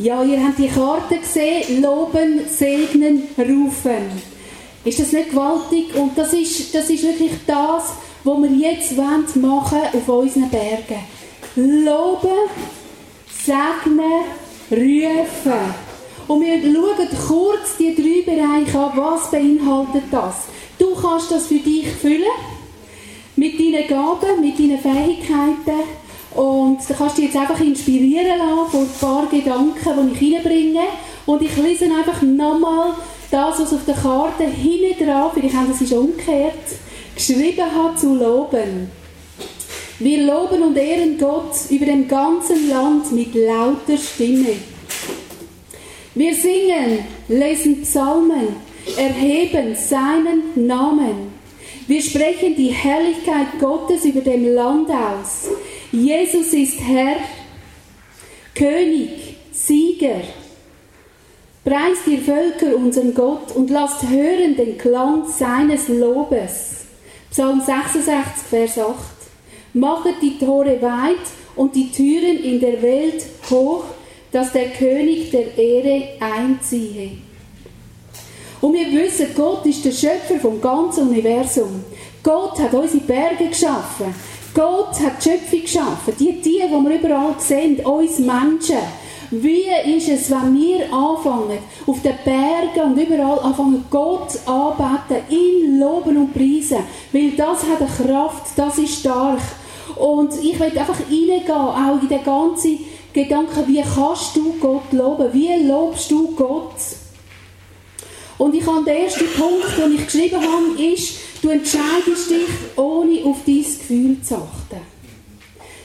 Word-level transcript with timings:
Ja, 0.00 0.22
ihr 0.22 0.40
habt 0.40 0.60
die 0.60 0.68
Karte 0.68 1.18
gesehen, 1.18 1.82
loben, 1.82 2.42
segnen, 2.48 3.24
rufen. 3.36 4.22
Ist 4.84 5.00
das 5.00 5.10
nicht 5.10 5.30
gewaltig? 5.30 5.92
Und 5.96 6.16
das 6.16 6.32
ist, 6.34 6.72
das 6.72 6.88
ist 6.88 7.02
wirklich 7.02 7.32
das, 7.48 7.94
was 8.22 8.42
wir 8.42 8.50
jetzt 8.50 8.96
machen 8.96 9.34
wollen 9.42 9.88
auf 9.94 10.08
unseren 10.08 10.48
Bergen. 10.50 11.02
Loben, 11.56 12.48
segnen, 13.44 14.22
rufen. 14.70 15.74
Und 16.28 16.42
wir 16.42 16.62
schauen 16.62 17.08
kurz 17.26 17.76
die 17.76 17.96
drei 17.96 18.36
Bereiche 18.36 18.78
an, 18.78 18.92
was 18.94 19.32
beinhaltet 19.32 20.04
das. 20.12 20.44
Du 20.78 20.94
kannst 20.94 21.32
das 21.32 21.48
für 21.48 21.58
dich 21.58 21.88
füllen, 21.88 22.22
mit 23.34 23.58
deinen 23.58 23.88
Gaben, 23.88 24.40
mit 24.42 24.56
deinen 24.60 24.78
Fähigkeiten 24.78 25.82
und 26.38 26.78
da 26.88 26.94
kannst 26.94 27.18
du 27.18 27.22
dich 27.22 27.32
jetzt 27.32 27.40
einfach 27.40 27.60
inspirieren 27.60 28.38
lassen 28.38 28.70
von 28.70 28.82
ein 28.82 29.00
paar 29.00 29.26
Gedanken, 29.28 30.14
die 30.20 30.28
ich 30.28 30.36
reinbringe. 30.36 30.84
Und 31.26 31.42
ich 31.42 31.56
lese 31.56 31.86
einfach 31.86 32.22
nochmal 32.22 32.94
das, 33.28 33.58
was 33.58 33.72
auf 33.72 33.84
der 33.84 33.96
Karte 33.96 34.44
hinten 34.44 35.04
drauf, 35.04 35.32
vielleicht 35.34 35.56
haben 35.56 35.68
das 35.68 35.80
ist 35.80 35.92
umgekehrt, 35.92 36.54
geschrieben 37.16 37.64
hat 37.64 37.98
zu 37.98 38.14
loben. 38.14 38.88
Wir 39.98 40.26
loben 40.26 40.62
und 40.62 40.76
ehren 40.76 41.18
Gott 41.18 41.56
über 41.70 41.86
dem 41.86 42.06
ganzen 42.06 42.68
Land 42.68 43.10
mit 43.10 43.34
lauter 43.34 43.98
Stimme. 43.98 44.54
Wir 46.14 46.34
singen, 46.36 47.00
lesen 47.26 47.82
Psalmen, 47.82 48.54
erheben 48.96 49.74
seinen 49.74 50.68
Namen. 50.68 51.32
Wir 51.88 52.00
sprechen 52.00 52.54
die 52.54 52.70
Herrlichkeit 52.70 53.58
Gottes 53.58 54.04
über 54.04 54.20
dem 54.20 54.54
Land 54.54 54.88
aus. 54.88 55.48
Jesus 55.90 56.52
ist 56.52 56.80
Herr, 56.80 57.16
König, 58.54 59.36
Sieger. 59.52 60.20
Preist 61.64 62.06
ihr 62.06 62.18
Völker 62.18 62.76
unseren 62.76 63.14
Gott 63.14 63.56
und 63.56 63.70
lasst 63.70 64.02
hören 64.06 64.54
den 64.54 64.76
Klang 64.76 65.26
seines 65.30 65.88
Lobes. 65.88 66.84
Psalm 67.30 67.62
66, 67.62 68.42
Vers 68.50 68.78
8. 68.78 68.96
Machet 69.72 70.16
die 70.20 70.38
Tore 70.38 70.80
weit 70.82 71.16
und 71.56 71.74
die 71.74 71.90
Türen 71.90 72.44
in 72.44 72.60
der 72.60 72.82
Welt 72.82 73.24
hoch, 73.48 73.84
dass 74.30 74.52
der 74.52 74.68
König 74.72 75.30
der 75.30 75.56
Ehre 75.56 76.08
einziehe. 76.20 77.12
Und 78.60 78.74
wir 78.74 78.92
wissen, 78.92 79.28
Gott 79.34 79.64
ist 79.64 79.86
der 79.86 79.92
Schöpfer 79.92 80.38
vom 80.38 80.60
ganzen 80.60 81.08
Universum. 81.08 81.82
Gott 82.22 82.58
hat 82.58 82.74
unsere 82.74 83.04
Berge 83.04 83.46
geschaffen. 83.48 84.14
Gott 84.58 84.98
hat 84.98 85.24
die 85.24 85.30
Schöpfung 85.30 85.62
geschaffen. 85.62 86.14
Die 86.18 86.40
Tiere, 86.40 86.66
die 86.66 86.88
wir 86.88 86.98
überall 86.98 87.36
sehen, 87.38 87.78
uns 87.86 88.18
Menschen. 88.18 88.78
Wie 89.30 89.66
ist 89.96 90.08
es, 90.08 90.30
wenn 90.32 90.58
wir 90.60 90.92
anfangen, 90.92 91.58
auf 91.86 92.02
den 92.02 92.16
Bergen 92.24 92.90
und 92.90 92.98
überall 92.98 93.38
anfangen, 93.38 93.84
Gott 93.88 94.36
anbeten, 94.46 95.22
ihn 95.30 95.78
loben 95.78 96.16
und 96.16 96.34
preisen? 96.34 96.78
Weil 97.12 97.30
das 97.36 97.62
hat 97.62 97.80
eine 97.80 97.88
Kraft, 97.88 98.48
das 98.56 98.78
ist 98.78 98.98
stark. 98.98 99.38
Und 99.94 100.32
ich 100.42 100.58
will 100.58 100.76
einfach 100.76 100.98
reingehen, 101.08 101.52
auch 101.52 102.02
in 102.02 102.08
den 102.08 102.24
ganzen 102.24 102.80
Gedanken, 103.12 103.68
wie 103.68 103.82
kannst 103.82 104.34
du 104.34 104.56
Gott 104.60 104.92
loben? 104.92 105.32
Wie 105.32 105.68
lobst 105.68 106.10
du 106.10 106.34
Gott? 106.34 106.74
Und 108.38 108.54
ich 108.56 108.66
habe 108.66 108.84
den 108.84 109.04
ersten 109.04 109.26
Punkt, 109.36 109.78
den 109.78 109.94
ich 109.94 110.04
geschrieben 110.04 110.40
habe, 110.40 110.82
ist, 110.82 111.27
Du 111.40 111.50
entscheidest 111.50 112.30
dich, 112.30 112.48
ohne 112.76 113.24
auf 113.24 113.38
dein 113.46 113.62
Gefühl 113.62 114.20
zu 114.22 114.36
achten. 114.36 114.98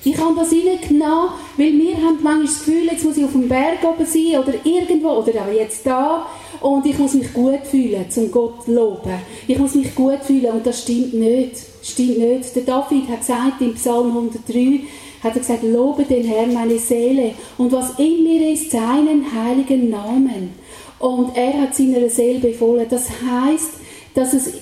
Ich 0.06 0.18
habe 0.18 0.36
das 0.36 0.52
reingenommen, 0.52 1.30
weil 1.56 1.74
wir 1.74 1.96
haben 1.96 2.18
manchmal 2.22 2.46
das 2.46 2.66
Gefühl, 2.66 2.86
jetzt 2.92 3.06
muss 3.06 3.18
ich 3.18 3.24
auf 3.24 3.32
dem 3.32 3.48
Berg 3.48 3.84
oben 3.84 4.06
sein 4.06 4.40
oder 4.40 4.54
irgendwo 4.66 5.10
oder 5.12 5.44
auch 5.44 5.54
jetzt 5.54 5.86
da 5.86 6.26
und 6.60 6.86
ich 6.86 6.98
muss 6.98 7.14
mich 7.14 7.32
gut 7.34 7.66
fühlen, 7.66 8.10
zum 8.10 8.30
Gott 8.32 8.68
loben. 8.68 9.20
Ich 9.48 9.58
muss 9.58 9.76
mich 9.76 9.96
gut 9.96 10.20
fühlen 10.24 10.52
und 10.52 10.66
das 10.66 10.82
stimmt 10.82 11.14
nicht. 11.14 11.56
Stimmt 11.84 12.18
nicht. 12.18 12.56
Der 12.56 12.64
David 12.64 13.08
hat 13.08 13.20
gesagt 13.20 13.62
im 13.62 13.76
Psalm 13.76 14.08
103, 14.08 14.82
hat 15.24 15.36
er 15.36 15.40
gesagt, 15.40 15.64
lobe 15.64 16.04
den 16.04 16.26
Herrn 16.26 16.54
meine 16.54 16.80
Seele 16.80 17.36
und 17.58 17.72
was 17.72 17.98
in 17.98 18.24
mir 18.24 18.52
ist, 18.52 18.72
seinen 18.72 19.26
heiligen 19.34 19.90
Namen. 19.90 20.54
Und 21.00 21.38
er 21.38 21.62
hat 21.62 21.76
seiner 21.76 22.10
Seele 22.10 22.40
befohlen. 22.40 22.88
Das 22.90 23.08
heißt, 23.10 23.72
dass 24.16 24.34
es 24.34 24.54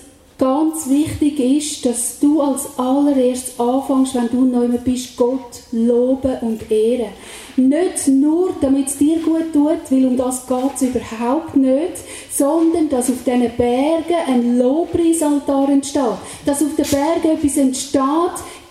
ganz 0.42 0.90
wichtig 0.90 1.40
ist, 1.40 1.86
dass 1.86 2.18
du 2.20 2.42
als 2.42 2.68
allererstes 2.80 3.60
anfängst, 3.60 4.16
wenn 4.16 4.30
du 4.30 4.44
neu 4.44 4.68
bist, 4.84 5.16
Gott 5.16 5.62
loben 5.72 6.36
und 6.42 6.72
ehren. 6.72 7.12
Nicht 7.58 8.08
nur, 8.08 8.50
damit 8.60 8.88
es 8.88 8.98
dir 8.98 9.20
gut 9.20 9.54
tut, 9.54 9.92
weil 9.92 10.06
um 10.06 10.18
das 10.18 10.48
geht 10.48 10.58
es 10.76 10.82
überhaupt 10.82 11.56
nicht, 11.56 11.94
sondern 12.32 12.90
dass 12.90 13.12
auf 13.12 13.24
diesen 13.24 13.52
Bergen 13.56 14.16
ein 14.28 14.58
Lobpreisaltar 14.58 15.70
entsteht. 15.70 16.18
Dass 16.44 16.64
auf 16.64 16.76
den 16.76 16.86
Bergen 16.86 17.38
etwas 17.38 17.58
entsteht, 17.58 18.02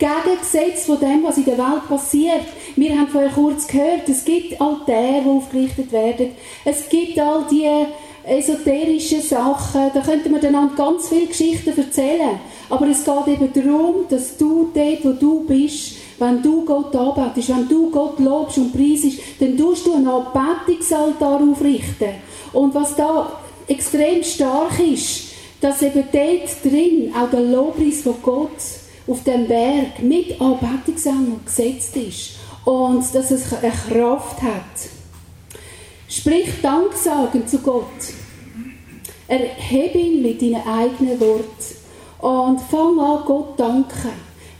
gegengesetzt 0.00 0.86
von 0.86 0.98
dem, 0.98 1.22
was 1.22 1.38
in 1.38 1.44
der 1.44 1.58
Welt 1.58 1.88
passiert. 1.88 2.46
Wir 2.74 2.98
haben 2.98 3.06
vorher 3.06 3.30
kurz 3.30 3.68
gehört, 3.68 4.08
es 4.08 4.24
gibt 4.24 4.60
Altäre, 4.60 5.22
die 5.24 5.28
aufgerichtet 5.28 5.92
werden. 5.92 6.32
Es 6.64 6.88
gibt 6.88 7.16
all 7.16 7.44
die 7.48 7.86
esoterischen 8.24 9.22
Sachen, 9.22 9.90
da 9.94 10.00
könnte 10.00 10.28
man 10.28 10.40
dann 10.40 10.74
ganz 10.76 11.08
viele 11.08 11.26
Geschichten 11.26 11.76
erzählen. 11.76 12.40
Aber 12.68 12.86
es 12.88 13.04
geht 13.04 13.26
eben 13.26 13.52
darum, 13.52 14.06
dass 14.08 14.36
du 14.36 14.70
dort, 14.74 15.04
wo 15.04 15.12
du 15.12 15.44
bist, 15.46 15.94
wenn 16.18 16.42
du 16.42 16.64
Gott 16.64 16.94
anbetest, 16.94 17.48
wenn 17.48 17.68
du 17.68 17.90
Gott 17.90 18.18
lobst 18.18 18.58
und 18.58 18.72
preisest, 18.72 19.18
dann 19.40 19.56
tust 19.56 19.86
du 19.86 19.94
einen 19.94 20.06
Anbetungsaltar 20.06 21.40
aufrichten. 21.40 22.14
Und 22.52 22.74
was 22.74 22.94
da 22.94 23.40
extrem 23.66 24.22
stark 24.22 24.78
ist, 24.80 25.30
dass 25.60 25.82
eben 25.82 26.04
dort 26.12 26.64
drin 26.64 27.12
auch 27.14 27.30
der 27.30 27.40
Lobpreis 27.40 28.02
von 28.02 28.16
Gott 28.22 28.50
auf 29.06 29.24
dem 29.24 29.46
Berg 29.46 30.02
mit 30.02 30.40
Anbetungsengel 30.40 31.40
gesetzt 31.44 31.96
ist. 31.96 32.30
Und 32.64 33.02
dass 33.14 33.30
es 33.30 33.52
eine 33.52 33.72
Kraft 33.72 34.42
hat. 34.42 34.99
Sprich 36.10 36.48
Danksagen 36.60 37.46
zu 37.46 37.58
Gott. 37.58 37.84
Erhebe 39.28 39.96
ihn 39.96 40.22
mit 40.22 40.42
deinen 40.42 40.66
eigenen 40.66 41.20
Worten. 41.20 41.76
Und 42.18 42.60
fang 42.62 42.98
an, 42.98 43.22
Gott 43.24 43.60
danken. 43.60 44.10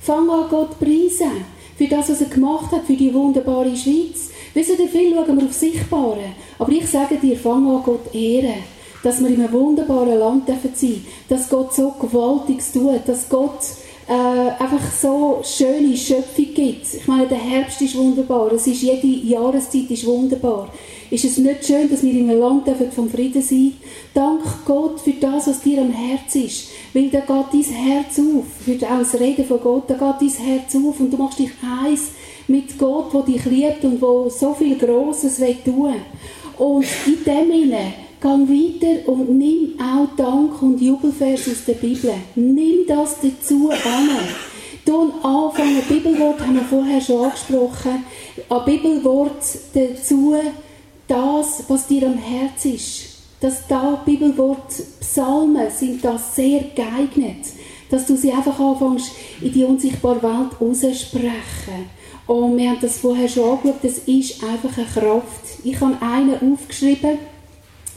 Fang 0.00 0.30
an, 0.30 0.48
Gott 0.48 0.78
preisen. 0.78 1.44
Für 1.76 1.88
das, 1.88 2.08
was 2.08 2.20
er 2.20 2.28
gemacht 2.28 2.70
hat, 2.70 2.84
für 2.84 2.94
die 2.94 3.12
wunderbare 3.12 3.76
Schweiz. 3.76 4.30
Wisst 4.54 4.78
ihr, 4.78 4.88
viel 4.88 5.12
schauen 5.12 5.40
wir 5.40 5.46
auf 5.46 5.52
Sichtbare. 5.52 6.34
Aber 6.56 6.70
ich 6.70 6.88
sage 6.88 7.16
dir, 7.16 7.36
fang 7.36 7.68
an, 7.68 7.82
Gott 7.82 8.14
ehren. 8.14 8.62
Dass 9.02 9.20
wir 9.20 9.26
in 9.26 9.42
einem 9.42 9.52
wunderbaren 9.52 10.20
Land 10.20 10.46
sein 10.46 10.60
dürfen. 10.62 11.04
Dass 11.28 11.48
Gott 11.48 11.74
so 11.74 11.90
Gewaltiges 12.00 12.70
tut. 12.70 13.08
Dass 13.08 13.28
Gott 13.28 13.64
äh, 14.10 14.62
einfach 14.62 14.90
so 14.90 15.40
schöne 15.44 15.96
Schöpfung 15.96 16.52
gibt. 16.52 16.94
Ich 16.94 17.06
meine, 17.06 17.28
der 17.28 17.38
Herbst 17.38 17.80
ist 17.80 17.96
wunderbar. 17.96 18.50
Es 18.52 18.66
ist, 18.66 18.82
jede 18.82 19.06
Jahreszeit 19.06 19.88
ist 19.88 20.04
wunderbar. 20.04 20.68
Ist 21.10 21.24
es 21.24 21.38
nicht 21.38 21.64
schön, 21.64 21.88
dass 21.88 22.02
wir 22.02 22.12
in 22.12 22.28
einem 22.28 22.40
Land 22.40 22.68
vom 22.92 23.08
Frieden 23.08 23.40
sein 23.40 23.74
Dank 24.12 24.42
Gott 24.66 25.00
für 25.00 25.12
das, 25.12 25.46
was 25.46 25.60
dir 25.60 25.80
am 25.80 25.92
Herz 25.92 26.34
ist. 26.34 26.70
Weil 26.92 27.08
da 27.08 27.20
geht 27.20 27.28
dein 27.52 27.74
Herz 27.74 28.18
auf. 28.18 28.46
Für 28.64 28.74
das 28.74 29.14
Reden 29.14 29.44
von 29.44 29.60
Gott, 29.60 29.84
da 29.88 29.94
geht 29.94 30.20
dein 30.20 30.44
Herz 30.44 30.74
auf 30.74 30.98
und 30.98 31.12
du 31.12 31.16
machst 31.16 31.38
dich 31.38 31.50
eins 31.62 32.08
mit 32.48 32.76
Gott, 32.78 33.14
der 33.14 33.22
dich 33.22 33.44
liebt 33.44 33.84
und 33.84 34.02
der 34.02 34.30
so 34.30 34.54
viel 34.54 34.76
Grosses 34.76 35.40
will 35.40 35.56
tun. 35.64 35.94
Und 36.58 36.84
in 37.06 37.24
dem 37.24 37.52
Sinne, 37.52 37.92
geh 38.20 38.28
weiter 38.28 39.08
und 39.08 39.38
nimm 39.38 39.74
auch 39.80 40.08
Dank 40.16 40.60
und 40.62 40.80
Jubelvers 40.80 41.48
aus 41.48 41.64
der 41.66 41.74
Bibel. 41.74 42.12
Nimm 42.34 42.86
das 42.86 43.16
dazu 43.22 43.70
an. 43.70 44.08
Tun 44.84 45.12
anfangen, 45.22 45.82
Bibelwort 45.88 46.40
haben 46.40 46.54
wir 46.54 46.62
vorher 46.62 47.00
schon 47.00 47.24
angesprochen, 47.24 48.04
ein 48.48 48.64
Bibelwort 48.64 49.42
dazu 49.74 50.34
das, 51.06 51.64
was 51.68 51.86
dir 51.86 52.06
am 52.06 52.18
Herz 52.18 52.64
ist. 52.64 53.08
Dass 53.40 53.66
da 53.66 54.02
Bibelwort 54.04 54.68
Psalmen 55.00 55.70
sind 55.70 56.04
da 56.04 56.18
sehr 56.18 56.60
geeignet. 56.74 57.46
Dass 57.90 58.06
du 58.06 58.16
sie 58.16 58.32
einfach 58.32 58.58
anfängst, 58.58 59.10
in 59.40 59.52
die 59.52 59.64
unsichtbare 59.64 60.22
Welt 60.22 60.60
auszusprechen. 60.60 61.90
Und 62.26 62.56
wir 62.56 62.70
haben 62.70 62.78
das 62.80 62.98
vorher 62.98 63.28
schon 63.28 63.58
angeschaut, 63.58 63.82
das 63.82 63.98
ist 63.98 64.44
einfach 64.44 64.76
eine 64.78 64.86
Kraft. 64.86 65.64
Ich 65.64 65.80
habe 65.80 65.96
einen 66.00 66.52
aufgeschrieben, 66.52 67.18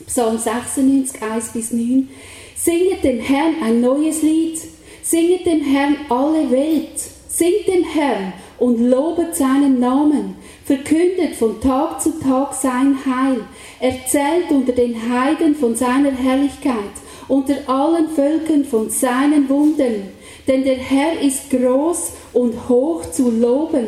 Psalm 0.08 0.38
96, 0.38 1.22
1 1.22 1.50
bis 1.54 1.72
9. 1.72 2.10
Singet 2.56 3.04
dem 3.04 3.20
Herrn 3.20 3.56
ein 3.64 3.82
neues 3.82 4.22
Lied. 4.22 4.60
Singet 5.02 5.46
dem 5.46 5.62
Herrn 5.62 5.98
alle 6.10 6.50
Welt. 6.52 7.00
Singt 7.28 7.68
dem 7.68 7.84
Herrn 7.84 8.34
und 8.60 8.80
lobet 8.80 9.36
seinen 9.36 9.80
Namen 9.80 10.36
verkündet 10.66 11.36
von 11.36 11.60
Tag 11.60 12.02
zu 12.02 12.20
Tag 12.20 12.54
sein 12.54 12.98
Heil, 13.06 13.42
erzählt 13.80 14.50
unter 14.50 14.72
den 14.72 14.96
Heiden 15.12 15.56
von 15.56 15.76
seiner 15.76 16.12
Herrlichkeit, 16.12 16.76
unter 17.28 17.56
allen 17.68 18.10
Völkern 18.10 18.64
von 18.66 18.90
seinen 18.90 19.50
Wunden. 19.50 20.12
Denn 20.48 20.64
der 20.64 20.78
Herr 20.78 21.20
ist 21.22 21.50
groß 21.50 22.12
und 22.34 22.70
hoch 22.70 23.10
zu 23.12 23.32
loben, 23.32 23.88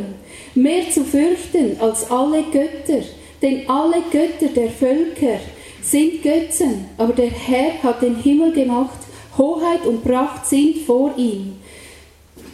mehr 0.53 0.89
zu 0.89 1.03
fürchten 1.03 1.77
als 1.79 2.09
alle 2.09 2.43
Götter. 2.51 3.05
Denn 3.41 3.69
alle 3.69 4.01
Götter 4.11 4.47
der 4.53 4.69
Völker 4.69 5.39
sind 5.85 6.23
Götzen, 6.23 6.85
aber 6.97 7.13
der 7.13 7.29
Herr 7.29 7.83
hat 7.83 8.01
den 8.01 8.15
Himmel 8.15 8.51
gemacht, 8.51 8.99
Hoheit 9.37 9.85
und 9.85 10.03
Pracht 10.03 10.47
sind 10.47 10.77
vor 10.79 11.13
ihm. 11.17 11.53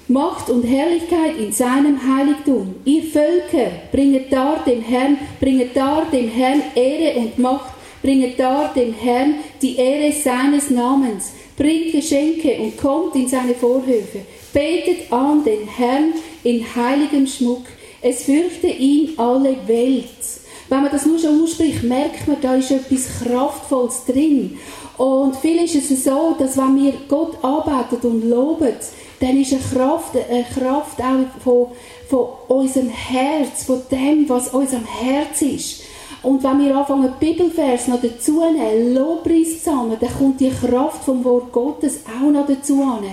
Macht 0.08 0.50
und 0.50 0.64
Herrlichkeit 0.64 1.38
in 1.38 1.54
seinem 1.54 1.98
Heiligtum. 2.04 2.76
Ihr 2.84 3.04
Völker, 3.04 3.72
bringet 3.92 4.32
dar 4.34 4.62
dem 4.66 4.82
Herrn, 4.82 5.18
bringet 5.40 5.76
dar 5.76 6.06
dem 6.12 6.28
Herrn 6.28 6.62
Ehre 6.76 7.20
und 7.20 7.40
Macht, 7.40 7.72
bringet 8.02 8.38
dar 8.38 8.74
dem 8.74 8.94
Herrn 8.94 9.36
die 9.62 9.78
Ehre 9.78 10.12
seines 10.12 10.70
Namens, 10.70 11.32
bringt 11.56 11.94
Geschenke 11.94 12.58
und 12.58 12.78
kommt 12.78 13.16
in 13.16 13.30
seine 13.30 13.56
Vorhöfe, 13.56 14.20
betet 14.52 15.12
an 15.12 15.46
den 15.46 15.66
Herrn 15.68 16.14
in 16.44 16.66
heiligem 16.76 17.28
Schmuck, 17.28 17.64
es 18.02 18.24
fürchte 18.24 18.68
ihn 18.68 19.12
alle 19.18 19.56
Welt. 19.68 20.41
Wenn 20.72 20.84
man 20.84 20.92
das 20.92 21.06
nur 21.06 21.20
schon 21.20 21.44
ausspricht, 21.44 21.84
merkt 21.84 22.30
man, 22.30 22.38
da 22.40 22.56
ist 22.56 22.72
etwas 22.72 23.10
Kraftvolles 23.22 24.06
drin. 24.06 24.58
Und 24.98 25.36
viel 25.36 25.62
ist 25.62 25.76
es 25.76 26.06
so, 26.06 26.34
dass 26.40 26.56
wenn 26.56 26.82
wir 26.82 26.94
Gott 27.10 27.44
arbeitet 27.44 28.06
und 28.06 28.30
loben, 28.30 28.72
dann 29.20 29.42
ist 29.42 29.52
eine 29.52 29.62
Kraft, 29.62 30.16
eine 30.16 30.46
Kraft 30.46 31.02
auch 31.02 31.42
von, 31.44 31.68
von 32.08 32.28
unserem 32.48 32.88
Herz, 32.88 33.66
von 33.66 33.82
dem, 33.92 34.30
was 34.30 34.54
unserem 34.54 34.86
Herz 34.86 35.42
ist. 35.42 35.82
Und 36.24 36.42
wenn 36.42 36.64
wir 36.64 36.74
anfangen, 36.74 37.16
Bibelvers 37.20 37.90
noch 37.90 38.02
dazu 38.02 38.40
nehmen, 38.40 38.94
Lobpreis 38.94 39.62
zusammen, 39.62 39.98
dann 40.00 40.18
kommt 40.18 40.40
die 40.40 40.52
Kraft 40.52 41.04
vom 41.04 41.22
Wort 41.26 41.52
Gottes 41.52 42.00
auch 42.08 42.32
noch 42.32 42.48
dazu 42.48 42.82
an. 42.82 43.04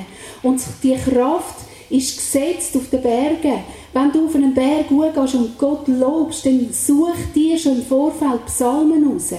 Und 0.44 0.62
die 0.84 0.94
Kraft 0.94 1.56
ist 1.90 2.18
gesetzt 2.18 2.76
auf 2.76 2.88
den 2.90 3.02
Bergen. 3.02 3.64
Wenn 3.92 4.12
du 4.12 4.26
auf 4.26 4.34
einen 4.34 4.52
Berg 4.52 4.88
gehst 4.88 5.34
und 5.34 5.56
Gott 5.58 5.88
lobst, 5.88 6.44
dann 6.44 6.68
such 6.70 7.16
dir 7.34 7.58
schon 7.58 7.76
im 7.76 7.82
Vorfeld 7.82 8.44
Psalmen 8.46 9.10
raus. 9.10 9.32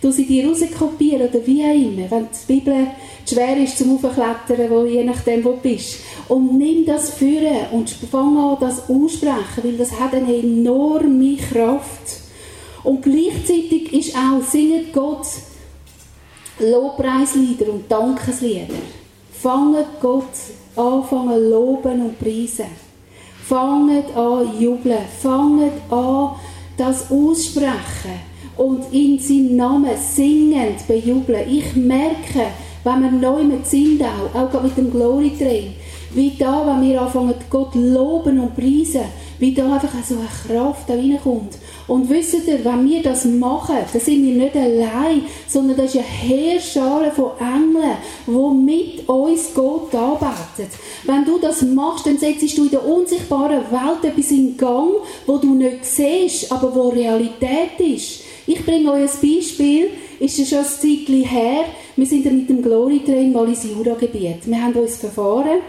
Du 0.00 0.12
sie 0.12 0.24
dir 0.24 0.46
rauskopieren 0.46 1.28
oder 1.28 1.44
wie 1.44 1.64
auch 1.64 1.74
immer, 1.74 2.10
wenn 2.10 2.28
die 2.30 2.52
Bibel 2.52 2.86
schwer 3.28 3.56
ist 3.56 3.76
zum 3.76 3.96
Aufklettern, 3.96 4.70
wo, 4.70 4.84
je 4.84 5.02
nachdem, 5.02 5.44
wo 5.44 5.50
du 5.50 5.56
bist. 5.56 5.98
Und 6.28 6.56
nimm 6.56 6.86
das 6.86 7.10
führen 7.10 7.66
und 7.72 7.90
fang 7.90 8.36
an, 8.38 8.56
das 8.60 8.88
aussprechen, 8.88 9.64
weil 9.64 9.76
das 9.76 9.98
hat 9.98 10.14
eine 10.14 10.36
enorme 10.36 11.36
Kraft. 11.36 12.20
Und 12.84 13.02
gleichzeitig 13.02 13.92
ist 13.92 14.16
auch, 14.16 14.42
singet 14.42 14.92
Gott 14.92 15.26
Lobpreislieder 16.60 17.72
und 17.72 17.90
Dankeslieder. 17.90 18.74
Fanget 19.32 20.00
Gott 20.00 20.24
anfangen 20.74 21.50
loben 21.50 22.02
und 22.02 22.18
preisen. 22.18 22.87
Fanget 23.48 24.14
an 24.14 24.60
jubeln. 24.60 24.98
Fanget 25.22 25.72
an 25.90 26.32
das 26.76 27.10
aussprechen 27.10 28.20
und 28.58 28.92
in 28.92 29.18
seinem 29.18 29.56
Namen 29.56 29.96
singend 29.96 30.86
bejubeln. 30.86 31.48
Ich 31.48 31.74
merke, 31.74 32.48
wenn 32.84 33.02
wir 33.02 33.10
neu 33.10 33.42
mit 33.44 33.66
sind, 33.66 34.02
auch, 34.02 34.34
auch 34.34 34.62
mit 34.62 34.76
dem 34.76 34.90
Glory 34.90 35.32
Train, 35.38 35.74
wie 36.14 36.36
da, 36.38 36.66
wenn 36.66 36.88
wir 36.88 37.00
anfangen, 37.00 37.34
Gott 37.48 37.74
loben 37.74 38.38
und 38.38 38.54
preisen, 38.54 39.04
wie 39.38 39.54
da 39.54 39.72
einfach 39.72 40.04
so 40.04 40.16
eine 40.16 40.28
Kraft 40.60 40.88
da 40.88 40.94
reinkommt. 40.94 41.58
Und 41.88 42.10
wisst 42.10 42.34
ihr, 42.46 42.64
wenn 42.64 42.88
wir 42.88 43.02
das 43.02 43.24
machen, 43.24 43.76
dann 43.90 44.00
sind 44.00 44.22
wir 44.22 44.34
nicht 44.34 44.54
allein, 44.54 45.22
sondern 45.48 45.78
das 45.78 45.94
ist 45.94 45.96
eine 45.96 46.04
Heerschale 46.04 47.10
von 47.10 47.30
Engeln, 47.40 47.96
die 48.26 48.72
mit 48.72 49.08
uns 49.08 49.54
Gott 49.54 49.94
arbeitet. 49.94 50.68
Wenn 51.04 51.24
du 51.24 51.38
das 51.38 51.62
machst, 51.62 52.06
dann 52.06 52.18
setzt 52.18 52.56
du 52.58 52.64
in 52.64 52.70
der 52.70 52.86
unsichtbaren 52.86 53.62
Welt 53.70 54.04
etwas 54.04 54.30
in 54.30 54.56
Gang, 54.58 54.90
wo 55.26 55.38
du 55.38 55.54
nicht 55.54 55.86
siehst, 55.86 56.52
aber 56.52 56.74
wo 56.74 56.90
Realität 56.90 57.78
ist. 57.78 58.20
Ich 58.46 58.64
bringe 58.64 58.92
euch 58.92 59.10
ein 59.10 59.36
Beispiel, 59.36 59.88
ist 60.20 60.38
es 60.38 60.50
schon 60.50 60.58
ein 60.58 60.64
Zeitchen 60.64 61.24
her. 61.24 61.64
Wir 61.96 62.06
sind 62.06 62.24
mit 62.26 62.50
dem 62.50 62.62
Glory 62.62 63.00
Train 63.04 63.32
mal 63.32 63.48
ins 63.48 63.64
Juragebiet. 63.64 64.46
Wir 64.46 64.62
haben 64.62 64.74
uns 64.74 64.96
verfahren 64.96 65.60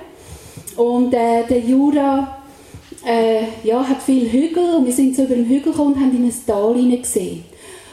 und 0.76 1.14
äh, 1.14 1.44
der 1.50 1.60
Jura 1.60 2.39
äh, 3.06 3.44
ja, 3.64 3.88
hat 3.88 4.02
viele 4.02 4.32
Hügel 4.32 4.76
und 4.78 4.86
wir 4.86 4.94
sind 4.94 5.16
so 5.16 5.24
über 5.24 5.36
den 5.36 5.46
Hügel 5.46 5.72
gekommen 5.72 5.94
und 5.94 6.00
haben 6.00 6.16
in 6.16 6.26
ein 6.26 6.46
Tal 6.46 6.74
gesehen. 6.98 7.44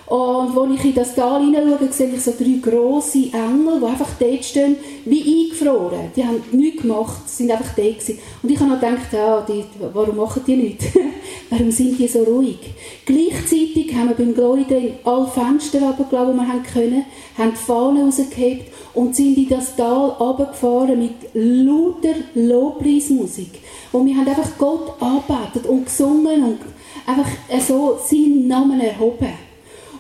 Und 0.07 0.57
als 0.57 0.79
ich 0.79 0.85
in 0.85 0.95
das 0.95 1.17
Tal 1.17 1.45
hineinschaue, 1.45 1.89
sehe 1.91 2.15
ich 2.15 2.23
so 2.23 2.33
drei 2.39 2.59
grosse 2.63 3.25
Engel, 3.33 3.81
die 3.81 3.87
einfach 3.87 4.11
dort 4.21 4.45
stehen, 4.45 4.77
wie 5.05 5.51
eingefroren. 5.51 6.13
Die 6.15 6.25
haben 6.25 6.43
nichts 6.53 6.83
gemacht, 6.83 7.29
sind 7.29 7.51
einfach 7.51 7.75
da 7.75 7.83
gewesen. 7.83 8.19
Und 8.41 8.51
ich 8.51 8.61
habe 8.61 8.71
noch 8.71 8.81
gedacht, 8.81 9.13
ja, 9.13 9.41
die, 9.41 9.65
warum 9.93 10.17
machen 10.17 10.43
die 10.47 10.57
nichts? 10.57 10.85
warum 11.51 11.73
sind 11.73 11.99
die 11.99 12.07
so 12.07 12.23
ruhig? 12.23 12.59
Gleichzeitig 13.05 13.93
haben 13.97 14.11
wir 14.11 14.15
beim 14.15 14.33
Glory 14.33 14.63
Day 14.63 14.95
alle 15.03 15.27
Fenster 15.27 15.81
runtergelassen, 15.81 16.35
die 16.35 16.41
wir 16.41 16.49
haben 16.53 16.63
können, 16.63 17.05
haben 17.37 17.51
die 17.51 17.57
Fahnen 17.57 18.05
rausgehebt 18.05 18.73
und 18.95 19.17
sind 19.17 19.37
in 19.37 19.49
das 19.49 19.75
Tal 19.75 20.11
runtergefahren 20.11 21.01
mit 21.01 21.15
lauter 21.35 22.15
Lobpreismusik. 22.35 23.51
Und 23.93 24.07
wir 24.07 24.17
haben 24.17 24.29
einfach 24.29 24.51
Gott 24.59 25.01
arbeitet 25.01 25.67
und 25.67 25.85
gesungen 25.85 26.45
und 26.45 26.59
einfach 27.07 27.29
so 27.61 27.99
seinen 28.05 28.49
Namen 28.49 28.81
erhoben. 28.81 29.33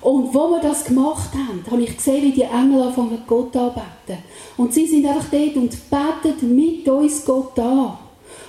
Und 0.00 0.32
wo 0.32 0.50
wir 0.50 0.60
das 0.60 0.84
gemacht 0.84 1.30
haben, 1.34 1.64
habe 1.70 1.82
ich 1.82 1.96
gesehen, 1.96 2.22
wie 2.22 2.32
die 2.32 2.42
Engel 2.42 2.82
anfangen, 2.82 3.22
Gott 3.26 3.56
anbeten. 3.56 4.22
Und 4.56 4.72
sie 4.72 4.86
sind 4.86 5.06
einfach 5.06 5.26
dort 5.30 5.56
und 5.56 5.76
beten 5.90 6.54
mit 6.54 6.88
uns 6.88 7.24
Gott 7.24 7.58
an. 7.58 7.98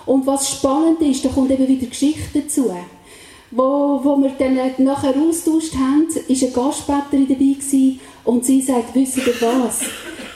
Und 0.05 0.25
was 0.25 0.51
spannend 0.51 1.01
ist, 1.01 1.25
da 1.25 1.29
kommt 1.29 1.51
eben 1.51 1.67
wieder 1.67 1.87
Geschichte 1.87 2.41
dazu. 2.41 2.71
Wo, 3.49 3.99
wo 4.03 4.17
wir 4.21 4.31
dann 4.37 4.55
nachher 4.83 5.15
austauscht 5.17 5.73
haben, 5.75 6.07
ist 6.27 6.43
eine 6.43 6.51
Gastbeterin 6.51 7.27
dabei 7.27 7.35
gewesen, 7.35 7.99
und 8.27 8.45
sie 8.45 8.61
sagt, 8.61 8.93
wisst 8.93 9.17
ihr 9.17 9.33
was? 9.39 9.81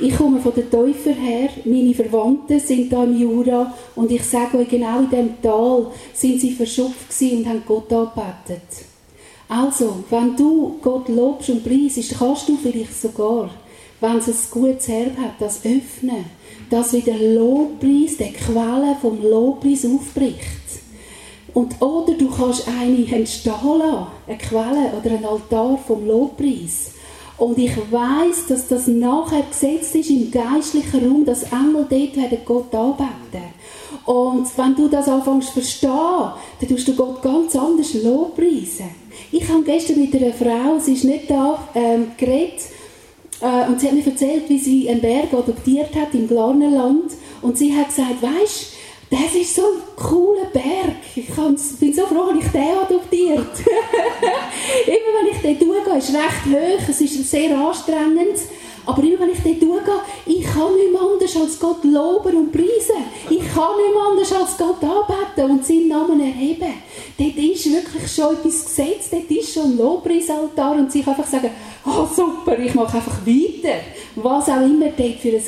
Ich 0.04 0.18
komme 0.18 0.40
von 0.40 0.52
den 0.56 0.68
Täufer 0.72 1.12
her, 1.12 1.50
meine 1.64 1.94
Verwandten 1.94 2.60
sind 2.60 2.92
da 2.92 3.04
im 3.04 3.22
Jura 3.22 3.72
und 3.96 4.10
ich 4.10 4.24
sage 4.24 4.58
euch, 4.58 4.68
genau 4.68 5.02
in 5.02 5.10
diesem 5.12 5.42
Tal 5.44 5.92
sind 6.12 6.42
sie 6.42 6.54
verschupft 6.54 7.14
und 7.22 7.46
haben 7.48 7.62
Gott 7.68 7.94
angebetet. 7.94 8.86
Also, 9.48 10.04
wenn 10.10 10.36
du 10.36 10.80
Gott 10.82 11.08
lobst 11.08 11.52
und 11.52 11.64
preisst, 11.64 12.18
kannst 12.18 12.50
du 12.50 12.58
vielleicht 12.58 13.00
sogar, 13.00 13.52
wenn 14.00 14.18
es 14.18 14.28
ein 14.28 14.36
gutes 14.50 14.88
Herz 14.88 15.18
hat, 15.18 15.40
das 15.40 15.60
öffnen, 15.64 16.26
dass 16.72 16.94
wieder 16.94 17.20
Lobpreis, 17.20 18.18
der 18.18 18.34
Quelle 18.34 18.96
vom 19.00 19.22
Lobpreis 19.22 19.86
aufbricht. 19.86 20.82
Und, 21.54 21.80
oder 21.80 22.14
du 22.14 22.28
kannst 22.28 22.68
eine 22.68 23.06
entstehen 23.06 23.54
lassen, 23.78 24.08
eine 24.26 24.38
Quelle 24.40 24.94
oder 25.00 25.12
ein 25.12 25.26
Altar 25.26 25.78
vom 25.86 26.08
Lobpreis. 26.08 26.94
Und 27.42 27.58
ich 27.58 27.76
weiß, 27.76 28.46
dass 28.50 28.68
das 28.68 28.86
nachher 28.86 29.42
gesetzt 29.42 29.96
ist 29.96 30.12
im 30.12 30.30
geistlichen 30.30 31.10
Raum, 31.10 31.26
dass 31.26 31.42
Engel 31.42 31.88
dort 31.90 32.16
werden 32.16 32.38
Gott 32.46 32.76
anbeten. 32.76 33.50
Und 34.06 34.46
wenn 34.56 34.76
du 34.76 34.88
das 34.88 35.08
anfängst 35.08 35.48
zu 35.48 35.54
verstehen, 35.54 35.90
dann 35.90 36.70
tust 36.70 36.88
du 36.88 36.96
Gott 36.96 37.24
ganz 37.24 37.56
anders 37.56 37.96
lobpreisen. 37.96 38.92
Ich 39.32 39.50
habe 39.50 39.64
gestern 39.64 40.02
mit 40.02 40.16
einer 40.16 40.34
Frau, 40.34 40.78
sie 40.78 40.94
ist 40.94 41.04
nicht 41.04 41.32
da, 41.32 41.68
ähm, 41.74 42.12
geredet, 42.16 42.62
äh, 43.42 43.68
und 43.68 43.82
sie 43.82 43.88
hat 43.88 43.96
mir 43.96 44.06
erzählt, 44.06 44.48
wie 44.48 44.60
sie 44.60 44.88
einen 44.88 45.02
Berg 45.02 45.34
adoptiert 45.34 45.96
hat 45.96 46.14
im 46.14 46.28
Glarnerland. 46.28 47.14
Und 47.42 47.58
sie 47.58 47.76
hat 47.76 47.88
gesagt, 47.88 48.22
weißt 48.22 48.68
das 49.12 49.36
ist 49.36 49.56
so 49.56 49.62
ein 49.64 49.82
cooler 49.98 50.46
Berg. 50.54 50.96
Ich 51.16 51.28
bin 51.28 51.94
so 51.94 52.06
froh, 52.06 52.32
dass 52.32 52.46
ich 52.46 52.52
den 52.52 52.78
adoptiert. 52.82 53.60
immer 54.88 55.12
wenn 55.20 55.32
ich 55.32 55.42
dort 55.44 55.62
durchgehe, 55.62 55.98
ist 55.98 56.10
es 56.10 56.16
recht 56.16 56.46
hoch, 56.46 56.90
es 56.90 57.02
ist 57.02 57.30
sehr 57.30 57.58
anstrengend. 57.58 58.40
Aber 58.86 59.04
immer 59.04 59.20
wenn 59.20 59.32
ich 59.32 59.44
dort 59.44 59.62
durchgehe, 59.62 60.02
ich 60.26 60.44
kann 60.44 60.74
nicht 60.76 60.94
mehr 60.94 61.02
anders 61.02 61.36
als 61.36 61.60
Gott 61.60 61.84
loben 61.84 62.38
und 62.38 62.52
preisen. 62.54 63.04
Ich 63.30 63.40
kann 63.54 63.76
nicht 63.78 63.94
mehr 63.94 64.04
anders 64.10 64.32
als 64.32 64.58
Gott 64.58 64.82
anbeten 64.82 65.52
und 65.52 65.66
seinen 65.66 65.90
Namen 65.90 66.22
erheben. 66.22 66.74
Dort 67.18 67.38
ist 67.38 67.70
wirklich 67.70 68.10
schon 68.10 68.34
etwas 68.36 68.64
gesetzt, 68.64 69.12
dort 69.12 69.30
ist 69.30 69.54
schon 69.54 69.72
ein 69.72 69.78
Lobpreisaltar 69.78 70.72
und 70.72 70.92
kann 71.04 71.16
einfach 71.16 71.28
sagen, 71.28 71.52
oh 71.86 72.08
super, 72.16 72.58
ich 72.58 72.74
mache 72.74 72.96
einfach 72.96 73.26
weiter. 73.26 73.76
Was 74.16 74.48
auch 74.48 74.62
immer 74.62 74.88
dort 74.88 75.20
für 75.20 75.30
ein 75.30 75.42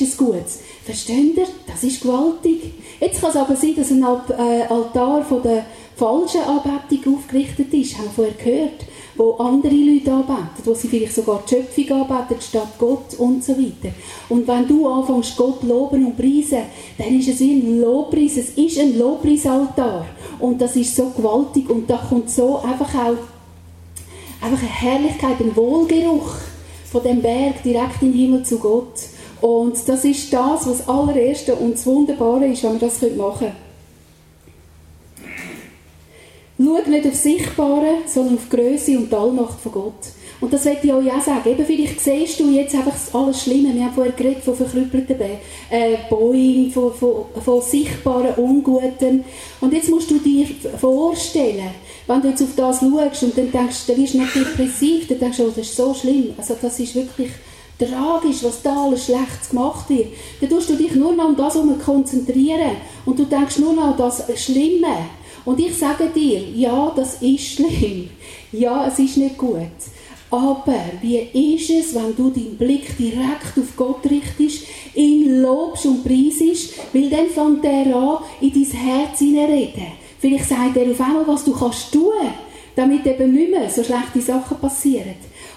ein 0.00 0.16
Gutes. 0.16 0.60
Versteht 0.84 1.36
ihr? 1.36 1.46
Das 1.66 1.84
ist 1.84 2.00
gewaltig. 2.00 2.72
Jetzt 3.00 3.20
kann 3.20 3.30
es 3.30 3.36
aber 3.36 3.56
sein, 3.56 3.74
dass 3.76 3.90
ein 3.90 4.02
äh, 4.02 4.62
Altar 4.68 5.24
von 5.24 5.42
der 5.42 5.64
falschen 5.96 6.42
Anbetung 6.42 7.16
aufgerichtet 7.16 7.72
ist, 7.72 7.96
haben 7.96 8.04
wir 8.04 8.10
vorher 8.10 8.34
gehört 8.34 8.86
wo 9.20 9.32
andere 9.32 9.74
Leute 9.74 10.12
anbeten, 10.12 10.64
wo 10.64 10.72
sie 10.72 10.88
vielleicht 10.88 11.14
sogar 11.14 11.42
die 11.44 11.54
Schöpfung 11.54 12.02
anbeten, 12.02 12.40
statt 12.40 12.72
Gott 12.78 13.14
und 13.18 13.44
so 13.44 13.52
weiter. 13.52 13.94
Und 14.30 14.48
wenn 14.48 14.66
du 14.66 14.88
anfängst, 14.88 15.36
Gott 15.36 15.62
loben 15.62 16.06
und 16.06 16.16
preisen, 16.16 16.62
dann 16.96 17.18
ist 17.18 17.28
es 17.28 17.40
wie 17.40 17.52
ein 17.52 17.80
Lobpreis, 17.82 18.38
es 18.38 18.50
ist 18.50 18.78
ein 18.78 18.98
Lobpreisaltar. 18.98 20.06
Und 20.38 20.60
das 20.60 20.74
ist 20.76 20.96
so 20.96 21.10
gewaltig 21.10 21.68
und 21.68 21.88
da 21.90 21.98
kommt 21.98 22.30
so 22.30 22.60
einfach 22.60 22.94
auch 22.94 24.42
einfach 24.42 24.62
eine 24.62 24.70
Herrlichkeit, 24.70 25.38
ein 25.40 25.54
Wohlgeruch 25.54 26.36
von 26.90 27.02
dem 27.02 27.20
Berg 27.20 27.62
direkt 27.62 28.00
in 28.00 28.12
den 28.12 28.20
Himmel 28.20 28.42
zu 28.44 28.58
Gott. 28.58 29.09
Und 29.40 29.76
das 29.88 30.04
ist 30.04 30.32
das, 30.32 30.66
was 30.66 30.78
das 30.78 30.88
allererste 30.88 31.54
und 31.54 31.74
das 31.74 31.86
Wunderbare 31.86 32.46
ist, 32.46 32.62
wenn 32.62 32.80
wir 32.80 32.88
das 32.88 33.00
machen 33.16 33.52
können. 36.58 36.84
schau 36.84 36.90
nicht 36.90 37.06
auf 37.06 37.14
Sichtbare, 37.14 37.94
sondern 38.06 38.34
auf 38.34 38.48
Größe 38.50 38.98
und 38.98 39.10
die 39.10 39.16
Allmacht 39.16 39.60
von 39.60 39.72
Gott. 39.72 39.94
Und 40.40 40.52
das 40.52 40.64
möchte 40.64 40.86
ich 40.86 40.92
euch 40.92 41.12
auch 41.12 41.20
sagen. 41.20 41.50
Eben, 41.50 41.64
vielleicht 41.66 42.00
siehst 42.00 42.40
du 42.40 42.50
jetzt 42.50 42.74
einfach 42.74 42.96
alles 43.12 43.42
Schlimme. 43.42 43.74
Wir 43.74 43.84
haben 43.84 43.94
vorher 43.94 44.12
geredet 44.12 44.42
von 44.42 44.54
verkrüppelten 44.54 45.16
äh, 45.70 45.96
Bäumen, 46.08 46.70
von, 46.70 46.94
von, 46.94 47.26
von 47.44 47.60
sichtbaren 47.60 48.34
Unguten. 48.36 49.24
Und 49.60 49.72
jetzt 49.74 49.90
musst 49.90 50.10
du 50.10 50.18
dir 50.18 50.46
vorstellen, 50.78 51.70
wenn 52.06 52.22
du 52.22 52.28
jetzt 52.28 52.42
auf 52.42 52.54
das 52.56 52.80
schaust 52.80 53.22
und 53.22 53.36
dann 53.36 53.52
denkst, 53.52 53.86
dann 53.86 53.96
wirst 53.98 54.14
du 54.14 54.18
nicht 54.18 54.34
depressiv, 54.34 55.08
dann 55.08 55.18
denkst 55.18 55.36
du, 55.36 55.44
oh, 55.44 55.48
das 55.48 55.58
ist 55.58 55.76
so 55.76 55.92
schlimm. 55.92 56.34
Also 56.38 56.56
das 56.60 56.80
ist 56.80 56.94
wirklich 56.94 57.30
tragisch, 57.80 58.42
was 58.42 58.62
da 58.62 58.84
alles 58.84 59.06
Schlechtes 59.06 59.50
gemacht 59.50 59.88
wird. 59.88 60.08
Dann 60.40 60.50
tust 60.50 60.70
du 60.70 60.76
dich 60.76 60.94
nur 60.94 61.12
noch 61.12 61.28
um 61.28 61.36
das 61.36 61.58
konzentrieren 61.84 62.76
und 63.06 63.18
du 63.18 63.24
denkst 63.24 63.58
nur 63.58 63.72
noch 63.72 63.92
an 63.92 63.96
das 63.96 64.22
Schlimme. 64.40 65.08
Und 65.44 65.58
ich 65.58 65.76
sage 65.76 66.08
dir, 66.14 66.40
ja, 66.54 66.92
das 66.94 67.22
ist 67.22 67.54
schlimm. 67.54 68.10
Ja, 68.52 68.86
es 68.86 68.98
ist 68.98 69.16
nicht 69.16 69.38
gut. 69.38 69.60
Aber 70.30 70.78
wie 71.00 71.18
ist 71.18 71.70
es, 71.70 71.94
wenn 71.94 72.14
du 72.14 72.30
deinen 72.30 72.56
Blick 72.56 72.96
direkt 72.96 73.58
auf 73.58 73.76
Gott 73.76 74.08
richtest, 74.08 74.64
ihn 74.94 75.42
lobst 75.42 75.86
und 75.86 76.04
preisest, 76.04 76.74
weil 76.92 77.10
dann 77.10 77.26
fängt 77.26 77.64
er 77.64 77.96
an, 77.96 78.18
in 78.40 78.52
dein 78.52 78.80
Herz 78.80 79.18
hineinreden. 79.18 79.86
Vielleicht 80.20 80.48
sagt 80.48 80.76
er 80.76 80.90
auf 80.90 81.00
einmal, 81.00 81.26
was 81.26 81.44
du 81.44 81.52
kannst 81.52 81.92
tun, 81.92 82.12
damit 82.76 83.06
eben 83.06 83.32
nicht 83.32 83.50
mehr 83.50 83.68
so 83.68 83.82
schlechte 83.82 84.20
Sachen 84.20 84.58
passieren. 84.58 85.14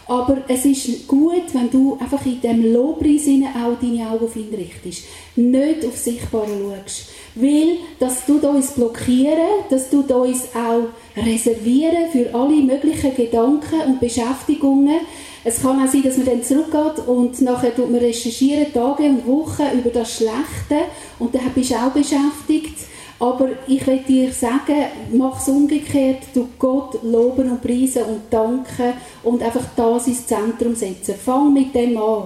Aber 0.08 0.38
es 0.48 0.66
ist 0.66 1.08
gut, 1.08 1.54
wenn 1.54 1.70
du 1.70 1.98
einfach 2.00 2.26
in 2.26 2.42
dem 2.42 2.74
Lobpreis 2.74 3.28
auch 3.56 3.80
deine 3.80 4.10
Augen 4.10 4.26
auf 4.26 4.36
ihn 4.36 4.54
richtest. 4.54 5.06
Nicht 5.36 5.86
auf 5.86 5.98
Sichtbare 5.98 6.48
schaust. 6.48 7.10
Weil 7.36 7.78
das 8.00 8.26
tut 8.26 8.44
uns 8.44 8.72
blockieren, 8.72 9.64
das 9.70 9.90
tut 9.90 10.12
uns 10.12 10.50
auch 10.54 10.90
reservieren 11.16 12.12
für 12.12 12.34
alle 12.36 12.62
möglichen 12.62 13.16
Gedanken 13.16 13.82
und 13.88 14.00
Beschäftigungen. 14.00 15.00
Es 15.46 15.62
kann 15.62 15.82
auch 15.82 15.92
sein, 15.92 16.04
dass 16.04 16.18
man 16.18 16.28
dann 16.28 16.44
zurückgeht 16.44 17.08
und 17.08 17.42
nachher 17.42 17.76
tut 17.76 17.90
man 17.90 18.00
recherchieren 18.00 18.72
Tage 18.72 19.04
und 19.04 19.28
Wochen 19.28 19.78
über 19.78 19.90
das 19.90 20.16
Schlechte 20.16 20.86
und 21.20 21.34
dann 21.34 21.52
bist 21.54 21.72
du 21.72 21.76
auch 21.76 21.92
beschäftigt. 21.92 22.78
Aber 23.24 23.52
ich 23.68 23.88
will 23.88 24.00
dir 24.00 24.34
sagen, 24.34 24.84
mach 25.14 25.40
es 25.40 25.48
umgekehrt, 25.48 26.24
du 26.34 26.50
Gott 26.60 27.02
loben 27.04 27.52
und 27.52 27.62
preisen 27.62 28.04
und 28.04 28.22
danken 28.30 28.96
und 29.24 29.42
einfach 29.42 29.64
das 29.78 30.08
ins 30.08 30.28
Zentrum 30.28 30.76
setzen. 30.76 31.16
Fang 31.16 31.54
mit 31.54 31.74
dem 31.74 31.98
an. 31.98 32.24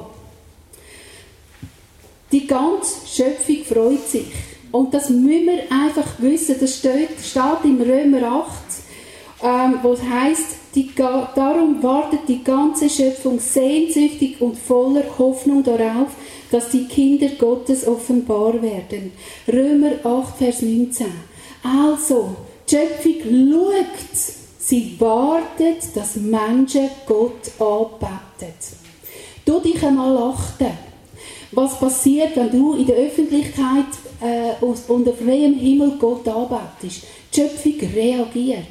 Die 2.32 2.48
ganze 2.48 3.06
Schöpfung 3.06 3.64
freut 3.64 4.08
sich. 4.10 4.26
Und 4.72 4.92
das 4.92 5.12
müssen 5.12 5.46
wir 5.46 5.60
einfach 5.70 6.08
wissen. 6.18 6.56
Das 6.60 6.80
steht, 6.80 7.10
steht 7.24 7.64
im 7.64 7.80
Römer 7.80 8.48
8, 9.44 9.44
ähm, 9.44 9.80
wo 9.84 9.94
es 9.94 10.02
heisst, 10.02 10.56
die, 10.74 10.90
darum 10.96 11.84
wartet 11.84 12.22
die 12.28 12.44
ganze 12.44 12.90
Schöpfung 12.90 13.40
sehnsüchtig 13.40 14.42
und 14.42 14.58
voller 14.58 15.04
Hoffnung 15.20 15.64
darauf, 15.64 16.08
dass 16.52 16.70
die 16.70 16.86
Kinder 16.86 17.28
Gottes 17.38 17.88
offenbar 17.88 18.62
werden. 18.62 19.12
Römer 19.52 19.94
8, 20.04 20.38
Vers 20.38 20.62
19. 20.62 21.08
Also, 21.64 22.36
die 22.70 22.76
Schöpfung 22.76 23.52
schaut, 23.52 24.34
sie 24.60 24.96
wartet, 25.00 25.96
dass 25.96 26.16
Menschen 26.16 26.90
Gott 27.06 27.52
anbeten. 27.60 28.78
Du 29.46 29.60
dich 29.60 29.82
einmal 29.84 30.18
achten. 30.18 30.72
Was 31.52 31.80
passiert, 31.80 32.36
wenn 32.36 32.52
du 32.52 32.74
in 32.74 32.86
der 32.86 32.98
Öffentlichkeit 32.98 33.86
äh, 34.22 34.66
unter 34.66 35.14
freiem 35.14 35.56
Himmel 35.56 35.94
Gott 35.98 36.28
anbetest? 36.28 37.04
Die 37.34 37.40
Schöpfung 37.40 37.90
reagiert. 37.96 38.66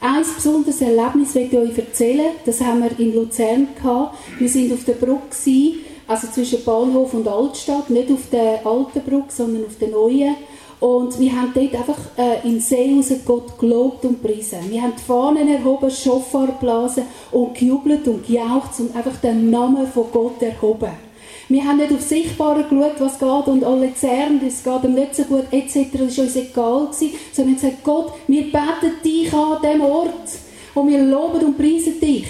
Ein 0.00 0.22
besonderes 0.22 0.80
Erlebnis 0.80 1.34
möchte 1.34 1.56
ich 1.56 1.70
euch 1.70 1.78
erzählen. 1.78 2.30
Das 2.44 2.60
haben 2.60 2.82
wir 2.82 2.98
in 2.98 3.14
Luzern 3.14 3.68
gehabt. 3.74 4.16
Wir 4.38 4.48
sind 4.48 4.72
auf 4.72 4.84
der 4.84 4.92
Brücke, 4.92 5.74
also 6.08 6.26
zwischen 6.28 6.64
Bahnhof 6.64 7.14
und 7.14 7.28
Altstadt, 7.28 7.90
nicht 7.90 8.10
auf 8.10 8.30
der 8.32 8.66
alten 8.66 9.02
Brücke, 9.02 9.28
sondern 9.28 9.66
auf 9.66 9.76
der 9.78 9.88
neuen. 9.88 10.34
Und 10.80 11.18
wir 11.18 11.32
haben 11.32 11.52
dort 11.54 11.74
einfach 11.74 11.98
äh, 12.16 12.48
in 12.48 12.60
See 12.60 13.02
Gott 13.26 13.58
gelobt 13.58 14.04
und 14.04 14.22
gepriesen. 14.22 14.58
Wir 14.70 14.82
haben 14.82 14.94
die 14.96 15.02
Fahnen 15.02 15.48
erhoben, 15.48 15.90
Schofar 15.90 16.46
geblasen 16.46 17.04
und 17.32 17.54
gejubelt 17.54 18.06
und 18.08 18.26
gejaucht 18.26 18.78
und 18.78 18.96
einfach 18.96 19.16
den 19.16 19.50
Namen 19.50 19.86
von 19.88 20.06
Gott 20.12 20.40
erhoben. 20.40 20.90
Wir 21.48 21.64
haben 21.64 21.78
nicht 21.78 21.92
auf 21.92 22.02
Sichtbare 22.02 22.64
geschaut, 22.64 23.00
was 23.00 23.18
geht 23.18 23.52
und 23.52 23.64
alle 23.64 23.94
zerren, 23.94 24.40
es 24.46 24.62
geht 24.62 24.84
ihm 24.84 24.94
nicht 24.94 25.14
so 25.14 25.24
gut, 25.24 25.44
etc. 25.50 25.88
Das 25.92 26.18
war 26.18 26.24
uns 26.24 26.36
egal, 26.36 26.86
gewesen, 26.86 27.10
sondern 27.32 27.34
wir 27.34 27.44
haben 27.44 27.54
gesagt, 27.54 27.84
Gott, 27.84 28.12
wir 28.26 28.42
beten 28.42 29.02
dich 29.04 29.32
an 29.32 29.58
diesem 29.62 29.80
Ort 29.80 30.28
und 30.74 30.88
wir 30.88 31.02
loben 31.02 31.46
und 31.46 31.56
preisen 31.58 31.98
dich. 32.00 32.26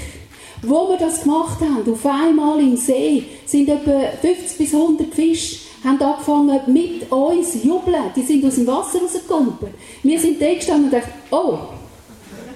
Wo 0.63 0.89
wir 0.89 0.99
das 0.99 1.23
gemacht 1.23 1.61
haben, 1.61 1.93
auf 1.93 2.07
einmal 2.07 2.61
im 2.61 2.77
See, 2.77 3.25
sind 3.47 3.69
etwa 3.69 4.01
50 4.21 4.59
bis 4.59 4.75
100 4.75 5.15
Fische 5.15 5.69
haben 5.85 6.01
angefangen 6.03 6.61
mit 6.67 7.11
uns 7.11 7.53
zu 7.53 7.59
jubeln. 7.59 8.11
Die 8.17 8.23
sind 8.23 8.45
aus 8.45 8.57
dem 8.57 8.67
Wasser 8.67 9.01
rausgekommen. 9.01 9.55
Wir 10.03 10.19
sind 10.19 10.41
da 10.41 10.53
gestanden 10.53 10.87
und 10.87 10.93
dachten, 10.93 11.13
oh, 11.31 11.59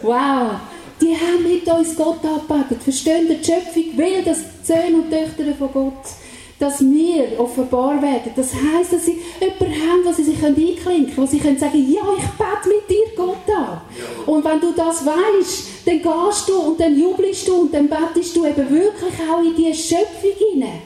wow, 0.02 0.52
die 1.00 1.14
haben 1.14 1.42
mit 1.42 1.66
uns 1.66 1.96
Gott 1.96 2.18
angebetet. 2.24 2.82
Verstehen 2.82 3.28
die 3.28 3.44
Schöpfung 3.44 3.96
will 3.96 4.22
das 4.24 4.38
Söhne 4.64 4.96
und 4.96 5.10
Töchter 5.10 5.54
von 5.56 5.72
Gott 5.72 6.21
dass 6.62 6.80
wir 6.80 7.40
offenbar 7.40 8.00
werden. 8.00 8.30
Das 8.36 8.54
heisst, 8.54 8.92
dass 8.92 9.04
sie 9.04 9.18
jemanden 9.40 9.82
haben, 9.82 10.04
wo 10.04 10.12
sie 10.12 10.22
sich 10.22 10.44
einklinken 10.44 10.84
können, 10.84 11.12
wo 11.16 11.26
sie 11.26 11.40
können 11.40 11.58
sagen, 11.58 11.92
ja, 11.92 12.02
ich 12.16 12.24
bete 12.38 12.68
mit 12.68 12.88
dir 12.88 13.16
Gott 13.16 13.52
an. 13.52 13.80
Und 14.26 14.44
wenn 14.44 14.60
du 14.60 14.70
das 14.70 15.04
weißt, 15.04 15.64
dann 15.86 16.00
gehst 16.00 16.48
du 16.48 16.56
und 16.60 16.78
dann 16.78 16.96
jubelst 16.96 17.48
du 17.48 17.62
und 17.62 17.74
dann 17.74 17.88
betest 17.88 18.36
du 18.36 18.46
eben 18.46 18.70
wirklich 18.70 19.14
auch 19.28 19.42
in 19.42 19.56
diese 19.56 19.74
Schöpfung 19.74 20.52
hinein. 20.52 20.82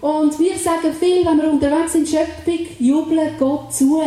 Und 0.00 0.38
wir 0.38 0.56
sagen 0.56 0.94
viel, 0.98 1.26
wenn 1.26 1.36
wir 1.36 1.50
unterwegs 1.50 1.92
sind, 1.92 2.08
Schöpfung, 2.08 2.66
jubeln 2.78 3.34
Gott 3.38 3.74
zu. 3.74 4.00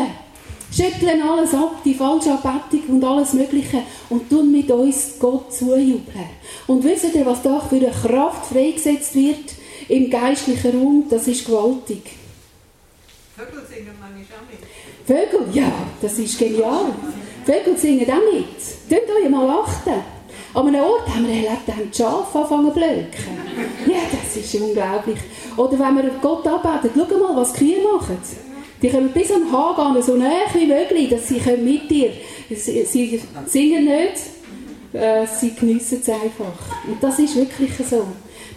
Schütteln 0.73 1.21
alles 1.21 1.53
ab, 1.53 1.83
die 1.85 1.93
falsche 1.93 2.31
Anbetung 2.31 2.95
und 2.95 3.03
alles 3.03 3.33
Mögliche 3.33 3.83
und 4.09 4.27
tun 4.27 4.51
mit 4.51 4.71
uns 4.71 5.19
Gott 5.19 5.53
zujubeln. 5.53 6.29
Und 6.65 6.83
wisst 6.83 7.13
ihr, 7.13 7.25
was 7.25 7.43
da 7.43 7.59
für 7.59 7.75
eine 7.75 7.91
Kraft 7.91 8.47
freigesetzt 8.47 9.13
wird? 9.13 9.60
Im 9.89 10.09
geistlichen 10.09 10.71
Raum, 10.71 11.05
das 11.09 11.27
ist 11.27 11.45
gewaltig. 11.45 12.01
Vögel 13.35 13.63
singen 13.69 13.95
manchmal 13.99 14.39
auch 14.39 14.47
mit. 14.49 14.61
Vögel, 15.05 15.55
ja, 15.55 15.71
das 16.01 16.19
ist 16.19 16.37
genial. 16.37 16.93
Vögel 17.45 17.77
singen 17.77 18.09
auch 18.09 18.33
mit. 18.33 18.89
Tönt 18.89 19.09
euch 19.09 19.29
mal 19.29 19.49
achten. 19.49 20.01
An 20.53 20.67
einem 20.67 20.83
Ort 20.83 21.07
haben 21.07 21.27
wir 21.27 21.35
erlebt, 21.35 21.61
da 21.65 21.73
haben 21.73 21.89
die 21.91 21.97
Schafe 21.97 22.37
angefangen 22.37 22.67
zu 22.67 22.73
blöken. 22.73 23.25
Ja, 23.87 23.99
das 24.11 24.35
ist 24.35 24.55
unglaublich. 24.55 25.17
Oder 25.55 25.79
wenn 25.79 25.95
wir 25.97 26.11
Gott 26.21 26.45
anbeten, 26.45 26.91
schau 26.93 27.17
mal, 27.17 27.35
was 27.35 27.53
die 27.53 27.59
Kühe 27.59 27.83
machen. 27.83 28.17
Die 28.81 28.89
kommen 28.89 29.11
bis 29.11 29.31
am 29.31 29.51
Hahn 29.51 30.01
so 30.01 30.15
nah 30.15 30.43
wie 30.53 30.65
möglich, 30.65 31.09
dass 31.09 31.27
sie 31.27 31.39
mit 31.57 31.89
dir 31.89 32.11
Sie, 32.55 32.83
sie 32.85 33.21
singen 33.45 33.85
nicht, 33.85 34.21
äh, 34.93 35.25
sie 35.25 35.53
geniessen 35.53 36.01
es 36.01 36.09
einfach. 36.09 36.53
Und 36.85 37.01
das 37.01 37.19
ist 37.19 37.35
wirklich 37.35 37.71
so. 37.89 38.05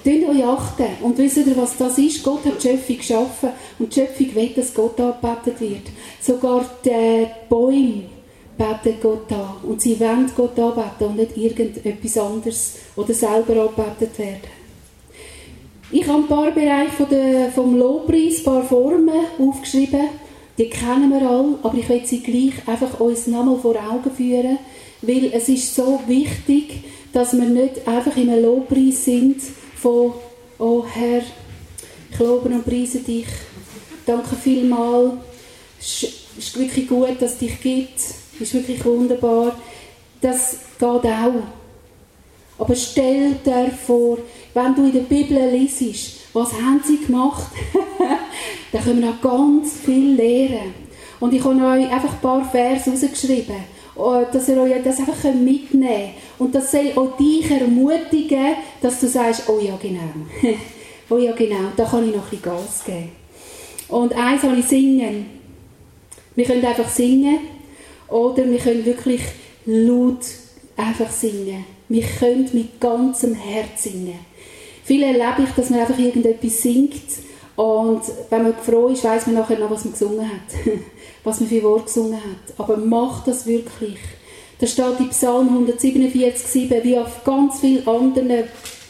Tun 0.04 0.22
euch 0.28 0.44
achten. 0.44 0.86
Und 1.02 1.16
wisst 1.16 1.38
ihr, 1.38 1.56
was 1.56 1.78
das 1.78 1.96
ist? 1.96 2.22
Gott 2.22 2.44
hat 2.44 2.62
die 2.62 2.68
Schöpfung 2.68 2.98
geschaffen 2.98 3.48
und 3.78 3.94
die 3.94 4.00
Schöpfung 4.00 4.34
will, 4.34 4.50
dass 4.54 4.74
Gott 4.74 5.00
angebetet 5.00 5.60
wird. 5.60 5.82
Sogar 6.20 6.64
die 6.84 7.26
Bäume 7.48 8.02
beten 8.58 8.98
Gott 9.02 9.32
an. 9.32 9.56
Und 9.66 9.80
sie 9.80 9.98
wollen 9.98 10.30
Gott 10.36 10.58
anbeten 10.58 11.06
und 11.06 11.16
nicht 11.16 11.36
irgendetwas 11.36 12.18
anderes 12.18 12.74
oder 12.96 13.14
selber 13.14 13.62
angebetet 13.62 14.18
werden. 14.18 14.64
Ich 15.90 16.06
habe 16.06 16.22
ein 16.22 16.28
paar 16.28 16.50
Bereiche 16.50 17.50
vom 17.54 17.78
Lobpreis, 17.78 18.38
ein 18.38 18.44
paar 18.44 18.62
Formen 18.62 19.24
aufgeschrieben. 19.38 20.08
Die 20.58 20.68
kennen 20.68 21.10
wir 21.10 21.28
alle, 21.28 21.58
aber 21.62 21.78
ich 21.78 21.88
will 21.88 22.04
sie 22.04 22.20
gleich 22.20 22.54
einfach 22.66 23.00
uns 23.00 23.26
nochmal 23.26 23.58
vor 23.58 23.76
Augen 23.76 24.10
führen, 24.10 24.58
weil 25.02 25.30
es 25.32 25.48
ist 25.48 25.74
so 25.74 26.00
wichtig, 26.06 26.84
dass 27.12 27.32
wir 27.32 27.46
nicht 27.46 27.88
einfach 27.88 28.16
in 28.16 28.28
einem 28.28 28.44
Lobpreis 28.44 29.04
sind, 29.04 29.36
von, 29.84 30.14
oh 30.58 30.82
Herr, 30.90 31.20
ich 32.10 32.18
lobe 32.18 32.48
und 32.48 32.64
preise 32.64 33.00
dich. 33.00 33.26
Danke 34.06 34.34
vielmals. 34.34 35.12
Es 35.78 36.06
ist 36.38 36.58
wirklich 36.58 36.88
gut, 36.88 37.20
dass 37.20 37.32
es 37.32 37.38
dich 37.38 37.60
gibt. 37.60 37.98
Es 37.98 38.40
ist 38.40 38.54
wirklich 38.54 38.82
wunderbar. 38.82 39.54
Das 40.22 40.56
geht 40.78 40.88
auch. 40.88 41.42
Aber 42.56 42.74
stell 42.74 43.34
dir 43.44 43.70
vor, 43.86 44.16
wenn 44.54 44.74
du 44.74 44.86
in 44.86 44.92
der 44.92 45.00
Bibel 45.00 45.50
liest, 45.50 45.82
was 46.32 46.54
haben 46.54 46.80
sie 46.82 47.04
gemacht? 47.04 47.52
da 48.72 48.78
können 48.78 49.02
wir 49.02 49.10
noch 49.10 49.20
ganz 49.20 49.74
viel 49.84 50.14
lernen. 50.14 50.72
Und 51.20 51.34
ich 51.34 51.44
habe 51.44 51.56
euch 51.56 51.92
einfach 51.92 52.14
ein 52.14 52.20
paar 52.22 52.50
Verse 52.50 52.90
rausgeschrieben. 52.90 53.56
Äh, 53.96 54.24
dass 54.32 54.48
ihr 54.48 54.60
euch 54.60 54.82
das 54.82 54.98
einfach 54.98 55.22
mitnehmen 55.24 55.70
könnt. 55.70 56.14
Und 56.38 56.54
das 56.54 56.72
soll 56.72 56.92
auch 56.96 57.16
dich 57.16 57.50
ermutigen, 57.50 58.56
dass 58.80 59.00
du 59.00 59.08
sagst, 59.08 59.48
oh 59.48 59.58
ja, 59.60 59.76
genau. 59.80 60.10
oh 61.10 61.18
ja, 61.18 61.32
genau, 61.32 61.70
da 61.76 61.84
kann 61.84 62.08
ich 62.08 62.14
noch 62.14 62.30
ein 62.30 62.42
Gas 62.42 62.84
geben. 62.84 63.12
Und 63.88 64.12
eins 64.14 64.42
soll 64.42 64.58
ich 64.58 64.66
singen. 64.66 65.26
Wir 66.34 66.44
können 66.44 66.64
einfach 66.64 66.88
singen 66.88 67.38
oder 68.08 68.48
wir 68.50 68.58
können 68.58 68.84
wirklich 68.84 69.20
laut 69.66 70.24
einfach 70.76 71.10
singen. 71.10 71.64
Wir 71.88 72.02
können 72.02 72.48
mit 72.52 72.80
ganzem 72.80 73.34
Herz 73.34 73.84
singen. 73.84 74.18
Viel 74.84 75.02
erlebe 75.02 75.44
ich, 75.44 75.50
dass 75.50 75.70
man 75.70 75.80
einfach 75.80 75.98
irgendetwas 75.98 76.62
singt 76.62 76.94
und 77.56 78.02
wenn 78.30 78.42
man 78.42 78.54
froh 78.54 78.88
ist, 78.88 79.04
weiß 79.04 79.26
man 79.26 79.36
nachher 79.36 79.58
noch, 79.58 79.70
was 79.70 79.84
man 79.84 79.92
gesungen 79.92 80.28
hat. 80.28 80.54
was 81.24 81.40
man 81.40 81.48
für 81.48 81.62
Wort 81.62 81.86
gesungen 81.86 82.16
hat. 82.16 82.58
Aber 82.58 82.76
mach 82.76 83.24
das 83.24 83.46
wirklich. 83.46 83.98
Da 84.64 84.68
steht 84.70 84.98
in 84.98 85.10
Psalm 85.10 85.48
147, 85.48 86.46
7, 86.46 86.84
wie 86.84 86.96
auf 86.96 87.22
ganz 87.22 87.60
vielen 87.60 87.86
anderen 87.86 88.44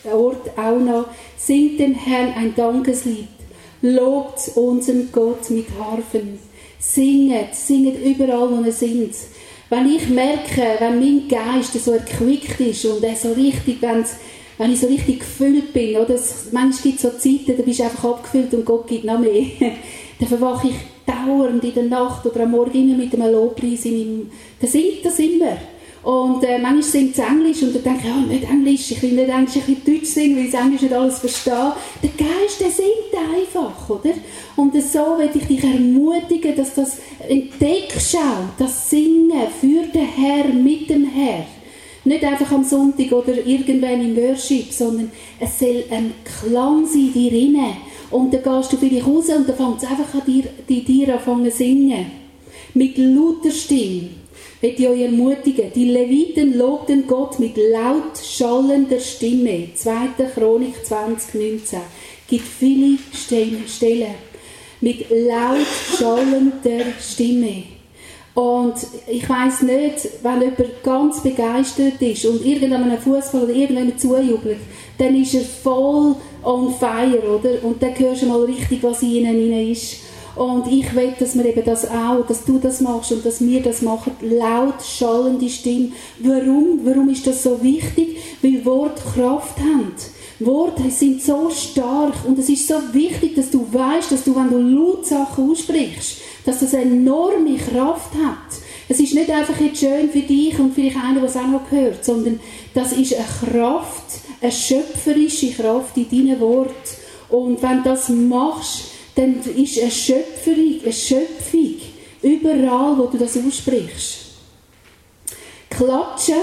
Orten 0.04 0.50
auch 0.56 0.78
noch, 0.78 1.06
singt 1.36 1.80
dem 1.80 1.94
Herrn 1.94 2.32
ein 2.36 2.54
Dankeslied, 2.54 3.26
lobt 3.82 4.52
unseren 4.54 5.10
Gott 5.10 5.50
mit 5.50 5.66
Harfen, 5.76 6.38
singet, 6.78 7.56
singet 7.56 8.00
überall, 8.04 8.52
wo 8.52 8.62
ihr 8.64 8.70
singt. 8.70 9.16
Wenn 9.68 9.92
ich 9.92 10.08
merke, 10.10 10.76
wenn 10.78 11.00
mein 11.00 11.26
Geist 11.26 11.72
so 11.84 11.90
erquickt 11.90 12.60
ist 12.60 12.84
und 12.84 13.02
er 13.02 13.16
so 13.16 13.32
richtig, 13.32 13.82
wenn 13.82 14.04
wenn 14.58 14.72
ich 14.72 14.78
so 14.78 14.86
richtig 14.86 15.18
gefüllt 15.18 15.72
bin, 15.72 15.96
oder? 15.96 16.16
manchmal 16.52 16.82
gibt 16.84 16.96
es 16.98 17.02
so 17.02 17.10
Zeiten, 17.18 17.56
da 17.56 17.64
bist 17.64 17.80
du 17.80 17.82
einfach 17.82 18.04
abgefüllt 18.04 18.54
und 18.54 18.64
Gott 18.64 18.86
gibt 18.86 19.06
noch 19.06 19.18
mehr. 19.18 19.42
dann 20.20 20.28
verwache 20.28 20.68
ich 20.68 20.74
dauernd 21.06 21.62
in 21.64 21.74
der 21.74 21.84
Nacht 21.84 22.26
oder 22.26 22.40
am 22.42 22.52
Morgen 22.52 22.90
immer 22.90 22.96
mit 22.96 23.14
einem 23.14 23.32
Lobpreis 23.32 23.84
in 23.84 23.98
meinem... 23.98 24.30
Da 24.60 24.66
singt 24.66 25.04
das 25.04 25.18
immer. 25.18 25.56
Und 26.04 26.44
äh, 26.44 26.58
manchmal 26.58 26.82
singt 26.82 27.16
es 27.16 27.24
Englisch 27.24 27.62
und 27.62 27.74
dann 27.74 27.82
denke 27.82 28.00
ich, 28.00 28.06
ja, 28.06 28.16
nicht 28.16 28.50
Englisch, 28.50 28.90
ich 28.90 29.02
will 29.02 29.12
nicht 29.12 29.30
Englisch, 29.30 29.56
ich 29.56 29.68
will 29.68 29.76
Deutsch 29.86 30.08
singen, 30.08 30.36
weil 30.36 30.46
ich 30.46 30.54
Englisch 30.54 30.82
nicht 30.82 30.92
alles 30.92 31.18
verstehe. 31.18 31.72
Der 32.02 32.10
Geist, 32.10 32.60
der 32.60 32.70
singt 32.70 33.14
einfach, 33.34 33.88
oder? 33.88 34.12
Und 34.54 34.74
so 34.82 35.18
will 35.18 35.30
ich 35.32 35.46
dich 35.46 35.64
ermutigen, 35.64 36.54
dass 36.56 36.74
das 36.74 36.98
entdeckst 37.26 38.16
auch, 38.16 38.52
das 38.58 38.90
Singen 38.90 39.32
für 39.58 39.86
den 39.94 40.06
Herr, 40.06 40.48
mit 40.48 40.90
dem 40.90 41.06
Herr. 41.06 41.46
Nicht 42.04 42.22
einfach 42.22 42.52
am 42.52 42.64
Sonntag 42.64 43.10
oder 43.10 43.46
irgendwann 43.46 44.02
im 44.02 44.14
Worship, 44.14 44.70
sondern 44.72 45.10
es 45.40 45.58
soll 45.58 45.84
ein 45.90 46.12
Klang 46.22 46.84
sein 46.84 47.14
dir 47.14 47.32
inne. 47.32 47.78
Und 48.10 48.32
dann 48.32 48.42
gehst 48.42 48.72
du 48.72 48.76
vielleicht 48.76 49.06
raus 49.06 49.28
und 49.28 49.48
dann 49.48 49.56
fängt 49.56 49.82
es 49.82 49.88
einfach 49.88 50.14
an 50.14 50.22
dir, 50.26 50.44
die 50.68 51.10
anfangen 51.10 51.50
zu 51.50 51.56
singen. 51.58 52.06
Mit 52.74 52.98
lauter 52.98 53.50
Stimme. 53.50 54.08
Ich 54.60 54.78
ich 54.78 54.88
euch 54.88 55.02
ermutigen. 55.02 55.70
Die 55.74 55.90
Leviten 55.90 56.56
lobten 56.56 57.06
Gott 57.06 57.38
mit 57.38 57.56
laut 57.56 58.18
schallender 58.24 58.98
Stimme. 58.98 59.68
2. 59.74 60.24
Chronik 60.34 60.86
2019. 60.86 61.80
Gibt 62.26 62.46
viele 62.46 62.98
Stellen. 63.12 64.14
Mit 64.80 65.06
laut 65.10 65.66
schallender 65.98 66.84
Stimme. 66.98 67.64
Und 68.34 68.74
ich 69.06 69.28
weiß 69.28 69.62
nicht, 69.62 70.08
wenn 70.22 70.40
jemand 70.40 70.82
ganz 70.82 71.22
begeistert 71.22 72.02
ist 72.02 72.26
und 72.26 72.44
irgendeinem 72.44 72.98
Fußball 72.98 73.44
oder 73.44 73.52
irgendjemand 73.52 74.00
zujubelt, 74.00 74.58
dann 74.98 75.14
ist 75.14 75.34
er 75.34 75.42
voll 75.42 76.16
on 76.42 76.74
fire, 76.74 77.38
oder? 77.38 77.64
Und 77.64 77.82
dann 77.82 77.98
hörst 77.98 78.22
du 78.22 78.26
mal 78.26 78.42
richtig, 78.44 78.82
was 78.82 79.02
in 79.02 79.10
ihnen 79.10 79.70
ist. 79.70 79.96
Und 80.36 80.66
ich 80.66 80.94
will, 80.94 81.14
dass 81.18 81.36
wir 81.36 81.44
eben 81.46 81.64
das 81.64 81.88
auch, 81.88 82.26
dass 82.26 82.44
du 82.44 82.58
das 82.58 82.80
machst 82.80 83.12
und 83.12 83.24
dass 83.24 83.40
wir 83.40 83.62
das 83.62 83.82
machen, 83.82 84.12
laut 84.20 84.82
schallende 84.82 85.48
Stimme. 85.48 85.92
Warum? 86.18 86.80
Warum 86.82 87.08
ist 87.08 87.26
das 87.26 87.44
so 87.44 87.62
wichtig? 87.62 88.18
Weil 88.42 88.64
Wort 88.64 89.00
Kraft 89.14 89.58
haben. 89.60 89.94
Worte 90.40 90.90
sind 90.90 91.22
so 91.22 91.48
stark 91.50 92.14
und 92.26 92.38
es 92.38 92.48
ist 92.48 92.66
so 92.66 92.74
wichtig, 92.92 93.36
dass 93.36 93.50
du 93.50 93.66
weißt, 93.70 94.10
dass 94.10 94.24
du, 94.24 94.34
wenn 94.34 94.50
du 94.50 94.58
laut 94.58 95.06
Sachen 95.06 95.50
aussprichst, 95.50 96.18
dass 96.44 96.60
das 96.60 96.74
enorme 96.74 97.56
Kraft 97.56 98.12
hat. 98.14 98.63
Es 98.88 99.00
ist 99.00 99.14
nicht 99.14 99.30
einfach 99.30 99.58
jetzt 99.60 99.80
schön 99.80 100.10
für 100.10 100.20
dich 100.20 100.58
und 100.58 100.74
vielleicht 100.74 100.96
einer, 100.96 101.20
der 101.20 101.28
es 101.28 101.36
auch 101.36 101.46
noch 101.46 101.68
gehört, 101.70 102.04
sondern 102.04 102.38
das 102.74 102.92
ist 102.92 103.14
eine 103.14 103.24
Kraft, 103.24 104.04
eine 104.40 104.52
schöpferische 104.52 105.52
Kraft 105.52 105.96
in 105.96 106.10
deinen 106.10 106.40
Wort. 106.40 106.70
Und 107.30 107.62
wenn 107.62 107.78
du 107.78 107.90
das 107.90 108.10
machst, 108.10 108.84
dann 109.14 109.40
ist 109.56 109.80
eine 109.80 109.90
Schöpferung, 109.90 110.80
eine 110.82 110.92
Schöpfung 110.92 111.74
überall, 112.22 112.98
wo 112.98 113.06
du 113.06 113.16
das 113.16 113.36
aussprichst. 113.36 114.18
Klatschen, 115.70 116.36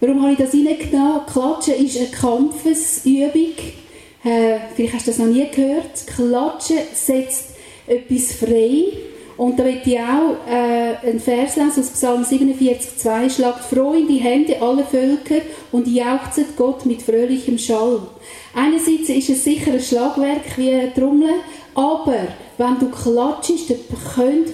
warum 0.00 0.22
habe 0.22 0.32
ich 0.32 0.38
das 0.38 0.52
reingenommen? 0.54 1.26
Klatschen 1.26 1.74
ist 1.84 1.98
eine 1.98 2.08
Kampfesübung. 2.08 3.54
Äh, 4.24 4.58
vielleicht 4.74 4.94
hast 4.94 5.06
du 5.06 5.10
das 5.10 5.18
noch 5.18 5.26
nie 5.26 5.48
gehört. 5.50 6.06
Klatschen 6.06 6.78
setzt 6.94 7.50
etwas 7.86 8.32
frei. 8.34 8.84
Und 9.36 9.58
da 9.58 9.64
möchte 9.64 9.90
ich 9.90 9.98
auch 9.98 10.50
äh, 10.50 11.06
einen 11.06 11.20
Vers 11.20 11.56
lesen 11.56 11.80
aus 11.80 11.90
Psalm 11.90 12.24
47, 12.24 12.96
2. 12.96 13.28
Schlagt 13.28 13.64
froh 13.64 13.92
in 13.92 14.08
die 14.08 14.16
Hände 14.16 14.60
alle 14.62 14.84
Völker 14.84 15.42
und 15.72 15.86
jauchzet 15.86 16.56
Gott 16.56 16.86
mit 16.86 17.02
fröhlichem 17.02 17.58
Schall. 17.58 18.00
Einerseits 18.54 19.10
ist 19.10 19.28
es 19.28 19.44
sicher 19.44 19.72
ein 19.72 19.80
Schlagwerk 19.80 20.56
wie 20.56 20.72
eine 20.72 20.94
Trommel, 20.94 21.34
aber 21.74 22.28
wenn 22.56 22.78
du 22.78 22.88
klatschst, 22.88 23.68
dann 23.70 23.78
kann 24.14 24.44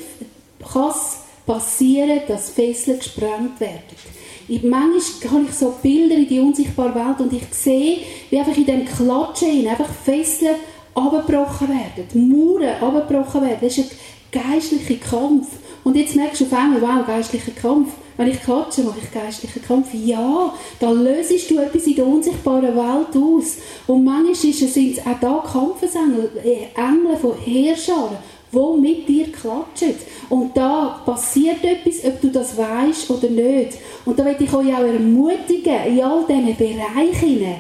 es 0.88 1.18
passieren, 1.46 2.20
dass 2.26 2.50
Fesseln 2.50 2.98
gesprengt 2.98 3.60
werden. 3.60 4.12
Ich, 4.48 4.64
manchmal 4.64 5.32
habe 5.32 5.44
ich 5.48 5.54
so 5.54 5.74
Bilder 5.80 6.16
in 6.16 6.26
die 6.26 6.40
unsichtbare 6.40 6.94
Welt 6.94 7.20
und 7.20 7.32
ich 7.32 7.44
sehe, 7.52 7.98
wie 8.30 8.38
einfach 8.38 8.56
in 8.56 8.66
dem 8.66 8.84
Klatschen 8.84 9.66
einfach 9.68 9.88
Fesseln 10.04 10.56
abgebrochen 10.94 11.68
werden, 11.68 12.28
Mauern 12.28 12.82
abgebrochen 12.82 13.42
werden. 13.42 13.58
Das 13.60 13.78
ist 13.78 13.92
geistlicher 14.32 14.96
Kampf. 14.96 15.48
Und 15.84 15.96
jetzt 15.96 16.16
merkst 16.16 16.40
du 16.40 16.44
auf 16.46 16.52
einmal, 16.52 16.80
wow, 16.80 17.06
geistlicher 17.06 17.52
Kampf. 17.52 17.90
Wenn 18.16 18.28
ich 18.28 18.42
klatsche, 18.42 18.82
mache 18.82 18.98
ich 19.02 19.12
geistlichen 19.12 19.62
Kampf. 19.62 19.88
Ja, 19.94 20.52
da 20.78 20.90
löst 20.90 21.50
du 21.50 21.58
etwas 21.58 21.86
in 21.86 21.96
der 21.96 22.06
unsichtbaren 22.06 22.76
Welt 22.76 23.16
aus. 23.16 23.56
Und 23.86 24.04
manchmal 24.04 24.34
sind 24.34 24.98
es 24.98 25.06
auch 25.06 25.18
da 25.20 25.44
Kampfesengel, 25.50 26.30
äh, 26.44 26.78
Engel 26.78 27.16
von 27.16 27.34
Heerscharen, 27.38 28.16
die 28.52 28.80
mit 28.80 29.08
dir 29.08 29.32
klatschen. 29.32 29.94
Und 30.28 30.56
da 30.56 31.00
passiert 31.04 31.64
etwas, 31.64 32.04
ob 32.04 32.20
du 32.20 32.28
das 32.28 32.56
weißt 32.56 33.10
oder 33.10 33.30
nicht. 33.30 33.78
Und 34.04 34.18
da 34.18 34.24
möchte 34.24 34.44
ich 34.44 34.52
euch 34.52 34.74
auch 34.74 34.84
ermutigen, 34.84 35.84
in 35.86 36.02
all 36.02 36.24
diesen 36.28 36.56
Bereichen, 36.56 37.56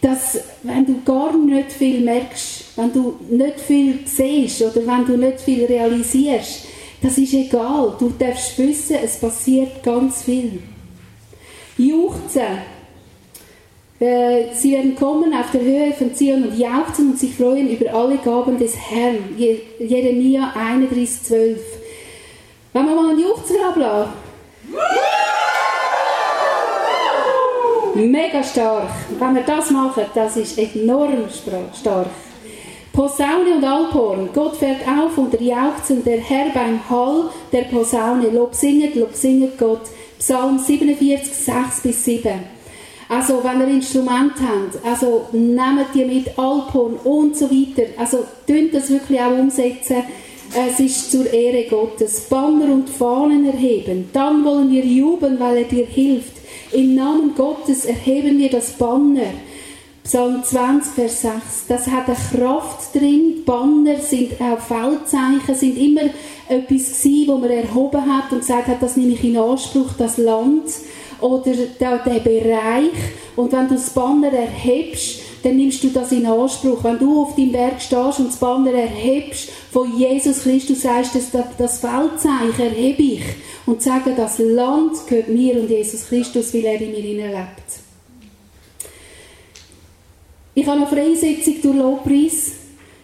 dass 0.00 0.40
wenn 0.62 0.86
du 0.86 1.02
gar 1.04 1.36
nicht 1.36 1.70
viel 1.70 2.00
merkst, 2.00 2.61
wenn 2.76 2.92
du 2.92 3.16
nicht 3.28 3.60
viel 3.60 4.00
siehst 4.06 4.62
oder 4.62 4.86
wenn 4.86 5.04
du 5.04 5.16
nicht 5.16 5.40
viel 5.40 5.64
realisierst, 5.64 6.66
das 7.02 7.18
ist 7.18 7.34
egal. 7.34 7.96
Du 7.98 8.10
darfst 8.18 8.58
wissen, 8.58 8.96
es 9.02 9.18
passiert 9.18 9.82
ganz 9.82 10.22
viel. 10.22 10.62
Juchzen. 11.76 12.58
Äh, 13.98 14.54
sie 14.54 14.72
werden 14.72 14.96
kommen 14.96 15.32
auf 15.34 15.50
der 15.52 15.60
Höhe 15.60 15.92
von 15.92 16.14
Zion 16.14 16.44
und 16.44 16.58
jauchzen 16.58 17.10
und 17.10 17.18
sich 17.18 17.34
freuen 17.34 17.70
über 17.70 17.92
alle 17.92 18.16
Gaben 18.18 18.58
des 18.58 18.76
Herrn. 18.76 19.36
Jeremia 19.36 20.52
31, 20.56 21.22
12. 21.22 21.60
Wenn 22.72 22.86
wir 22.86 22.94
mal 22.94 23.10
einen 23.10 23.20
Juchzer 23.20 23.68
ablassen. 23.68 24.12
Mega 27.94 28.42
stark. 28.42 28.88
Wenn 29.18 29.34
wir 29.34 29.42
das 29.42 29.70
machen, 29.70 30.04
das 30.14 30.36
ist 30.36 30.58
enorm 30.58 31.28
stark. 31.30 32.06
Posaune 32.92 33.56
und 33.56 33.64
Alphorn. 33.64 34.28
Gott 34.34 34.56
fährt 34.56 34.86
auf 34.86 35.16
unter 35.16 35.40
Jauchzen, 35.40 36.04
der 36.04 36.18
Herr 36.18 36.50
beim 36.52 36.78
Hall 36.90 37.30
der 37.50 37.62
Posaune. 37.62 38.28
Lob 38.28 38.54
singet, 38.54 38.94
Lob 38.96 39.14
singet 39.14 39.58
Gott. 39.58 39.80
Psalm 40.18 40.58
47, 40.58 41.32
6 41.32 41.80
bis 41.82 42.04
7. 42.04 42.32
Also, 43.08 43.42
wenn 43.42 43.60
ihr 43.60 43.68
Instrumente 43.68 44.42
habt, 44.42 44.84
also 44.84 45.26
nehmt 45.32 45.86
die 45.94 46.04
mit 46.04 46.38
Alphorn 46.38 46.96
und 47.04 47.36
so 47.36 47.50
weiter. 47.50 47.88
Also, 47.96 48.24
tönt 48.46 48.74
das 48.74 48.90
wirklich 48.90 49.20
auch 49.20 49.38
umsetzen. 49.38 50.04
Es 50.54 50.78
ist 50.78 51.10
zur 51.10 51.32
Ehre 51.32 51.64
Gottes. 51.68 52.28
Banner 52.28 52.66
und 52.66 52.90
Fahnen 52.90 53.46
erheben. 53.46 54.10
Dann 54.12 54.44
wollen 54.44 54.70
wir 54.70 54.84
jubeln, 54.84 55.40
weil 55.40 55.58
er 55.58 55.64
dir 55.64 55.86
hilft. 55.86 56.32
Im 56.72 56.94
Namen 56.94 57.34
Gottes 57.34 57.86
erheben 57.86 58.38
wir 58.38 58.50
das 58.50 58.72
Banner. 58.72 59.32
Psalm 60.04 60.42
20, 60.42 60.94
Vers 60.94 61.22
6. 61.22 61.32
Das 61.68 61.86
hat 61.86 62.08
eine 62.08 62.16
Kraft 62.16 62.92
drin. 62.92 63.44
Banner 63.46 63.98
sind 63.98 64.32
auch 64.40 64.58
Feldzeichen, 64.58 65.54
sind 65.54 65.78
immer 65.78 66.10
etwas 66.48 67.02
gewesen, 67.02 67.28
wo 67.28 67.38
man 67.38 67.50
erhoben 67.50 68.00
hat 68.00 68.32
und 68.32 68.40
gesagt 68.40 68.66
hat, 68.66 68.82
das 68.82 68.96
nehme 68.96 69.12
ich 69.12 69.22
in 69.22 69.36
Anspruch, 69.36 69.92
das 69.96 70.18
Land 70.18 70.64
oder 71.20 71.52
der, 71.78 71.98
Bereich. 71.98 72.90
Und 73.36 73.52
wenn 73.52 73.68
du 73.68 73.74
das 73.74 73.90
Banner 73.90 74.32
erhebst, 74.32 75.20
dann 75.44 75.56
nimmst 75.56 75.84
du 75.84 75.88
das 75.88 76.10
in 76.10 76.26
Anspruch. 76.26 76.82
Wenn 76.82 76.98
du 76.98 77.22
auf 77.22 77.36
deinem 77.36 77.52
Berg 77.52 77.80
stehst 77.80 78.18
und 78.18 78.28
das 78.28 78.36
Banner 78.36 78.72
erhebst 78.72 79.50
von 79.70 79.96
Jesus 79.96 80.42
Christus, 80.42 80.82
sagst 80.82 81.14
das, 81.14 81.30
das 81.56 81.78
Feldzeichen 81.78 82.60
erhebe 82.60 83.02
ich 83.02 83.22
und 83.66 83.80
sage, 83.80 84.14
das 84.16 84.38
Land 84.38 85.06
gehört 85.06 85.28
mir 85.28 85.60
und 85.60 85.70
Jesus 85.70 86.08
Christus, 86.08 86.52
weil 86.52 86.64
er 86.64 86.80
in 86.80 86.90
mir 86.90 87.28
lebt. 87.28 87.91
Ich 90.54 90.66
habe 90.66 90.80
noch 90.80 90.90
Freisetzung 90.90 91.62
durch 91.62 91.76
Lobpreis. 91.76 92.52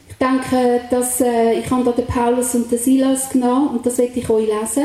Ich 0.09 0.17
denke, 0.21 0.83
dass, 0.91 1.21
äh, 1.23 1.59
ich 1.59 1.71
habe 1.71 1.85
da 1.85 1.93
den 1.93 2.07
Paulus 2.07 2.55
und 2.55 2.71
den 2.71 2.79
Silas 2.79 3.31
genommen 3.31 3.69
und 3.69 3.87
das 3.87 3.97
werde 3.97 4.19
ich 4.19 4.29
euch 4.29 4.47
lesen. 4.47 4.85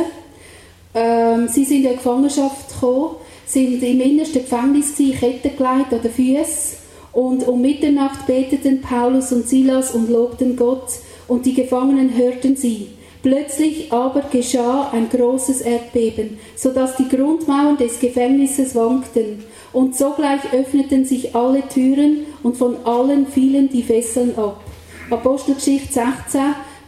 Ähm, 0.95 1.47
sie 1.49 1.65
sind 1.65 1.84
in 1.84 1.89
die 1.89 1.95
Gefangenschaft 1.95 2.69
gekommen. 2.69 3.15
sind 3.45 3.84
im 3.84 3.99
innersten 3.99 4.41
Gefängnis 4.41 4.95
gewesen, 4.95 5.19
Ketten 5.19 5.58
gelegt 5.58 5.93
an 5.93 6.02
den 6.02 6.12
Füßen. 6.12 6.78
Und 7.12 7.47
um 7.47 7.62
Mitternacht 7.62 8.26
beteten 8.26 8.82
Paulus 8.82 9.34
und 9.34 9.47
Silas 9.47 9.93
und 9.93 10.10
lobten 10.10 10.56
Gott, 10.56 10.88
und 11.28 11.45
die 11.45 11.54
Gefangenen 11.54 12.15
hörten 12.15 12.56
sie. 12.56 12.89
Plötzlich 13.24 13.92
aber 13.94 14.20
geschah 14.30 14.90
ein 14.92 15.08
großes 15.10 15.62
Erdbeben, 15.62 16.40
so 16.58 16.72
dass 16.72 16.98
die 16.98 17.08
Grundmauern 17.08 17.78
des 17.78 18.02
Gefängnisses 18.02 18.76
wankten. 18.76 19.46
Und 19.72 19.96
sogleich 19.96 20.42
öffneten 20.52 21.06
sich 21.06 21.34
alle 21.34 21.66
Türen 21.70 22.26
und 22.44 22.58
von 22.58 22.86
allen 22.86 23.26
fielen 23.26 23.70
die 23.70 23.82
Fesseln 23.82 24.38
ab. 24.38 24.62
Apostelgeschichte 25.10 25.94
16, 25.94 26.42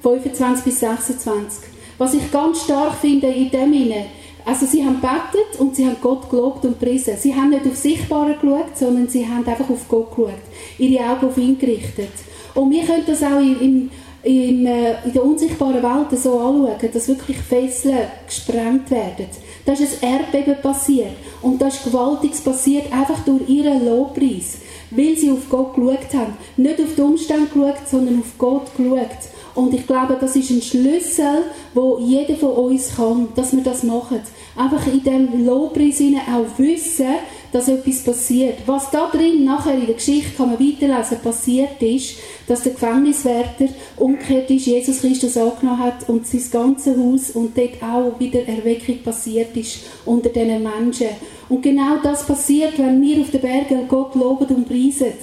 25 0.04 0.66
bis 0.66 0.80
26. 0.82 1.70
Was 1.98 2.14
ich 2.14 2.30
ganz 2.30 2.64
stark 2.66 2.96
finde 2.96 3.28
in 3.28 3.50
dem 3.50 3.72
Inne, 3.72 4.08
also 4.44 4.66
sie 4.66 4.84
haben 4.84 5.00
betet 5.00 5.58
und 5.60 5.78
sie 5.78 5.86
haben 5.86 5.96
Gott 6.02 6.30
gelobt 6.30 6.66
und 6.66 6.78
gepriesen. 6.78 7.16
Sie 7.18 7.34
haben 7.34 7.50
nicht 7.50 7.66
auf 7.66 7.78
Sichtbare 7.78 8.36
geschaut, 8.40 8.78
sondern 8.78 9.08
sie 9.08 9.26
haben 9.26 9.48
einfach 9.48 9.70
auf 9.70 9.88
Gott 9.88 10.14
geschaut, 10.14 10.34
ihre 10.78 11.04
Augen 11.06 11.28
auf 11.28 11.38
ihn 11.38 11.58
gerichtet. 11.58 12.12
Und 12.54 12.72
wir 12.72 12.84
können 12.84 13.04
das 13.08 13.24
auch 13.24 13.40
in, 13.40 13.90
in, 14.26 14.66
äh, 14.66 14.96
in 15.06 15.14
der 15.14 15.24
unsichtbaren 15.24 15.84
Welt 15.84 16.20
so 16.20 16.40
anschauen, 16.40 16.92
dass 16.92 17.08
wirklich 17.08 17.38
Fesseln 17.38 18.08
gesprengt 18.26 18.90
werden. 18.90 19.28
Da 19.66 19.74
ist 19.74 20.04
ein 20.04 20.10
Erdbeben 20.14 20.62
passiert 20.62 21.12
und 21.42 21.62
da 21.62 21.68
ist 21.68 21.84
Gewaltiges 21.84 22.42
passiert, 22.42 22.92
einfach 22.92 23.24
durch 23.24 23.48
ihren 23.48 23.86
Lobpreis, 23.86 24.58
weil 24.90 25.16
sie 25.16 25.32
auf 25.32 25.48
Gott 25.50 25.76
geschaut 25.76 26.14
haben. 26.14 26.34
Nicht 26.58 26.82
auf 26.82 26.96
die 26.96 27.02
Umstände 27.02 27.48
geschaut, 27.48 27.88
sondern 27.90 28.20
auf 28.20 28.38
Gott 28.38 28.76
geschaut. 28.76 29.10
Und 29.54 29.74
ich 29.74 29.88
glaube, 29.88 30.18
das 30.20 30.36
ist 30.36 30.50
ein 30.50 30.62
Schlüssel, 30.62 31.44
wo 31.74 31.98
jeder 32.00 32.36
von 32.36 32.52
uns 32.52 32.96
kann, 32.96 33.30
dass 33.36 33.56
wir 33.56 33.64
das 33.64 33.84
machen. 33.84 34.20
Einfach 34.56 34.88
in 34.88 35.04
dem 35.04 35.46
Lobpreis 35.46 36.02
auch 36.34 36.58
wissen, 36.58 37.16
dass 37.52 37.68
etwas 37.68 38.04
passiert. 38.04 38.60
Was 38.66 38.90
da 38.90 39.10
drin 39.10 39.44
nachher 39.44 39.76
in 39.76 39.86
der 39.86 39.96
Geschichte 39.96 40.36
kann 40.36 40.52
man 40.52 40.60
weiterlesen, 40.60 41.20
passiert 41.22 41.82
ist, 41.82 42.16
dass 42.48 42.64
der 42.64 42.74
Gefängniswärter 42.74 43.68
umgekehrt 43.98 44.50
ist, 44.50 44.66
Jesus 44.66 45.02
Christus 45.02 45.38
angenommen 45.38 45.80
hat 45.80 46.08
und 46.10 46.26
sein 46.28 46.44
ganzes 46.52 46.98
Haus 46.98 47.32
und 47.32 47.58
dort 47.58 47.82
auch 47.82 48.20
wieder 48.20 48.48
Erweckung 48.48 48.98
passiert 49.04 49.56
ist 49.58 49.80
unter 50.06 50.30
diesen 50.30 50.64
Menschen. 50.64 51.08
Und 51.50 51.62
genau 51.62 51.98
das 52.02 52.26
passiert, 52.26 52.78
wenn 52.78 53.02
wir 53.02 53.22
auf 53.22 53.32
den 53.32 53.42
Bergen 53.42 53.88
Gott 53.88 54.16
loben 54.16 54.54
und 54.56 54.68
preisen. 54.68 55.14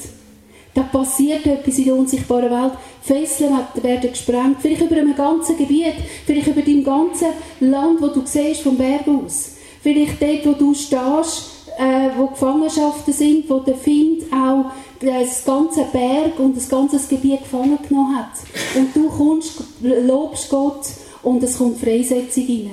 Da 0.74 0.82
passiert 0.82 1.46
etwas 1.46 1.78
in 1.78 1.85
der 1.85 1.96
unsichtbaren 1.96 2.50
Welt. 2.50 2.72
Fesseln 3.02 3.58
werden 3.74 4.11
gesprengt. 4.11 4.56
Vielleicht 4.61 4.80
über 4.80 4.96
einem 4.96 5.14
ganzen 5.14 5.56
Gebiet. 5.58 5.94
Vielleicht 6.24 6.46
über 6.46 6.62
dein 6.62 6.82
ganzes 6.82 7.28
Land, 7.61 8.00
wo 8.00 8.08
du 8.08 8.22
siehst 8.24 8.62
vom 8.62 8.76
Berg 8.76 9.06
aus. 9.06 9.56
Vielleicht 9.82 10.22
dort, 10.22 10.46
wo 10.46 10.52
du 10.52 10.74
stehst, 10.74 11.50
äh, 11.78 12.11
wo 12.16 12.28
Gefangenschaften 12.28 13.12
sind, 13.12 13.50
wo 13.50 13.58
der 13.58 13.74
Find 13.74 14.24
auch 14.32 14.70
das 15.00 15.44
ganze 15.44 15.85
Berg 15.92 16.38
und 16.38 16.56
das 16.56 16.68
ganze 16.68 16.98
Gebiet 17.08 17.40
gefangen 17.40 17.78
genommen 17.87 18.16
hat. 18.16 18.32
Und 18.74 18.94
du 18.94 19.08
kommst, 19.08 19.62
lobst 19.80 20.48
Gott 20.48 20.87
und 21.22 21.42
es 21.42 21.58
kommt 21.58 21.78
Freisetzung 21.78 22.46
rein. 22.46 22.70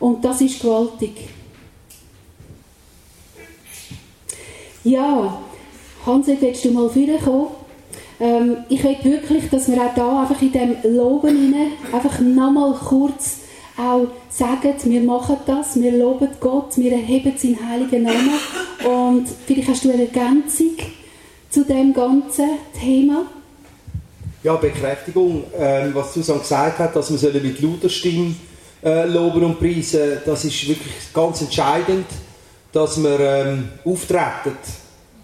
Und 0.00 0.24
das 0.24 0.40
ist 0.40 0.60
gewaltig. 0.60 1.12
Ja, 4.84 5.38
Hans, 6.08 6.26
willst 6.26 6.64
du 6.64 6.70
mal 6.70 6.88
vorkommen? 6.88 7.48
Ähm, 8.18 8.56
ich 8.70 8.82
will 8.82 8.96
wirklich, 9.02 9.50
dass 9.50 9.68
wir 9.68 9.76
auch 9.76 9.94
da 9.94 10.22
einfach 10.22 10.40
in 10.40 10.52
dem 10.52 10.76
Loben 10.82 11.28
hinein 11.28 11.72
einfach 11.92 12.18
nochmal 12.20 12.72
kurz 12.72 13.40
auch 13.76 14.08
sagen, 14.30 14.74
wir 14.84 15.02
machen 15.02 15.36
das, 15.46 15.78
wir 15.78 15.92
loben 15.92 16.30
Gott, 16.40 16.78
wir 16.78 16.92
erheben 16.92 17.34
seinen 17.36 17.58
heiligen 17.68 18.04
Namen 18.04 18.40
und 18.84 19.26
vielleicht 19.46 19.68
hast 19.68 19.84
du 19.84 19.92
eine 19.92 20.06
Ergänzung 20.06 20.78
zu 21.50 21.64
dem 21.64 21.92
ganzen 21.92 22.48
Thema? 22.80 23.26
Ja, 24.42 24.56
Bekräftigung, 24.56 25.44
ähm, 25.56 25.90
was 25.94 26.14
Susanne 26.14 26.40
gesagt 26.40 26.78
hat, 26.78 26.96
dass 26.96 27.22
wir 27.22 27.40
mit 27.42 27.60
lauter 27.60 27.90
Stimme 27.90 28.34
äh, 28.82 29.06
loben 29.06 29.44
und 29.44 29.60
preisen, 29.60 30.18
das 30.24 30.44
ist 30.44 30.66
wirklich 30.66 31.12
ganz 31.12 31.42
entscheidend, 31.42 32.06
dass 32.72 33.00
wir 33.00 33.20
ähm, 33.20 33.68
auftreten 33.84 34.56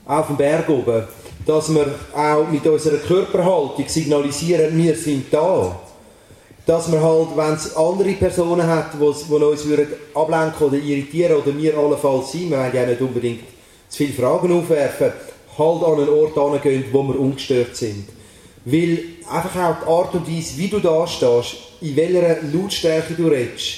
auf 0.07 0.27
dem 0.27 0.37
Berg 0.37 0.69
oben, 0.69 1.05
dass 1.47 1.75
wir 1.75 1.95
auch 2.15 2.49
mit 2.49 2.67
unserer 2.67 2.99
Körperhaltung 2.99 3.85
signalisieren, 3.87 4.77
wir 4.77 4.95
sind 4.95 5.33
da. 5.33 5.81
Dass 6.67 6.91
wir 6.91 7.01
halt, 7.01 7.37
wenn 7.37 7.55
es 7.55 7.77
andere 7.77 8.13
Personen 8.13 8.67
hat, 8.67 8.95
die 8.95 9.03
uns 9.03 9.29
würden 9.29 9.89
ablenken 10.15 10.67
oder 10.67 10.79
irritieren 10.79 11.37
oder 11.37 11.57
wir 11.57 11.77
allenfalls 11.77 12.33
sind, 12.33 12.51
wir 12.51 12.59
wollen 12.59 12.75
ja 12.75 12.87
nicht 12.87 13.01
unbedingt 13.03 13.41
zu 13.89 13.99
viele 13.99 14.15
Fragen 14.15 14.51
aufwerfen, 14.59 15.13
halt 15.59 15.83
an 15.85 16.01
einen 16.01 16.09
Ort 16.09 16.63
hingehen, 16.63 16.85
wo 16.91 17.03
wir 17.03 17.21
ungestört 17.21 17.77
sind. 17.77 18.07
Weil 18.65 18.99
einfach 19.31 19.57
auch 19.63 19.77
die 19.83 19.87
Art 19.87 20.15
und 20.15 20.27
Weise, 20.27 20.57
wie 20.57 20.69
du 20.69 20.81
da 20.81 21.07
stehst, 21.07 21.57
in 21.83 21.97
welcher 21.97 22.43
Lautstärke 22.51 23.13
du 23.13 23.29
redest, 23.29 23.77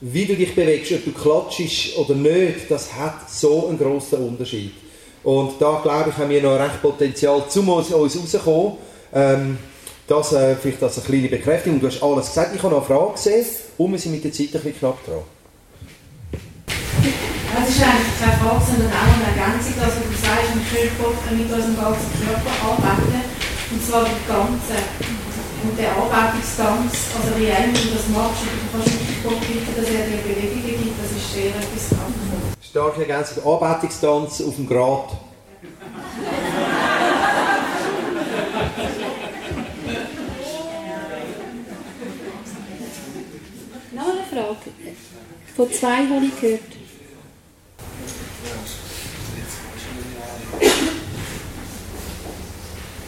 wie 0.00 0.24
du 0.24 0.34
dich 0.34 0.54
bewegst, 0.56 0.90
ob 0.90 1.04
du 1.04 1.12
klatschst 1.12 1.96
oder 1.98 2.14
nicht, 2.14 2.68
das 2.68 2.92
hat 2.92 3.30
so 3.30 3.68
einen 3.68 3.78
grossen 3.78 4.26
Unterschied. 4.26 4.72
Und 5.24 5.54
da 5.58 5.80
glaube 5.82 6.10
ich, 6.10 6.16
haben 6.18 6.28
wir 6.28 6.42
noch 6.42 6.58
recht 6.58 6.82
Potenzial, 6.82 7.42
um 7.56 7.68
uns 7.70 7.92
rauszukommen. 7.92 8.72
Ähm, 9.12 9.58
das 10.06 10.32
äh, 10.34 10.54
vielleicht 10.54 10.82
als 10.82 10.98
eine 10.98 11.06
kleine 11.06 11.28
Bekräftigung. 11.28 11.80
Du 11.80 11.86
hast 11.86 12.02
alles 12.02 12.26
gesagt. 12.26 12.54
Ich 12.54 12.62
habe 12.62 12.74
noch 12.74 12.86
eine 12.86 12.94
Frage 12.94 13.12
gesehen 13.12 13.46
und 13.78 13.92
wir 13.92 13.98
sind 13.98 14.12
mit 14.12 14.24
der 14.24 14.32
Zeit 14.32 14.48
ein 14.48 14.60
bisschen 14.60 14.78
knapp 14.78 15.04
dran. 15.06 15.24
Es 17.56 17.68
ist 17.70 17.80
eigentlich 17.80 18.18
keine 18.20 18.36
Frage, 18.36 18.64
sondern 18.68 18.92
auch 18.92 19.16
eine 19.16 19.32
Ergänzung, 19.32 19.74
dass 19.80 19.96
du 19.96 20.04
sagst, 20.12 20.52
können 20.68 20.92
Gott 21.00 21.16
mit 21.32 21.48
unserem 21.48 21.76
ganzen 21.80 22.10
Körper 22.20 22.52
arbeiten. 22.60 23.24
Und 23.72 23.80
zwar 23.80 24.04
die 24.04 24.20
ganze. 24.28 24.76
Und 25.64 25.78
der 25.80 25.96
Arbeitungstanz, 25.96 27.16
also 27.16 27.32
wie 27.40 27.48
immer 27.48 27.72
du 27.72 27.96
das 27.96 28.04
machst, 28.12 28.44
du 28.44 28.68
kannst 28.68 28.92
nicht 28.92 29.24
bitten, 29.24 29.72
dass 29.72 29.88
er 29.88 30.04
dir 30.04 30.20
Bewegungen 30.20 30.76
gibt, 30.84 31.00
das 31.00 31.16
ist 31.16 31.32
sehr 31.32 31.56
etwas 31.56 31.88
kraftvolles 31.88 32.53
starke 32.74 33.02
Ergänzung, 33.02 33.46
Anbetungstanz 33.46 34.40
auf 34.40 34.56
dem 34.56 34.66
Grat. 34.66 35.10
Noch 43.92 44.08
eine 44.08 44.24
Frage. 44.28 44.72
Von 45.54 45.72
zwei 45.72 45.98
habe 45.98 46.26
ich 46.26 46.40
gehört. 46.40 46.60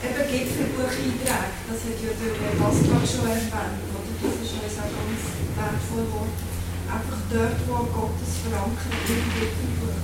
Eben 0.04 0.30
Gipfelbucheinträge, 0.30 1.50
das 1.66 1.80
hat 1.82 1.98
ja 2.04 2.12
der 2.22 2.54
Pascal 2.62 3.04
schon 3.04 3.28
erwähnt, 3.30 3.50
oder? 3.50 4.12
Das 4.22 4.34
ist 4.46 4.52
uns 4.52 4.78
auch 4.78 4.94
ganz 4.94 5.22
wertvoll 5.56 6.04
geworden 6.04 6.55
einfach 6.88 7.18
dort, 7.30 7.60
wo 7.66 7.74
Gottes 7.84 8.38
verankert 8.42 9.08
im 9.08 9.22
Bibelbuch. 9.34 9.96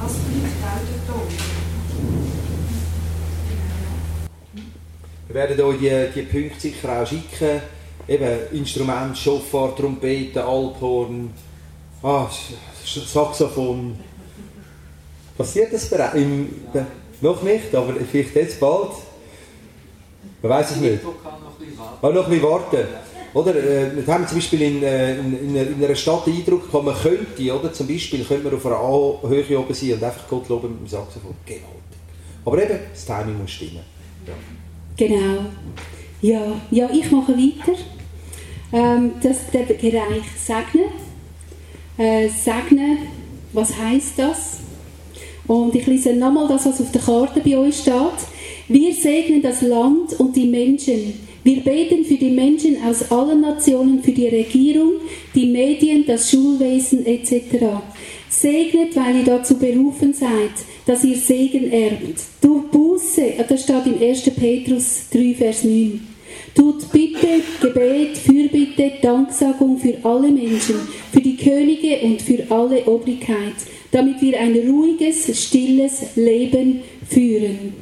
Das, 0.00 0.12
das 0.12 0.20
bleibt 0.22 0.62
auch 0.64 0.82
dort 1.06 1.32
Wir 5.28 5.34
werden 5.34 5.60
euch 5.60 5.78
die, 5.78 6.06
die 6.14 6.22
Punkte 6.22 6.60
sicher 6.60 7.02
auch 7.02 7.06
schicken. 7.06 7.60
Eben 8.06 8.38
Instrument, 8.52 9.18
Schofar, 9.18 9.76
Trompete, 9.76 10.42
Alphorn, 10.42 11.30
ah, 12.02 12.26
Saxophon. 12.84 13.98
Passiert 15.36 15.72
das 15.72 15.90
bereits? 15.90 16.14
Im, 16.14 16.48
noch 17.20 17.42
nicht, 17.42 17.74
aber 17.74 17.94
vielleicht 18.10 18.34
jetzt 18.34 18.58
bald. 18.58 18.92
Man 20.40 20.50
weiß 20.50 20.70
es 20.70 20.76
nicht. 20.78 21.00
Ah, 22.00 22.08
noch 22.08 22.24
ein 22.24 22.30
bisschen 22.30 22.50
warten. 22.50 22.86
Oder, 23.34 23.54
äh, 23.56 23.90
wir 23.94 24.14
haben 24.14 24.26
zum 24.26 24.38
Beispiel 24.38 24.62
in, 24.62 24.82
äh, 24.82 25.18
in, 25.18 25.54
in, 25.54 25.84
einer 25.84 25.94
Stadt 25.94 26.26
den 26.26 26.36
Eindruck, 26.36 26.72
man 26.72 26.94
könnte, 26.94 27.54
oder, 27.54 27.72
zum 27.72 27.86
Beispiel 27.86 28.24
könnte 28.24 28.44
man 28.44 28.54
auf 28.54 28.66
einer 28.66 28.76
A-Höhe 28.76 29.58
oben 29.58 29.74
sein 29.74 29.92
und 29.92 30.02
einfach 30.02 30.26
Gott 30.28 30.48
loben 30.48 30.70
mit 30.70 30.80
dem 30.80 30.86
Saxophon. 30.86 31.34
Gewaltig. 31.44 31.68
Aber 32.44 32.62
eben, 32.62 32.78
das 32.90 33.04
Timing 33.04 33.38
muss 33.38 33.50
stimmen. 33.50 33.80
Ja. 34.26 34.34
Genau. 34.96 35.44
Ja, 36.20 36.60
ja, 36.70 36.90
ich 36.90 37.10
mache 37.10 37.32
weiter. 37.32 37.78
Ähm, 38.72 39.12
das, 39.22 39.50
der 39.52 39.62
Bereich 39.62 40.24
Segnen. 40.36 40.90
Äh, 41.96 42.28
segnen, 42.28 42.98
was 43.52 43.76
heißt 43.76 44.18
das? 44.18 44.58
Und 45.46 45.74
ich 45.74 45.86
lese 45.86 46.12
nochmal 46.14 46.46
das, 46.46 46.66
was 46.66 46.80
auf 46.80 46.92
der 46.92 47.00
Karte 47.00 47.40
bei 47.40 47.56
euch 47.56 47.78
steht. 47.78 47.94
Wir 48.68 48.94
segnen 48.94 49.42
das 49.42 49.62
Land 49.62 50.12
und 50.18 50.36
die 50.36 50.46
Menschen 50.46 51.27
wir 51.44 51.60
beten 51.60 52.04
für 52.04 52.16
die 52.16 52.30
Menschen 52.30 52.76
aus 52.84 53.10
allen 53.10 53.40
Nationen, 53.40 54.02
für 54.02 54.12
die 54.12 54.28
Regierung, 54.28 54.94
die 55.34 55.46
Medien, 55.46 56.04
das 56.06 56.30
Schulwesen 56.30 57.06
etc. 57.06 57.42
Segnet, 58.28 58.94
weil 58.96 59.16
ihr 59.16 59.24
dazu 59.24 59.58
berufen 59.58 60.12
seid, 60.12 60.52
dass 60.86 61.04
ihr 61.04 61.16
Segen 61.16 61.70
erbt. 61.70 62.20
Durch 62.40 62.64
Buße, 62.70 63.34
das 63.48 63.62
steht 63.62 63.86
in 63.86 64.02
1. 64.02 64.22
Petrus 64.30 65.08
3, 65.12 65.34
Vers 65.34 65.64
9. 65.64 66.00
Tut 66.54 66.90
Bitte, 66.92 67.42
Gebet, 67.60 68.18
Fürbitte, 68.18 68.92
Danksagung 69.00 69.78
für 69.78 69.94
alle 70.02 70.30
Menschen, 70.30 70.76
für 71.12 71.20
die 71.20 71.36
Könige 71.36 71.98
und 72.02 72.20
für 72.20 72.44
alle 72.50 72.84
Obrigkeit. 72.84 73.54
damit 73.90 74.20
wir 74.20 74.38
ein 74.38 74.54
ruhiges, 74.54 75.44
stilles 75.44 76.16
Leben 76.16 76.82
führen. 77.08 77.72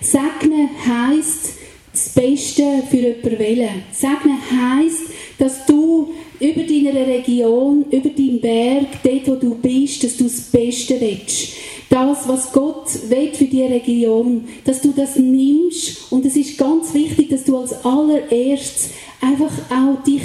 Segnen 0.00 0.68
heißt 0.86 1.54
das 1.96 2.10
Beste 2.10 2.82
für 2.90 2.96
jemanden 2.96 3.38
wählen. 3.38 3.82
Segnen 3.90 4.38
heißt, 4.50 5.02
dass 5.38 5.64
du 5.64 6.12
über 6.38 6.62
deine 6.62 7.06
Region, 7.06 7.86
über 7.90 8.10
deinen 8.10 8.40
Berg, 8.40 8.86
dort 9.02 9.26
wo 9.26 9.34
du 9.36 9.54
bist, 9.54 10.04
dass 10.04 10.16
du 10.18 10.24
das 10.24 10.40
Beste 10.40 11.00
willst. 11.00 11.54
Das, 11.88 12.28
was 12.28 12.52
Gott 12.52 12.86
will 13.08 13.32
für 13.32 13.46
die 13.46 13.62
Region, 13.62 14.44
dass 14.64 14.82
du 14.82 14.92
das 14.94 15.16
nimmst 15.16 16.12
und 16.12 16.26
es 16.26 16.36
ist 16.36 16.58
ganz 16.58 16.92
wichtig, 16.92 17.30
dass 17.30 17.44
du 17.44 17.56
als 17.56 17.72
allererstes 17.84 18.90
einfach 19.22 19.52
auch 19.70 20.02
dich 20.04 20.22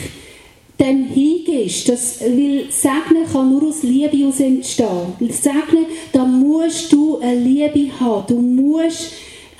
dem 0.77 1.05
hingehst. 1.05 1.87
Das, 1.87 2.19
weil 2.19 2.65
Segnen 2.69 3.25
kann 3.31 3.49
nur 3.49 3.69
aus 3.69 3.83
Liebe 3.83 4.17
heraus 4.17 4.39
entstehen. 4.39 5.13
Segnen, 5.29 5.85
da 6.11 6.25
musst 6.25 6.91
du 6.91 7.19
eine 7.19 7.39
Liebe 7.39 7.91
haben. 7.99 8.25
Du 8.27 8.41
musst 8.41 9.11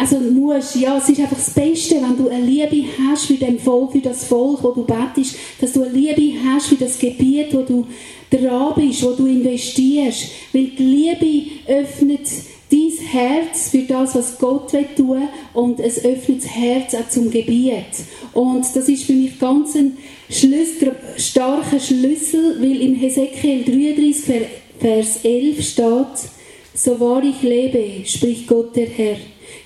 also 0.02 0.20
musst, 0.20 0.76
ja, 0.78 0.98
es 0.98 1.10
ist 1.10 1.20
einfach 1.20 1.38
das 1.38 1.52
Beste, 1.52 1.96
wenn 2.02 2.18
du 2.18 2.28
eine 2.28 2.44
Liebe 2.44 2.88
hast 2.98 3.28
für, 3.28 3.36
dem 3.36 3.60
Volk, 3.60 3.92
für 3.92 4.00
das 4.00 4.24
Volk, 4.24 4.64
wo 4.64 4.72
du 4.72 4.84
betest, 4.84 5.36
dass 5.60 5.74
du 5.74 5.84
eine 5.84 5.94
Liebe 5.94 6.40
hast 6.44 6.70
für 6.70 6.76
das 6.76 6.98
Gebiet, 6.98 7.54
wo 7.54 7.62
du 7.62 7.86
dran 8.32 8.74
bist, 8.76 9.04
wo 9.04 9.12
du 9.12 9.28
investierst. 9.28 10.32
Weil 10.54 10.70
die 10.70 10.84
Liebe 10.84 11.52
öffnet 11.68 12.28
dein 12.72 13.08
Herz 13.10 13.70
für 13.70 13.84
das, 13.84 14.16
was 14.16 14.40
Gott 14.40 14.74
will 14.74 14.88
tun 14.98 15.28
und 15.54 15.80
es 15.80 16.04
öffnet 16.04 16.44
das 16.44 16.50
Herz 16.50 16.96
auch 16.96 17.08
zum 17.10 17.30
Gebiet. 17.30 17.86
Und 18.34 18.66
das 18.76 18.90
ist 18.90 19.04
für 19.04 19.14
mich 19.14 19.38
ganz 19.38 19.76
ein 19.76 19.98
Schlüssel, 20.32 20.96
starker 21.18 21.80
Schlüssel, 21.80 22.60
weil 22.60 22.82
im 22.82 22.96
Hesekiel 22.96 23.66
33, 23.66 24.48
Vers 24.80 25.20
11 25.24 25.64
steht, 25.64 26.32
so 26.74 27.00
wahr 27.00 27.22
ich 27.24 27.44
lebe, 27.44 28.04
spricht 28.08 28.48
Gott 28.48 28.76
der 28.76 28.88
Herr, 28.88 29.18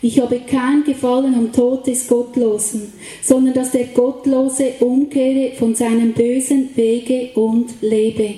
ich 0.01 0.19
habe 0.19 0.39
kein 0.39 0.83
Gefallen 0.83 1.33
am 1.35 1.51
Tod 1.51 1.87
des 1.87 2.07
Gottlosen, 2.07 2.93
sondern 3.23 3.53
dass 3.53 3.71
der 3.71 3.85
Gottlose 3.85 4.73
umkehre 4.79 5.55
von 5.55 5.75
seinem 5.75 6.13
bösen 6.13 6.69
Wege 6.75 7.29
und 7.35 7.69
lebe. 7.81 8.35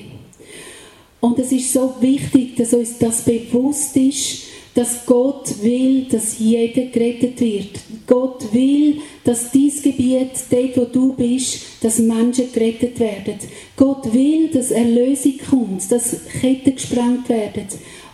Und 1.20 1.40
es 1.40 1.52
ist 1.52 1.74
so 1.74 1.96
wichtig, 2.00 2.56
dass 2.56 2.74
uns 2.74 2.98
das 3.00 3.24
bewusst 3.24 3.98
ist, 3.98 4.44
dass 4.78 5.08
Gott 5.08 5.64
will, 5.64 6.04
dass 6.04 6.38
jeder 6.38 6.84
gerettet 6.86 7.42
wird. 7.42 7.80
Gott 8.06 8.54
will, 8.54 9.02
dass 9.24 9.50
dies 9.52 9.82
Gebiet, 9.82 10.30
dort 10.52 10.78
wo 10.78 10.86
du 10.86 11.14
bist, 11.14 11.62
dass 11.82 11.98
Menschen 11.98 12.54
gerettet 12.54 13.00
werden. 13.00 13.40
Gott 13.76 14.14
will, 14.14 14.50
dass 14.50 14.70
Erlösung 14.70 15.34
kommt, 15.50 15.92
dass 15.92 16.18
Ketten 16.42 16.76
gesprengt 16.76 17.28
werden 17.28 17.66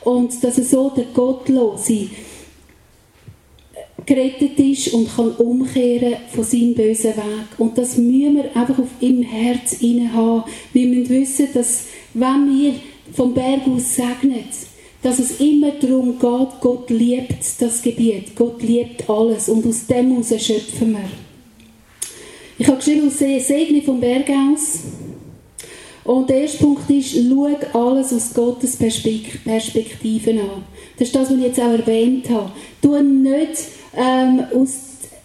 und 0.05 0.41
dass 0.41 0.55
so 0.55 0.89
der 0.95 1.05
Gottlose 1.13 2.07
gerettet 4.05 4.59
ist 4.59 4.93
und 4.93 5.15
kann 5.15 5.31
umkehren 5.31 6.15
von 6.33 6.43
seinem 6.43 6.73
bösen 6.73 7.15
Weg. 7.15 7.47
Und 7.57 7.77
das 7.77 7.97
müssen 7.97 8.35
wir 8.35 8.55
einfach 8.55 8.79
auf 8.79 8.89
im 8.99 9.21
Herz 9.21 9.77
haben. 9.81 10.43
Wir 10.73 10.87
müssen 10.87 11.09
wissen, 11.09 11.47
dass 11.53 11.85
wenn 12.13 12.59
wir 12.59 12.73
vom 13.13 13.33
Berg 13.33 13.61
aus 13.67 13.95
segnen, 13.95 14.43
dass 15.01 15.19
es 15.19 15.39
immer 15.39 15.71
darum 15.71 16.17
geht, 16.17 16.61
Gott 16.61 16.89
liebt 16.89 17.43
das 17.59 17.81
Gebiet, 17.81 18.35
Gott 18.35 18.63
liebt 18.63 19.09
alles 19.09 19.49
und 19.49 19.65
aus 19.65 19.85
dem 19.85 20.11
heraus 20.11 20.29
schöpfen 20.41 20.93
wir. 20.93 21.09
Ich 22.57 22.67
habe 22.67 22.77
geschrieben, 22.77 23.07
aus 23.07 23.17
Segne 23.17 23.81
vom 23.81 23.99
Berg 23.99 24.29
aus. 24.29 24.79
Und 26.03 26.29
der 26.29 26.41
erste 26.41 26.59
Punkt 26.59 26.89
ist, 26.89 27.15
schau 27.15 27.47
alles 27.73 28.13
aus 28.13 28.33
Gottes 28.33 28.75
Perspektive 28.75 30.31
an. 30.31 30.63
Das 30.97 31.07
ist 31.07 31.15
das, 31.15 31.29
was 31.29 31.37
ich 31.37 31.43
jetzt 31.43 31.59
auch 31.59 31.71
erwähnt 31.71 32.29
habe. 32.29 32.51
Tu 32.81 33.01
nicht 33.01 33.57
ähm, 33.95 34.45
aus 34.53 34.69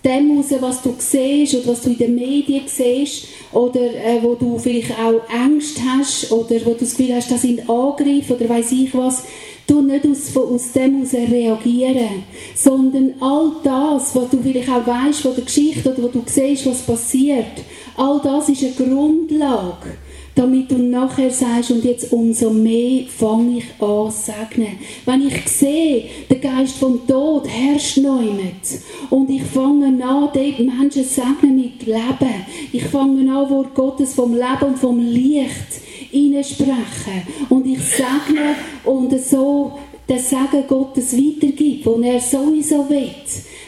dem 0.05 0.43
heraus, 0.43 0.47
was 0.61 0.83
du 0.83 0.95
siehst 0.99 1.55
oder 1.55 1.73
was 1.73 1.83
du 1.83 1.91
in 1.91 1.99
den 1.99 2.15
Medien 2.15 2.63
siehst 2.67 3.27
oder 3.53 3.81
äh, 3.81 4.23
wo 4.23 4.35
du 4.35 4.59
vielleicht 4.59 4.93
auch 4.93 5.21
Angst 5.29 5.79
hast 5.87 6.31
oder 6.31 6.55
wo 6.65 6.71
du 6.71 6.81
das 6.81 6.97
Gefühl 6.97 7.17
hast, 7.17 7.31
das 7.31 7.43
sind 7.43 7.69
Angriffe 7.69 8.35
oder 8.35 8.49
weiß 8.49 8.73
ich 8.73 8.95
was, 8.95 9.25
du 9.67 9.83
nicht 9.83 10.07
aus, 10.07 10.37
aus 10.37 10.73
dem 10.73 11.05
heraus 11.05 11.13
reagieren, 11.15 12.25
sondern 12.55 13.15
all 13.21 13.53
das, 13.63 14.15
was 14.15 14.31
du 14.31 14.39
vielleicht 14.43 14.69
auch 14.69 14.87
weißt 14.87 15.21
von 15.21 15.35
der 15.35 15.45
Geschichte 15.45 15.91
oder 15.93 16.03
wo 16.05 16.09
du 16.09 16.23
siehst, 16.27 16.67
was 16.67 16.83
passiert, 16.83 17.65
all 17.97 18.21
das 18.23 18.49
ist 18.49 18.63
eine 18.63 18.73
Grundlage 18.73 19.99
damit 20.39 20.71
du 20.71 20.79
nachher 20.79 21.31
sagst, 21.31 21.73
und 21.73 21.85
jetzt 21.85 22.13
umso 22.13 22.51
mehr 22.51 23.07
fange 23.09 23.59
ich 23.59 23.65
an 23.83 24.11
zu 24.11 24.31
segnen. 24.31 24.79
Wenn 25.05 25.27
ich 25.27 25.49
sehe, 25.49 26.05
der 26.31 26.39
Geist 26.39 26.77
vom 26.77 27.05
Tod 27.09 27.49
herrscht 27.49 27.99
neu 27.99 28.23
mit 28.23 28.81
und 29.11 29.29
ich 29.31 29.43
fange 29.43 29.87
an, 29.87 29.99
dort 29.99 30.59
Menschen 30.61 31.05
segnen 31.05 31.57
mit 31.57 31.85
Leben. 31.85 32.45
Ich 32.73 32.85
fange 32.85 33.29
an, 33.33 33.51
Wort 33.51 33.75
Gottes 33.75 34.15
vom 34.15 34.33
Leben 34.33 34.63
und 34.63 34.79
vom 34.79 35.01
Licht 35.01 35.81
sprechen 36.45 37.23
und 37.49 37.67
ich 37.67 37.81
segne 37.81 38.55
und 38.85 39.21
so 39.21 39.73
den 40.09 40.19
Segen 40.19 40.67
Gottes 40.69 41.17
weitergibt, 41.17 41.85
den 41.85 42.03
er 42.03 42.21
sowieso 42.21 42.89
will, 42.89 43.11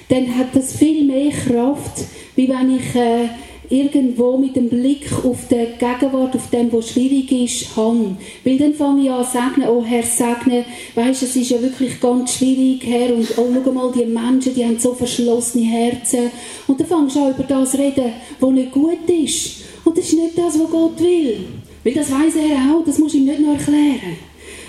dann 0.08 0.36
hat 0.36 0.54
das 0.54 0.76
viel 0.76 1.04
mehr 1.04 1.30
Kraft, 1.30 2.04
wie 2.36 2.48
wenn 2.48 2.76
ich 2.76 2.94
äh, 2.94 3.28
irgendwo 3.70 4.36
mit 4.36 4.56
dem 4.56 4.68
Blick 4.68 5.06
auf 5.24 5.46
die 5.48 5.68
Gegenwart, 5.78 6.34
auf 6.34 6.50
dem, 6.50 6.72
was 6.72 6.90
schwierig 6.90 7.30
ist, 7.30 7.76
habe. 7.76 8.16
Weil 8.44 8.58
dann 8.58 8.74
fange 8.74 9.04
ich 9.04 9.10
an 9.10 9.24
zu 9.24 9.32
sagen, 9.32 9.62
oh 9.68 9.84
Herr, 9.84 10.02
segne, 10.02 10.64
weisst, 10.96 11.22
es 11.22 11.36
ist 11.36 11.50
ja 11.50 11.62
wirklich 11.62 12.00
ganz 12.00 12.34
schwierig, 12.34 12.84
Herr, 12.84 13.14
und 13.14 13.26
oh, 13.38 13.46
schau 13.64 13.72
mal, 13.72 13.92
die 13.92 14.04
Menschen, 14.04 14.54
die 14.54 14.64
haben 14.64 14.78
so 14.78 14.92
verschlossene 14.92 15.64
Herzen. 15.66 16.32
Und 16.66 16.80
dann 16.80 16.86
fangst 16.88 17.14
du 17.14 17.20
an 17.20 17.30
über 17.30 17.44
das 17.44 17.70
zu 17.70 17.78
reden, 17.78 18.12
was 18.40 18.50
nicht 18.50 18.72
gut 18.72 19.08
ist. 19.08 19.62
Und 19.84 19.96
das 19.96 20.04
ist 20.04 20.14
nicht 20.14 20.36
das, 20.36 20.58
was 20.58 20.70
Gott 20.70 21.00
will. 21.00 21.38
Weil 21.84 21.94
das 21.94 22.10
weiß 22.10 22.34
er 22.36 22.74
auch, 22.74 22.84
das 22.84 22.98
muss 22.98 23.14
ich 23.14 23.20
ihm 23.20 23.26
nicht 23.26 23.40
noch 23.40 23.54
erklären. 23.54 24.16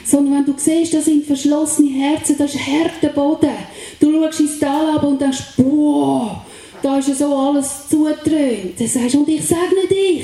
Sondern 0.06 0.36
wenn 0.36 0.46
du 0.46 0.54
siehst, 0.56 0.94
das 0.94 1.06
sind 1.06 1.26
verschlossene 1.26 1.90
Herzen, 1.90 2.36
das 2.38 2.54
ist 2.54 2.62
harter 2.68 3.14
Boden. 3.14 3.50
Du 4.00 4.12
schaust 4.12 4.40
ins 4.40 4.60
Tal 4.60 4.96
ab 4.96 5.04
und 5.04 5.20
denkst, 5.20 5.54
boah, 5.58 6.46
da 6.82 6.98
ist 6.98 7.10
ja 7.10 7.16
so 7.16 7.36
alles 7.36 7.90
zugetrönt. 7.90 8.80
Dann 8.80 8.88
sagst 8.88 9.16
und 9.16 9.30
ich 9.30 9.42
segne 9.42 9.88
dich 9.90 10.24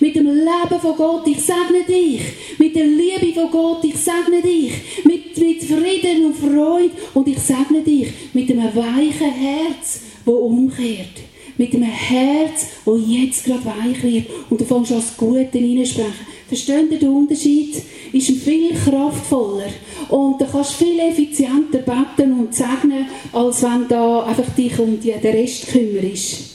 mit 0.00 0.14
dem 0.16 0.26
Leben 0.26 0.80
von 0.80 0.96
Gott, 0.96 1.26
ich 1.26 1.40
segne 1.40 1.84
dich 1.86 2.20
mit 2.58 2.76
der 2.76 2.86
Liebe 2.86 3.32
von 3.32 3.50
Gott, 3.50 3.84
ich 3.84 3.96
segne 3.96 4.42
dich 4.42 4.72
mit, 5.04 5.36
mit 5.36 5.62
Frieden 5.62 6.26
und 6.26 6.36
Freude 6.36 6.90
und 7.14 7.28
ich 7.28 7.38
segne 7.38 7.82
dich 7.82 8.08
mit 8.32 8.50
einem 8.50 8.74
weichen 8.74 9.32
Herz, 9.32 10.00
wo 10.24 10.32
umkehrt. 10.32 11.22
Mit 11.56 11.72
einem 11.72 11.84
Herz, 11.84 12.66
wo 12.84 12.96
jetzt 12.96 13.44
gerade 13.44 13.64
weich 13.64 14.02
wird 14.02 14.26
und 14.50 14.60
du 14.60 14.64
fängst 14.64 14.90
an 14.90 14.98
das 14.98 15.16
Gute 15.16 15.48
hineinsprechen. 15.52 16.26
Versteht 16.54 16.92
ihr 16.92 16.98
den 17.00 17.08
Unterschied? 17.08 17.82
Ist 18.12 18.30
viel 18.30 18.70
kraftvoller 18.76 19.72
und 20.08 20.40
du 20.40 20.46
kannst 20.46 20.74
viel 20.74 21.00
effizienter 21.00 21.78
beten 21.78 22.32
und 22.38 22.54
segnen, 22.54 23.06
als 23.32 23.60
wenn 23.64 23.88
du 23.88 24.20
einfach 24.20 24.48
dich 24.54 24.78
um 24.78 25.00
den 25.00 25.18
Rest 25.18 25.66
kümmerst. 25.66 26.50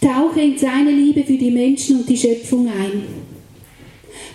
Tauche 0.00 0.40
in 0.40 0.56
seine 0.56 0.92
Liebe 0.92 1.24
für 1.24 1.36
die 1.36 1.50
Menschen 1.50 1.98
und 1.98 2.08
die 2.08 2.16
Schöpfung 2.16 2.68
ein. 2.68 3.02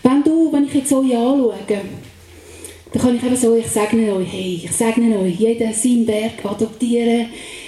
Wenn 0.03 0.23
du, 0.23 0.51
wenn 0.51 0.65
ich 0.65 0.73
jetzt 0.73 0.91
euch 0.91 1.15
anschaue, 1.15 1.55
dann 1.69 3.01
kann 3.01 3.15
ich 3.15 3.23
einfach 3.23 3.37
so, 3.37 3.55
ich 3.55 3.67
segne 3.67 4.13
euch, 4.15 4.27
hey, 4.29 4.61
ich 4.65 4.71
segne 4.73 5.17
euch, 5.17 5.39
jeder 5.39 5.71
seinen 5.71 6.05
Berg 6.05 6.43
adoptieren, 6.43 7.27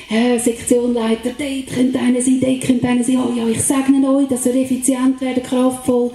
äh, 0.10 0.40
Sektionleiter, 0.40 1.32
dort 1.38 1.68
könnte 1.68 2.00
einer 2.00 2.22
sein, 2.22 2.40
dort 2.40 2.62
könnte 2.62 2.88
einer 2.88 3.04
sein, 3.04 3.18
oh 3.18 3.34
ja, 3.36 3.48
ich 3.48 3.62
segne 3.62 4.10
euch, 4.10 4.28
dass 4.28 4.46
ihr 4.46 4.56
effizient 4.56 5.20
werdet, 5.22 5.44
kraftvoll. 5.44 6.12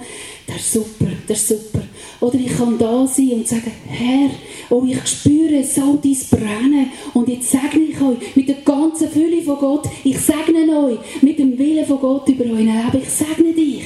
Das 0.47 0.57
ist 0.57 0.73
super, 0.73 1.07
das 1.27 1.37
ist 1.37 1.47
super. 1.49 1.81
Oder 2.19 2.35
ich 2.35 2.57
kann 2.57 2.77
da 2.77 3.07
sein 3.07 3.31
und 3.31 3.47
sagen, 3.47 3.71
Herr, 3.87 4.29
oh, 4.69 4.83
ich 4.85 5.05
spüre 5.07 5.63
so 5.63 5.99
dein 6.01 6.17
Brennen. 6.29 6.91
Und 7.13 7.29
jetzt 7.29 7.51
segne 7.51 7.85
ich 7.89 8.01
euch 8.01 8.35
mit 8.35 8.49
der 8.49 8.57
ganzen 8.65 9.09
Fülle 9.09 9.41
von 9.41 9.57
Gott, 9.57 9.87
ich 10.03 10.19
segne 10.19 10.67
euch 10.85 10.99
mit 11.21 11.39
dem 11.39 11.57
Willen 11.57 11.85
von 11.85 11.99
Gott 11.99 12.27
über 12.27 12.45
euch 12.45 12.59
Leben, 12.59 13.01
ich 13.01 13.09
segne 13.09 13.53
dich 13.53 13.83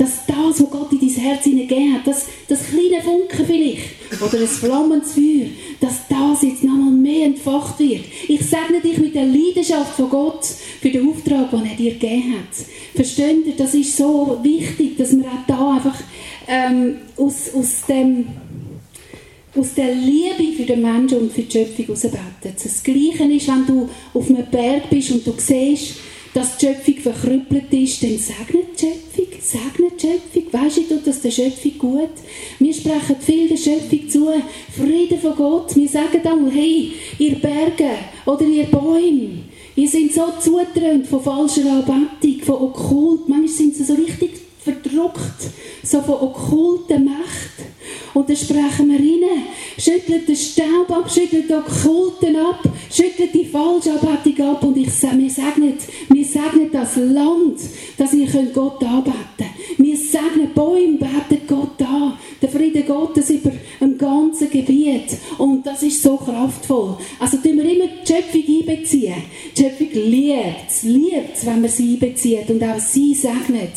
dass 0.00 0.24
das, 0.26 0.62
was 0.62 0.70
Gott 0.70 0.90
in 0.92 1.00
dein 1.00 1.10
Herz 1.10 1.44
hineingegeben 1.44 1.92
hat, 1.92 2.06
das, 2.06 2.24
das 2.48 2.60
kleine 2.68 3.02
Funken 3.02 3.44
vielleicht, 3.46 4.22
oder 4.22 4.40
ein 4.40 4.48
flammendes 4.48 5.12
Feuer, 5.12 5.48
dass 5.78 6.08
das 6.08 6.42
jetzt 6.42 6.64
nochmal 6.64 6.90
mehr 6.90 7.26
entfacht 7.26 7.78
wird. 7.78 8.06
Ich 8.26 8.40
segne 8.40 8.80
dich 8.82 8.96
mit 8.96 9.14
der 9.14 9.26
Leidenschaft 9.26 9.96
von 9.96 10.08
Gott 10.08 10.46
für 10.80 10.88
den 10.88 11.06
Auftrag, 11.06 11.50
den 11.50 11.66
er 11.66 11.76
dir 11.76 11.92
gegeben 11.92 12.32
hat. 12.32 12.66
Versteht 12.94 13.46
ihr, 13.46 13.52
das 13.58 13.74
ist 13.74 13.94
so 13.94 14.38
wichtig, 14.42 14.96
dass 14.96 15.14
wir 15.14 15.26
auch 15.26 15.46
da 15.46 15.74
einfach 15.74 15.98
ähm, 16.48 16.96
aus, 17.18 17.52
aus 17.54 17.82
dem 17.86 18.24
aus 19.54 19.74
der 19.74 19.92
Liebe 19.92 20.56
für 20.56 20.62
den 20.62 20.80
Menschen 20.80 21.18
und 21.18 21.32
für 21.32 21.42
die 21.42 21.50
Schöpfung 21.50 21.84
heraus 21.86 22.02
beten. 22.02 22.54
Das 22.62 22.82
Gleiche 22.82 23.24
ist, 23.24 23.48
wenn 23.48 23.66
du 23.66 23.88
auf 24.14 24.30
einem 24.30 24.46
Berg 24.46 24.88
bist 24.88 25.10
und 25.10 25.26
du 25.26 25.34
siehst, 25.36 25.96
dass 26.34 26.58
die 26.58 26.66
Schöpfung 26.66 26.94
verkrüppelt 26.96 27.72
ist, 27.72 28.02
dann 28.02 28.18
segnet 28.18 28.68
die 28.76 28.86
Schöpfung, 28.86 29.40
segnet 29.40 30.02
die 30.02 30.06
Schöpfung. 30.06 30.52
Weisst 30.52 30.76
du, 30.76 30.82
tut 30.82 31.06
das 31.06 31.20
der 31.22 31.30
Schöpfung 31.30 31.78
gut? 31.78 32.10
Wir 32.58 32.74
sprechen 32.74 33.16
viel 33.20 33.48
der 33.48 33.56
Schöpfung 33.56 34.08
zu. 34.08 34.28
Frieden 34.76 35.18
von 35.18 35.36
Gott. 35.36 35.74
Wir 35.76 35.88
sagen 35.88 36.20
dann, 36.22 36.50
hey, 36.50 36.92
ihr 37.18 37.36
Berge 37.36 37.90
oder 38.26 38.44
ihr 38.44 38.66
Bäume, 38.66 39.40
ihr 39.74 39.88
seid 39.88 40.12
so 40.12 40.32
zutrönt 40.40 41.06
von 41.06 41.22
falscher 41.22 41.68
Anbetung, 41.68 42.40
von 42.42 42.54
Okkult. 42.56 43.28
Manchmal 43.28 43.48
sind 43.48 43.74
sie 43.74 43.84
so 43.84 43.94
richtig 43.94 44.30
verdruckt, 44.62 45.42
so 45.82 46.00
von 46.02 46.14
okkulten 46.14 47.04
Mächten. 47.04 47.69
Und 48.14 48.28
dann 48.28 48.36
sprechen 48.36 48.90
wir 48.90 48.98
rein, 48.98 49.42
schüttelt 49.78 50.28
den 50.28 50.36
Staub 50.36 50.90
ab, 50.90 51.10
schüttelt 51.10 51.48
die 51.48 51.54
Okkulten 51.54 52.36
ab, 52.36 52.60
schüttelt 52.90 53.34
die 53.34 53.44
Falschanbetung 53.44 54.46
ab 54.46 54.62
und 54.64 54.76
ich, 54.76 54.86
wir 54.86 55.30
segnen, 55.30 55.74
wir 56.08 56.24
segnen 56.24 56.70
das 56.72 56.96
Land, 56.96 57.60
dass 57.96 58.12
ihr 58.14 58.26
Gott 58.52 58.82
anbeten 58.82 59.14
könnt. 59.38 59.50
Wir 59.78 59.96
segnen 59.96 60.52
Bäume, 60.54 60.98
beten 60.98 61.46
Gott 61.46 61.80
an. 61.82 62.14
Der 62.40 62.48
Friede 62.48 62.82
Gottes 62.82 63.30
über 63.30 63.50
dem 63.80 63.96
ganzen 63.96 64.50
Gebiet. 64.50 65.16
Und 65.38 65.66
das 65.66 65.82
ist 65.82 66.02
so 66.02 66.16
kraftvoll. 66.16 66.96
Also 67.18 67.36
tun 67.38 67.56
wir 67.56 67.64
immer 67.64 67.86
die 67.86 68.12
Schöpfung 68.12 68.42
einbeziehen. 68.70 69.22
Die 69.56 69.62
Schöpfung 69.62 69.88
liebt 69.92 70.68
es, 70.68 70.82
liebt 70.82 71.36
es, 71.36 71.46
wenn 71.46 71.60
man 71.60 71.70
sie 71.70 71.94
einbezieht 71.94 72.50
und 72.50 72.62
auch 72.62 72.78
sie 72.78 73.14
segnet. 73.14 73.72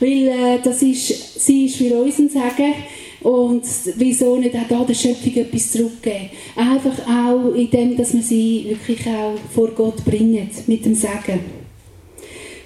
Weil 0.00 0.28
äh, 0.28 0.58
das 0.62 0.82
ist, 0.82 1.44
sie 1.44 1.66
ist 1.66 1.76
für 1.76 1.94
uns 2.02 2.18
ein 2.18 2.28
Segen. 2.28 2.74
Und 3.24 3.62
wieso 3.96 4.36
nicht 4.36 4.54
auch 4.54 4.68
da 4.68 4.84
der 4.84 4.94
Schöpfung 4.94 5.34
etwas 5.34 5.72
zurückgeben? 5.72 6.30
Einfach 6.54 7.08
auch 7.08 7.54
in 7.54 7.70
dem, 7.70 7.96
dass 7.96 8.12
man 8.12 8.22
sie 8.22 8.66
wirklich 8.68 9.06
auch 9.08 9.34
vor 9.52 9.68
Gott 9.68 10.04
bringt, 10.04 10.68
mit 10.68 10.84
dem 10.84 10.94
Segen. 10.94 11.40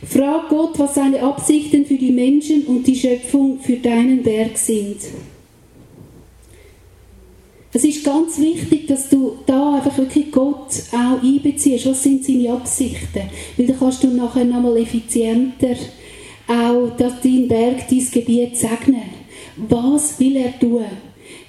Frag 0.04 0.48
Gott, 0.48 0.78
was 0.78 0.96
seine 0.96 1.22
Absichten 1.22 1.86
für 1.86 1.96
die 1.96 2.10
Menschen 2.10 2.64
und 2.66 2.86
die 2.86 2.96
Schöpfung 2.96 3.60
für 3.60 3.76
deinen 3.76 4.22
Berg 4.22 4.58
sind. 4.58 4.96
Es 7.72 7.84
ist 7.84 8.04
ganz 8.04 8.38
wichtig, 8.38 8.86
dass 8.88 9.08
du 9.08 9.38
da 9.46 9.76
einfach 9.76 9.96
wirklich 9.96 10.32
Gott 10.32 10.70
auch 10.90 11.22
einbeziehst. 11.22 11.86
Was 11.86 12.02
sind 12.02 12.24
seine 12.24 12.52
Absichten? 12.52 13.22
Weil 13.56 13.66
dann 13.66 13.78
kannst 13.78 14.02
du 14.02 14.08
nachher 14.08 14.44
nochmal 14.44 14.76
effizienter 14.78 15.76
auch 16.48 16.96
dass 16.96 17.20
dein 17.20 17.46
Berg, 17.46 17.88
dein 17.88 18.10
Gebiet 18.10 18.56
segnen. 18.56 19.17
Was 19.68 20.20
will 20.20 20.36
er 20.36 20.58
tun? 20.58 20.84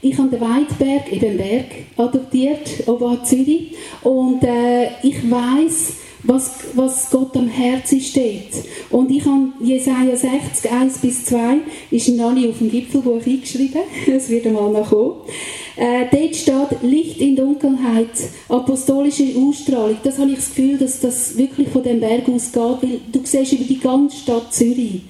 Ich 0.01 0.17
habe 0.17 0.29
den 0.29 0.41
Weidberg, 0.41 1.11
eben 1.11 1.37
Berg, 1.37 1.65
adoptiert, 1.97 2.87
oben 2.87 3.23
Zürich. 3.23 3.75
Und 4.01 4.43
äh, 4.43 4.87
ich 5.03 5.29
weiß, 5.29 5.93
was, 6.23 6.51
was 6.73 7.09
Gott 7.09 7.35
am 7.35 7.47
Herzen 7.47 7.99
steht. 7.99 8.49
Und 8.89 9.11
ich 9.11 9.25
habe 9.25 9.51
Jesaja 9.61 10.15
60, 10.15 10.71
1 10.71 10.97
bis 10.99 11.25
2, 11.25 11.57
ist 11.91 12.09
noch 12.09 12.33
nicht 12.33 12.49
auf 12.49 12.57
dem 12.57 12.71
Gipfelbuch 12.71 13.25
eingeschrieben, 13.25 13.81
es 14.07 14.29
wird 14.29 14.47
einmal 14.47 14.71
noch 14.71 14.89
kommen. 14.89 15.15
Äh, 15.75 16.05
dort 16.11 16.35
steht 16.35 16.81
Licht 16.81 17.21
in 17.21 17.35
Dunkelheit, 17.35 18.09
apostolische 18.49 19.35
Ausstrahlung. 19.37 19.97
Das 20.03 20.17
habe 20.17 20.31
ich 20.31 20.37
das 20.37 20.49
Gefühl, 20.49 20.77
dass 20.77 20.99
das 20.99 21.37
wirklich 21.37 21.69
von 21.69 21.83
dem 21.83 22.01
Berg 22.01 22.27
ausgeht, 22.27 22.77
weil 22.81 22.99
du 23.11 23.21
siehst 23.23 23.53
über 23.53 23.63
die 23.63 23.79
ganze 23.79 24.17
Stadt 24.17 24.53
Zürich. 24.53 25.01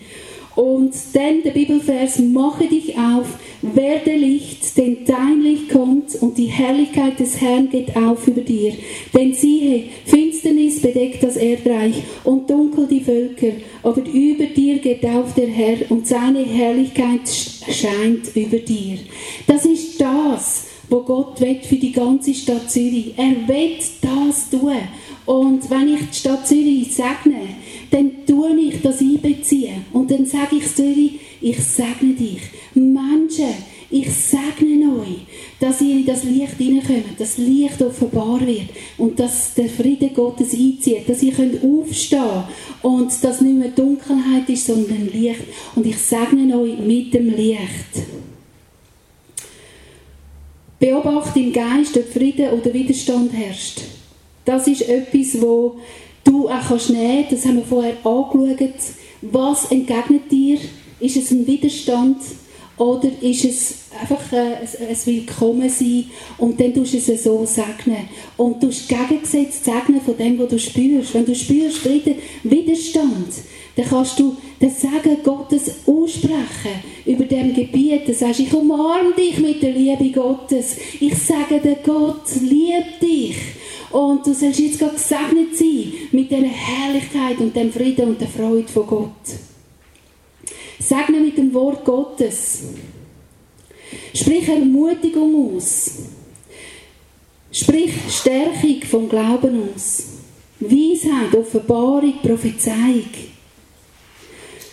Und 0.56 0.94
dann 1.14 1.44
der 1.44 1.52
Bibelvers, 1.52 2.20
mache 2.20 2.68
dich 2.68 2.98
auf, 2.98 3.28
werde 3.62 4.16
Licht, 4.16 4.78
denn 4.78 5.06
dein 5.06 5.42
Licht 5.42 5.70
kommt 5.70 6.16
und 6.22 6.38
die 6.38 6.48
Herrlichkeit 6.48 7.20
des 7.20 7.40
Herrn 7.40 7.70
geht 7.70 7.96
auf 7.96 8.28
über 8.28 8.42
dir. 8.42 8.74
Denn 9.14 9.34
siehe, 9.34 9.86
Finsternis 10.06 10.82
bedeckt 10.82 11.24
das 11.24 11.36
Erdreich 11.36 12.04
und 12.24 12.50
dunkel 12.50 12.88
die 12.88 13.02
Völker, 13.02 13.54
aber 13.84 14.02
über 14.06 14.46
dir 14.46 14.80
geht 14.80 15.06
auf 15.06 15.34
der 15.36 15.48
Herr 15.48 15.78
und 15.90 16.08
seine 16.08 16.44
Herrlichkeit 16.44 17.22
scheint 17.28 18.36
über 18.36 18.58
dir. 18.58 18.98
Das 19.48 19.66
ist 19.66 20.00
das, 20.00 20.68
was 20.90 21.06
Gott 21.06 21.40
will 21.40 21.60
für 21.62 21.76
die 21.76 21.92
ganze 21.92 22.34
Stadt 22.34 22.70
Zürich. 22.70 23.14
Er 23.18 23.48
will 23.48 23.78
das 24.02 24.50
tun. 24.50 24.74
Und 25.26 25.70
wenn 25.70 25.94
ich 25.94 26.10
die 26.10 26.18
Stadt 26.18 26.48
Zürich 26.48 26.96
segne, 26.96 27.50
dann 27.92 28.26
tue 28.26 28.60
ich 28.60 28.82
das 28.82 29.02
einbeziehen. 29.02 29.86
Und 29.94 30.12
dann 30.12 30.26
sage 30.26 30.58
ich 30.58 30.76
Zürich, 30.76 31.20
ich 31.42 31.60
segne 31.60 32.14
dich. 32.14 32.42
Menschen, 32.74 33.56
ich 33.92 34.12
segne 34.14 35.00
euch, 35.00 35.26
dass 35.60 35.82
ihr 35.82 35.96
in 35.96 36.06
das 36.06 36.24
Licht 36.24 36.58
hineinkommt, 36.58 37.20
dass 37.20 37.38
Licht 37.38 37.82
offenbar 37.82 38.40
wird 38.46 38.70
und 38.98 39.20
dass 39.20 39.56
der 39.56 39.70
Friede 39.70 40.10
Gottes 40.10 40.54
einzieht, 40.54 41.08
dass 41.10 41.24
ihr 41.24 41.34
könnt 41.34 41.64
aufstehen 41.64 42.44
und 42.84 43.12
dass 43.24 43.42
nicht 43.42 43.58
mehr 43.58 43.70
Dunkelheit 43.70 44.48
ist, 44.48 44.68
sondern 44.68 45.10
Licht. 45.12 45.42
Und 45.76 45.88
ich 45.88 45.98
segne 45.98 46.60
euch 46.60 46.78
mit 46.78 47.14
dem 47.14 47.36
Licht. 47.36 48.06
Beobachte 50.80 51.40
im 51.40 51.52
Geist, 51.52 51.98
ob 51.98 52.08
Friede 52.08 52.52
oder 52.54 52.74
Widerstand 52.74 53.34
herrscht. 53.34 53.82
Das 54.46 54.68
ist 54.68 54.88
etwas, 54.88 55.42
wo 55.42 55.80
du 56.30 56.48
auch 56.48 56.68
kannst 56.68 56.90
nehmen. 56.90 57.26
Das 57.30 57.46
haben 57.46 57.58
wir 57.58 57.64
vorher 57.64 57.98
angeschaut. 58.04 58.74
Was 59.22 59.72
entgegnet 59.72 60.32
dir? 60.32 60.60
Ist 61.00 61.18
es 61.18 61.32
ein 61.32 61.48
Widerstand 61.48 62.18
oder 62.78 63.10
ist 63.22 63.44
es 63.44 63.76
einfach 64.00 64.32
äh, 64.32 64.56
ein 64.88 64.98
Willkommen 65.06 65.70
sein 65.70 66.06
und 66.38 66.60
dann 66.60 66.74
tust 66.74 66.94
du 66.94 66.98
es 66.98 67.24
so 67.24 67.46
segnen. 67.46 68.08
Und 68.38 68.64
du 68.64 68.68
hast 68.68 68.88
gegengesetzt 68.88 69.66
segnen 69.66 70.02
von 70.02 70.18
dem, 70.18 70.40
was 70.40 70.50
du 70.50 70.60
spürst. 70.60 71.14
Wenn 71.14 71.26
du 71.26 71.36
spürst 71.36 71.80
Frieden, 71.80 72.16
Widerstand, 72.44 73.28
dann 73.76 73.86
kannst 73.86 74.20
du 74.20 74.36
das 74.60 74.82
Sagen 74.82 75.18
Gottes 75.24 75.72
aussprechen 75.86 76.84
über 77.06 77.26
dem 77.26 77.54
Gebiet. 77.54 78.08
Du 78.08 78.14
sagst, 78.14 78.40
ich 78.40 78.54
umarme 78.54 79.14
dich 79.14 79.40
mit 79.40 79.62
der 79.62 79.72
Liebe 79.72 80.10
Gottes. 80.12 80.78
Ich 81.00 81.18
sage 81.18 81.60
dir, 81.62 81.78
Gott 81.84 82.24
liebt 82.42 83.02
dich. 83.02 83.36
Und 83.92 84.26
du 84.26 84.34
sollst 84.34 84.60
jetzt 84.60 84.80
gerade 84.80 84.94
gesegnet 84.94 85.58
sein 85.58 85.94
mit 86.12 86.30
dieser 86.30 86.48
Herrlichkeit 86.48 87.40
und 87.40 87.56
dem 87.56 87.72
Frieden 87.72 88.10
und 88.10 88.22
der 88.22 88.28
Freude 88.28 88.68
von 88.68 88.86
Gott. 88.86 89.12
Segne 90.80 91.20
mit 91.20 91.38
dem 91.38 91.54
Wort 91.54 91.84
Gottes. 91.84 92.64
Sprich 94.14 94.48
Ermutigung 94.48 95.56
aus. 95.56 95.92
Sprich 97.52 97.92
Stärkung 98.10 98.82
vom 98.84 99.10
Glauben 99.10 99.70
aus. 99.74 100.04
Weisheit, 100.60 101.36
Offenbarung, 101.36 102.14
Prophezeiung. 102.22 103.10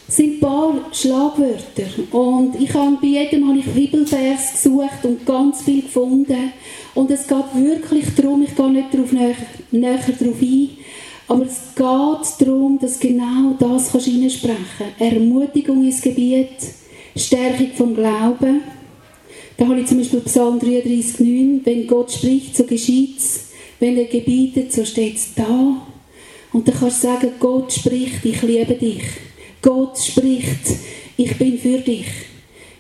Sind 0.08 0.34
ein 0.34 0.40
paar 0.40 0.74
Schlagwörter. 0.92 1.88
Und 2.12 2.60
ich 2.60 2.72
habe 2.72 2.96
bei 3.00 3.08
jedem 3.08 3.48
habe 3.48 3.58
ich 3.58 3.66
Bibelvers 3.66 4.52
gesucht 4.52 5.04
und 5.04 5.26
ganz 5.26 5.62
viel 5.62 5.82
gefunden. 5.82 6.52
Und 6.94 7.10
es 7.10 7.26
geht 7.26 7.54
wirklich 7.54 8.14
darum, 8.14 8.42
ich 8.42 8.54
gehe 8.54 8.70
nicht 8.70 8.94
darauf 8.94 9.12
näher, 9.12 9.34
näher 9.72 9.98
darauf 10.18 10.40
ein, 10.40 10.68
aber 11.28 11.44
es 11.44 11.74
geht 11.74 12.48
darum, 12.48 12.78
dass 12.78 13.00
genau 13.00 13.54
das 13.58 13.90
kannst 13.90 14.06
hineinsprechen 14.06 14.56
kannst. 14.78 15.00
Ermutigung 15.00 15.84
ins 15.84 16.00
Gebiet, 16.00 16.56
Stärkung 17.16 17.70
vom 17.76 17.94
Glauben. 17.94 18.62
Da 19.56 19.66
habe 19.66 19.80
ich 19.80 19.86
zum 19.86 19.98
Beispiel 19.98 20.20
Psalm 20.20 20.58
33,9, 20.58 21.60
wenn 21.64 21.86
Gott 21.86 22.12
spricht, 22.12 22.56
so 22.56 22.64
geschieht 22.64 23.18
es. 23.18 23.46
Wenn 23.80 23.96
er 23.96 24.04
gebietet, 24.04 24.72
so 24.72 24.84
steht 24.84 25.16
es 25.16 25.34
da. 25.34 25.82
Und 26.52 26.68
dann 26.68 26.78
kannst 26.78 27.02
du 27.02 27.08
sagen, 27.08 27.30
Gott 27.40 27.72
spricht, 27.72 28.24
ich 28.24 28.42
liebe 28.42 28.74
dich. 28.74 29.02
Gott 29.66 29.98
spricht, 29.98 30.78
ich 31.16 31.36
bin 31.38 31.58
für 31.58 31.78
dich. 31.78 32.06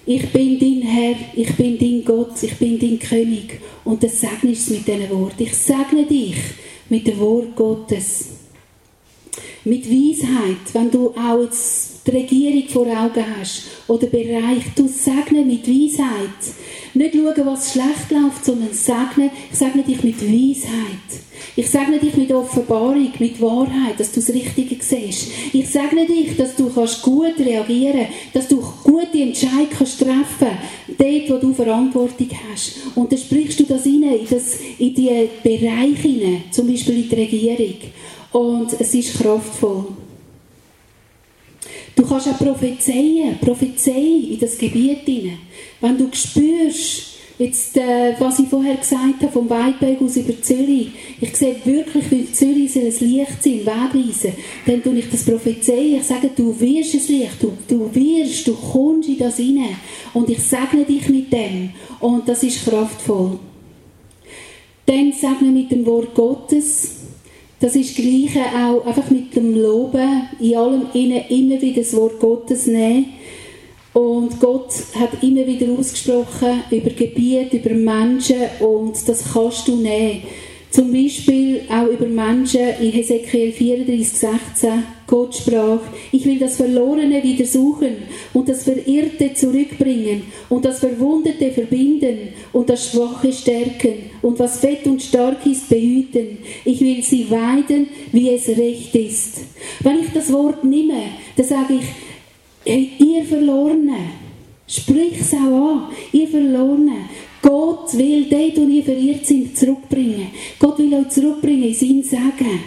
Ich 0.06 0.30
bin 0.30 0.56
dein 0.56 0.82
Herr, 0.82 1.16
ich 1.34 1.52
bin 1.56 1.76
dein 1.76 2.04
Gott, 2.04 2.40
ich 2.40 2.54
bin 2.58 2.78
dein 2.78 3.00
König. 3.00 3.60
Und 3.82 4.04
das 4.04 4.20
segnest 4.20 4.70
du 4.70 4.74
mit 4.74 4.86
diesen 4.86 5.10
Worten. 5.10 5.42
Ich 5.42 5.54
segne 5.56 6.06
dich 6.06 6.36
mit 6.88 7.04
dem 7.08 7.18
Wort 7.18 7.56
Gottes. 7.56 8.35
Mit 9.64 9.90
Weisheit, 9.90 10.72
wenn 10.72 10.90
du 10.90 11.10
auch 11.10 11.42
jetzt 11.42 12.06
die 12.06 12.10
Regierung 12.12 12.68
vor 12.68 12.86
Augen 12.86 13.24
hast 13.38 13.62
oder 13.88 14.06
Bereich, 14.06 14.62
du 14.76 14.86
segne 14.86 15.44
mit 15.44 15.66
Weisheit. 15.66 16.54
Nicht 16.94 17.14
schauen, 17.14 17.46
was 17.46 17.72
schlecht 17.72 18.10
läuft, 18.10 18.44
sondern 18.44 18.72
segne, 18.72 19.30
ich 19.50 19.58
segne 19.58 19.82
dich 19.82 20.02
mit 20.02 20.22
Weisheit. 20.22 21.22
Ich 21.54 21.70
segne 21.70 21.98
dich 21.98 22.16
mit 22.16 22.32
Offenbarung, 22.32 23.10
mit 23.18 23.40
Wahrheit, 23.40 23.98
dass 23.98 24.12
du 24.12 24.20
das 24.20 24.30
Richtige 24.30 24.76
siehst. 24.78 25.28
Ich 25.52 25.68
segne 25.68 26.06
dich, 26.06 26.36
dass 26.36 26.54
du 26.54 26.70
kannst 26.70 27.02
gut 27.02 27.38
reagieren 27.38 28.06
dass 28.32 28.48
du 28.48 28.62
gute 28.84 29.18
Entscheidungen 29.18 29.68
kannst 29.70 29.98
treffen 29.98 30.58
dort, 30.86 31.30
wo 31.30 31.36
du 31.38 31.54
Verantwortung 31.54 32.28
hast. 32.52 32.76
Und 32.94 33.10
dann 33.10 33.18
sprichst 33.18 33.60
du 33.60 33.64
das 33.64 33.84
rein, 33.86 34.02
in, 34.02 34.26
das, 34.28 34.58
in 34.78 34.94
die 34.94 35.28
Bereiche 35.42 36.08
hinein, 36.08 36.44
zum 36.50 36.66
Beispiel 36.66 37.02
in 37.02 37.08
die 37.08 37.14
Regierung. 37.14 37.76
Und 38.32 38.80
es 38.80 38.94
ist 38.94 39.18
kraftvoll. 39.18 39.86
Du 41.94 42.06
kannst 42.06 42.28
auch 42.28 42.38
prophezeien, 42.38 43.38
prophezeien 43.38 44.30
in 44.30 44.38
das 44.38 44.58
Gebiet 44.58 45.00
hinein. 45.04 45.38
Wenn 45.80 45.96
du 45.96 46.08
spürst, 46.12 47.16
Jetzt, 47.38 47.76
äh, 47.76 48.14
was 48.18 48.38
ich 48.38 48.48
vorher 48.48 48.76
gesagt 48.76 49.20
habe, 49.20 49.30
vom 49.30 49.50
Weidberg 49.50 50.00
aus 50.00 50.16
über 50.16 50.40
Zürich, 50.40 50.88
ich 51.20 51.36
sehe 51.36 51.56
wirklich, 51.64 52.10
wie 52.10 52.32
Zürich 52.32 52.74
ein 52.76 52.84
Licht 52.84 53.42
sein, 53.42 53.60
Wegweisen. 53.66 54.32
Dann 54.64 54.82
tue 54.82 54.98
ich 54.98 55.10
das 55.10 55.22
prophezeien, 55.22 55.96
ich 55.96 56.04
sage, 56.04 56.30
du 56.34 56.58
wirst 56.58 56.94
ein 56.94 57.14
Licht, 57.14 57.42
du, 57.42 57.52
du 57.68 57.94
wirst, 57.94 58.48
du 58.48 58.54
kommst 58.54 59.10
in 59.10 59.18
das 59.18 59.36
hinein. 59.36 59.76
Und 60.14 60.30
ich 60.30 60.38
segne 60.38 60.86
dich 60.86 61.10
mit 61.10 61.30
dem. 61.30 61.70
Und 62.00 62.26
das 62.26 62.42
ist 62.42 62.64
kraftvoll. 62.64 63.38
Dann 64.86 65.12
segne 65.12 65.50
mit 65.50 65.70
dem 65.70 65.84
Wort 65.84 66.14
Gottes. 66.14 66.95
Das 67.60 67.74
ist 67.74 67.96
Gleiche 67.96 68.44
auch 68.54 68.84
einfach 68.84 69.10
mit 69.10 69.34
dem 69.34 69.54
Loben, 69.54 70.28
in 70.38 70.56
allem 70.56 70.86
innen 70.92 71.24
immer 71.30 71.60
wieder 71.60 71.80
das 71.80 71.96
Wort 71.96 72.20
Gottes 72.20 72.66
nehmen 72.66 73.06
und 73.94 74.38
Gott 74.40 74.74
hat 74.94 75.22
immer 75.22 75.46
wieder 75.46 75.72
ausgesprochen 75.72 76.62
über 76.70 76.90
Gebiet, 76.90 77.54
über 77.54 77.70
Menschen 77.70 78.36
und 78.60 79.08
das 79.08 79.32
kannst 79.32 79.66
du 79.68 79.76
nehmen. 79.76 80.22
Zum 80.70 80.92
Beispiel 80.92 81.62
auch 81.70 81.86
über 81.86 82.04
Menschen 82.04 82.60
in 82.78 82.92
Hesekiel 82.92 83.52
34, 83.52 84.06
16. 84.06 84.95
Gott 85.06 85.36
sprach, 85.36 85.80
ich 86.10 86.24
will 86.24 86.38
das 86.38 86.56
Verlorene 86.56 87.22
wieder 87.22 87.44
suchen 87.44 87.96
und 88.32 88.48
das 88.48 88.64
Verirrte 88.64 89.34
zurückbringen 89.34 90.22
und 90.48 90.64
das 90.64 90.80
Verwundete 90.80 91.52
verbinden 91.52 92.30
und 92.52 92.68
das 92.68 92.90
Schwache 92.90 93.32
stärken 93.32 94.10
und 94.22 94.38
was 94.38 94.58
fett 94.58 94.84
und 94.86 95.00
stark 95.00 95.46
ist 95.46 95.68
behüten. 95.68 96.38
Ich 96.64 96.80
will 96.80 97.02
sie 97.02 97.30
weiden, 97.30 97.88
wie 98.10 98.30
es 98.30 98.48
recht 98.48 98.94
ist. 98.96 99.42
Wenn 99.80 100.00
ich 100.00 100.12
das 100.12 100.32
Wort 100.32 100.64
nehme, 100.64 101.02
dann 101.36 101.46
sage 101.46 101.74
ich, 101.74 101.84
Hey, 102.68 102.90
ihr 102.98 103.24
Verlorenen, 103.24 104.10
sprich 104.66 105.20
es 105.20 105.32
auch 105.34 105.36
an, 105.36 105.88
ihr 106.10 106.26
Verlorenen. 106.26 107.08
Gott 107.40 107.96
will 107.96 108.24
dort, 108.28 108.56
wo 108.56 108.68
ihr 108.68 108.82
verirrt 108.82 109.24
sind, 109.24 109.56
zurückbringen. 109.56 110.32
Gott 110.58 110.76
will 110.80 110.92
euch 110.92 111.08
zurückbringen 111.10 111.62
in 111.62 111.74
sein 111.74 112.02
Segen. 112.02 112.58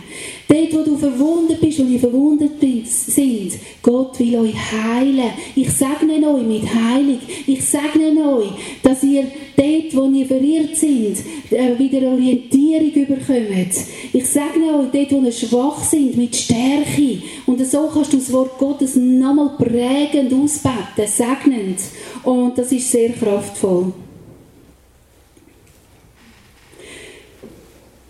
Dort, 0.49 0.73
wo 0.73 0.81
du 0.81 0.97
verwundet 0.97 1.61
bist, 1.61 1.77
wo 1.77 1.83
ihr 1.83 1.99
verwundet 1.99 2.53
sind, 2.83 3.51
Gott 3.83 4.19
will 4.19 4.35
euch 4.39 4.55
heilen. 4.55 5.29
Ich 5.55 5.69
segne 5.69 6.27
euch 6.27 6.43
mit 6.43 6.63
Heilung. 6.73 7.19
Ich 7.45 7.63
segne 7.63 8.35
euch, 8.35 8.49
dass 8.81 9.03
ihr 9.03 9.25
dort, 9.55 9.95
wo 9.95 10.09
ihr 10.11 10.25
verirrt 10.25 10.75
sind, 10.75 11.17
äh, 11.51 11.77
wieder 11.77 12.07
Orientierung 12.07 12.91
überkommt. 12.91 13.75
Ich 14.11 14.25
segne 14.25 14.75
euch 14.75 14.87
dort, 14.91 15.11
wo 15.11 15.23
ihr 15.23 15.31
schwach 15.31 15.83
sind, 15.83 16.17
mit 16.17 16.35
Stärke. 16.35 17.21
Und 17.45 17.63
so 17.63 17.87
kannst 17.93 18.13
du 18.13 18.17
das 18.17 18.33
Wort 18.33 18.57
Gottes 18.57 18.95
nochmal 18.95 19.51
prägend 19.55 20.33
ausbeten, 20.33 21.05
segnend. 21.05 21.79
Und 22.23 22.57
das 22.57 22.71
ist 22.71 22.89
sehr 22.89 23.09
kraftvoll. 23.09 23.93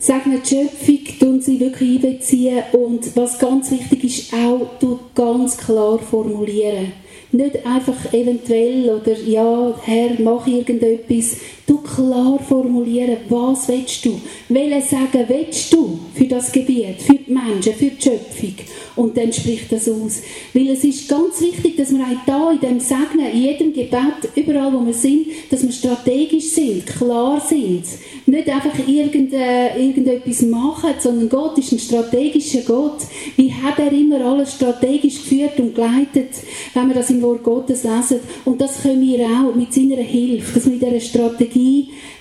Segnen 0.01 0.41
die 0.41 0.47
Schöpfung, 0.47 1.19
tun 1.19 1.41
sie 1.41 1.59
wirklich 1.59 2.05
einbeziehen 2.05 2.63
und 2.71 3.17
was 3.17 3.37
ganz 3.37 3.69
wichtig 3.69 4.05
ist, 4.05 4.33
auch 4.33 4.79
ganz 5.13 5.57
klar 5.57 5.99
formulieren. 5.99 6.93
Nicht 7.33 7.65
einfach 7.65 8.13
eventuell 8.13 8.89
oder 8.89 9.19
ja, 9.19 9.75
Herr, 9.83 10.11
mach 10.19 10.47
irgendetwas. 10.47 11.35
Du 11.69 11.77
klar 11.77 12.39
formulieren, 12.39 13.17
was 13.29 13.67
willst 13.67 14.03
du? 14.03 14.19
Welche 14.47 14.81
sagen 14.81 15.23
willst 15.27 15.71
du 15.71 15.99
für 16.15 16.25
das 16.25 16.51
Gebiet, 16.51 16.99
für 16.99 17.13
die 17.13 17.31
Menschen, 17.31 17.73
für 17.73 17.91
die 17.91 18.01
Schöpfung? 18.01 18.55
Und 18.95 19.15
dann 19.15 19.31
spricht 19.31 19.71
das 19.71 19.87
aus. 19.87 20.23
Weil 20.51 20.69
es 20.69 20.83
ist 20.83 21.07
ganz 21.07 21.39
wichtig, 21.39 21.77
dass 21.77 21.91
wir 21.91 21.99
auch 21.99 22.25
da 22.25 22.51
in 22.51 22.59
dem 22.59 22.79
Segnen, 22.79 23.31
in 23.31 23.41
jedem 23.43 23.71
Gebet, 23.71 24.31
überall 24.35 24.73
wo 24.73 24.83
wir 24.83 24.95
sind, 24.95 25.27
dass 25.51 25.61
wir 25.61 25.71
strategisch 25.71 26.49
sind, 26.49 26.87
klar 26.87 27.39
sind. 27.39 27.83
Nicht 28.25 28.49
einfach 28.49 28.75
irgendetwas 28.87 30.41
machen, 30.41 30.95
sondern 30.97 31.29
Gott 31.29 31.55
ist 31.59 31.71
ein 31.71 31.77
strategischer 31.77 32.61
Gott. 32.61 33.01
Wie 33.35 33.53
hat 33.53 33.77
er 33.77 33.91
immer 33.91 34.21
alles 34.21 34.55
strategisch 34.55 35.17
geführt 35.17 35.59
und 35.59 35.75
geleitet, 35.75 36.31
wenn 36.73 36.87
wir 36.87 36.95
das 36.95 37.11
im 37.11 37.21
Wort 37.21 37.43
Gottes 37.43 37.83
lesen? 37.83 38.21
Und 38.43 38.59
das 38.59 38.81
können 38.81 39.01
wir 39.03 39.23
auch 39.27 39.53
mit 39.53 39.71
seiner 39.71 39.97
Hilfe, 39.97 40.55
dass 40.55 40.65
wir 40.65 40.73
in 40.73 40.79
dieser 40.79 40.99
Strategie 40.99 41.58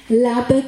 leben, 0.09 0.65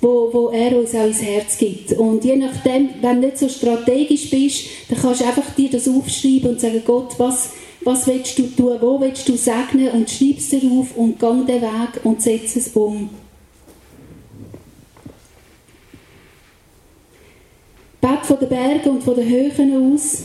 wo, 0.00 0.32
wo 0.32 0.48
er 0.50 0.76
uns 0.78 0.94
auch 0.94 1.06
ins 1.06 1.22
Herz 1.22 1.56
gibt. 1.56 1.92
Und 1.92 2.24
je 2.24 2.36
nachdem, 2.36 2.90
wenn 3.00 3.20
du 3.20 3.26
nicht 3.28 3.38
so 3.38 3.48
strategisch 3.48 4.30
bist, 4.30 4.66
dann 4.88 5.00
kannst 5.00 5.20
du 5.20 5.24
einfach 5.24 5.54
dir 5.54 5.70
das 5.70 5.88
aufschreiben 5.88 6.50
und 6.50 6.60
sagen, 6.60 6.82
Gott, 6.84 7.14
was, 7.18 7.50
was 7.84 8.06
willst 8.06 8.38
du 8.38 8.46
tun, 8.48 8.78
wo 8.80 9.00
willst 9.00 9.28
du 9.28 9.36
segnen 9.36 9.90
und 9.90 10.10
schreib 10.10 10.38
es 10.38 10.48
dir 10.48 10.62
auf 10.70 10.96
und 10.96 11.18
gang 11.18 11.46
den 11.46 11.62
Weg 11.62 12.04
und 12.04 12.20
setz 12.20 12.56
es 12.56 12.68
um. 12.68 13.10
Bet 18.00 18.26
von 18.26 18.38
den 18.40 18.48
Bergen 18.48 18.90
und 18.90 19.04
von 19.04 19.14
den 19.14 19.28
Höhen 19.28 19.94
aus. 19.94 20.22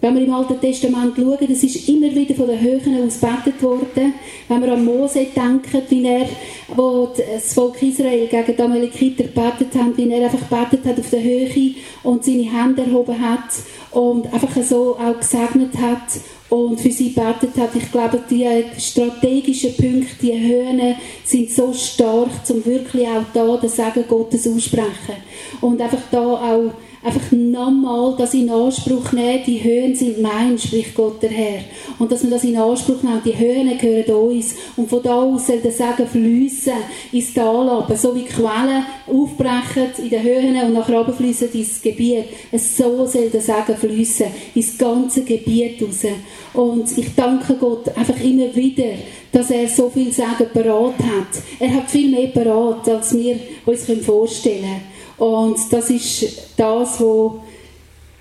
Wenn 0.00 0.14
wir 0.14 0.24
im 0.24 0.32
Alten 0.34 0.60
Testament 0.60 1.14
schauen, 1.16 1.38
das 1.40 1.62
ist 1.62 1.88
immer 1.88 2.14
wieder 2.14 2.34
von 2.34 2.46
den 2.48 2.60
Höhen 2.60 3.06
aus 3.06 3.18
gebetet 3.18 3.62
worden. 3.62 4.12
Wenn 4.46 4.62
wir 4.62 4.72
an 4.72 4.84
Mose 4.84 5.26
denken, 5.34 5.82
wie 5.88 6.04
er, 6.04 6.28
wo 6.74 7.08
das 7.16 7.54
Volk 7.54 7.82
Israel 7.82 8.26
gegen 8.26 8.56
die 8.56 8.62
Amalekiter 8.62 9.24
gebetet 9.24 9.74
hat, 9.74 9.96
wie 9.96 10.10
er 10.10 10.24
einfach 10.24 10.48
gebetet 10.48 10.84
hat 10.84 10.98
auf 10.98 11.10
der 11.10 11.22
Höhe 11.22 11.74
und 12.02 12.24
seine 12.24 12.42
Hände 12.42 12.82
erhoben 12.82 13.18
hat 13.18 13.48
und 13.92 14.32
einfach 14.32 14.62
so 14.62 14.96
auch 14.96 15.18
gesegnet 15.18 15.72
hat 15.78 16.20
und 16.50 16.80
für 16.80 16.92
sie 16.92 17.14
gebetet 17.14 17.56
hat. 17.56 17.74
Ich 17.74 17.90
glaube, 17.90 18.20
die 18.30 18.46
strategischen 18.78 19.74
Punkte, 19.76 20.16
die 20.20 20.38
Höhen 20.38 20.94
sind 21.24 21.50
so 21.50 21.72
stark, 21.72 22.28
um 22.50 22.64
wirklich 22.64 23.08
auch 23.08 23.24
da 23.32 23.56
den 23.56 23.70
Segen 23.70 24.04
Gottes 24.06 24.46
aussprechen. 24.46 25.16
Und 25.62 25.80
einfach 25.80 26.02
da 26.10 26.20
auch 26.20 26.72
einfach 27.06 27.30
nochmal 27.30 28.14
das 28.18 28.34
in 28.34 28.50
Anspruch 28.50 29.12
nehmen, 29.12 29.42
die 29.46 29.62
Höhen 29.62 29.94
sind 29.94 30.20
mein, 30.20 30.58
spricht 30.58 30.94
Gott 30.94 31.22
der 31.22 31.30
Herr. 31.30 31.60
Und 31.98 32.10
dass 32.10 32.24
wir 32.24 32.30
das 32.30 32.42
in 32.42 32.56
Anspruch 32.56 33.02
nehmen, 33.02 33.22
die 33.24 33.38
Höhen 33.38 33.78
gehören 33.78 34.28
uns. 34.28 34.54
Und 34.76 34.90
von 34.90 35.02
da 35.02 35.22
aus 35.22 35.46
soll 35.46 35.60
der 35.60 35.70
Segen 35.70 36.06
fließen 36.06 36.72
ins 37.12 37.32
Tal 37.32 37.68
ab, 37.68 37.92
so 37.96 38.14
wie 38.14 38.24
Quellen 38.24 38.84
aufbrechen 39.06 39.92
in 39.98 40.10
den 40.10 40.22
Höhen 40.22 40.66
und 40.66 40.72
nachher 40.72 40.98
runterfließen 40.98 41.52
ins 41.52 41.80
Gebiet. 41.80 42.24
So 42.52 43.06
soll 43.06 43.30
der 43.30 43.40
Segen 43.40 43.76
fließen, 43.76 44.26
ins 44.54 44.76
ganze 44.76 45.22
Gebiet 45.22 45.80
raus. 45.82 46.06
Und 46.54 46.98
ich 46.98 47.14
danke 47.14 47.54
Gott 47.54 47.88
einfach 47.96 48.20
immer 48.20 48.54
wieder, 48.54 48.94
dass 49.30 49.50
er 49.50 49.68
so 49.68 49.90
viel 49.90 50.12
Segen 50.12 50.50
parat 50.52 50.98
hat. 50.98 51.42
Er 51.60 51.72
hat 51.72 51.88
viel 51.88 52.10
mehr 52.10 52.28
parat, 52.28 52.88
als 52.88 53.16
wir 53.16 53.38
uns 53.64 53.84
vorstellen 54.04 54.62
können. 54.62 54.95
Und 55.18 55.58
das 55.70 55.90
ist 55.90 56.26
das, 56.56 57.00
was 57.00 57.32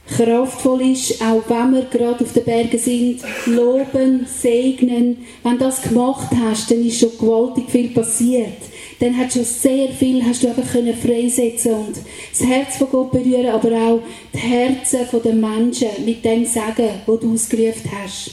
kraftvoll 0.08 0.92
ist, 0.92 1.22
auch 1.22 1.42
wenn 1.48 1.74
wir 1.74 1.86
gerade 1.86 2.24
auf 2.24 2.34
den 2.34 2.44
Bergen 2.44 2.78
sind, 2.78 3.22
loben, 3.48 4.26
segnen. 4.28 5.26
Wenn 5.44 5.54
du 5.54 5.66
das 5.66 5.82
gemacht 5.82 6.30
hast, 6.44 6.70
dann 6.70 6.86
ist 6.86 7.00
schon 7.00 7.18
gewaltig 7.20 7.70
viel 7.70 7.90
passiert. 7.90 8.62
Dann 9.00 9.18
hat 9.18 9.34
schon 9.34 9.44
sehr 9.44 9.90
viel, 9.90 10.24
hast 10.24 10.44
du 10.44 10.48
einfach 10.48 10.72
können 10.72 10.96
freisetzen 10.96 11.74
und 11.74 11.96
das 11.98 12.48
Herz 12.48 12.78
von 12.78 12.90
Gott 12.90 13.12
berühren, 13.12 13.48
aber 13.48 13.72
auch 13.76 14.00
die 14.34 14.38
Herzen 14.38 15.00
der 15.24 15.34
Menschen 15.34 15.90
mit 16.06 16.24
dem 16.24 16.46
Segen, 16.46 17.02
wo 17.06 17.18
du 17.18 17.34
ausgerufen 17.34 17.92
hast. 18.04 18.32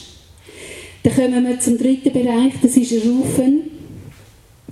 Dann 1.01 1.15
kommen 1.15 1.47
wir 1.47 1.59
zum 1.59 1.77
dritten 1.77 2.13
Bereich, 2.13 2.53
das 2.61 2.77
ist 2.77 2.93
Rufen 2.93 3.72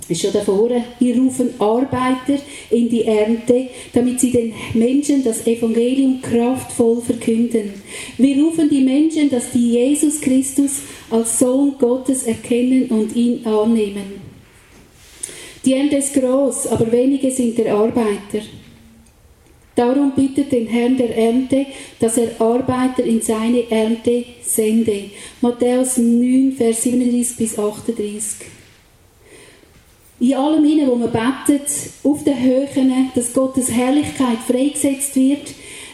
ist 0.08 0.20
schon 0.20 0.32
davor, 0.32 0.70
wir 0.98 1.16
rufen 1.16 1.50
Arbeiter 1.58 2.38
in 2.70 2.88
die 2.88 3.04
Ernte, 3.04 3.68
damit 3.92 4.20
sie 4.20 4.30
den 4.30 4.52
Menschen 4.74 5.22
das 5.24 5.46
Evangelium 5.46 6.20
kraftvoll 6.20 7.00
verkünden. 7.00 7.72
Wir 8.18 8.42
rufen 8.42 8.68
die 8.68 8.82
Menschen, 8.82 9.30
dass 9.30 9.50
die 9.52 9.72
Jesus 9.72 10.20
Christus 10.20 10.80
als 11.10 11.38
Sohn 11.38 11.76
Gottes 11.78 12.24
erkennen 12.24 12.88
und 12.88 13.14
ihn 13.14 13.46
annehmen. 13.46 14.20
Die 15.64 15.74
Ernte 15.74 15.96
ist 15.96 16.14
groß, 16.14 16.66
aber 16.68 16.90
wenige 16.90 17.30
sind 17.30 17.56
der 17.58 17.74
Arbeiter. 17.74 18.40
Darum 19.74 20.12
bittet 20.14 20.52
den 20.52 20.66
Herrn 20.66 20.96
der 20.96 21.16
Ernte, 21.16 21.64
dass 21.98 22.18
er 22.18 22.38
Arbeiter 22.40 23.04
in 23.04 23.22
seine 23.22 23.70
Ernte 23.70 24.24
sende. 24.42 25.04
Matthäus 25.40 25.96
9, 25.96 26.52
Vers 26.58 26.82
37 26.82 27.36
bis 27.36 27.58
38 27.58 28.61
in 30.22 30.34
allem 30.34 30.64
hinein, 30.64 30.88
wo 30.88 30.94
man 30.94 31.10
betet, 31.10 31.68
auf 32.04 32.22
den 32.22 32.40
Höhen, 32.40 33.10
dass 33.14 33.32
Gottes 33.32 33.70
Herrlichkeit 33.70 34.38
freigesetzt 34.46 35.16
wird, 35.16 35.48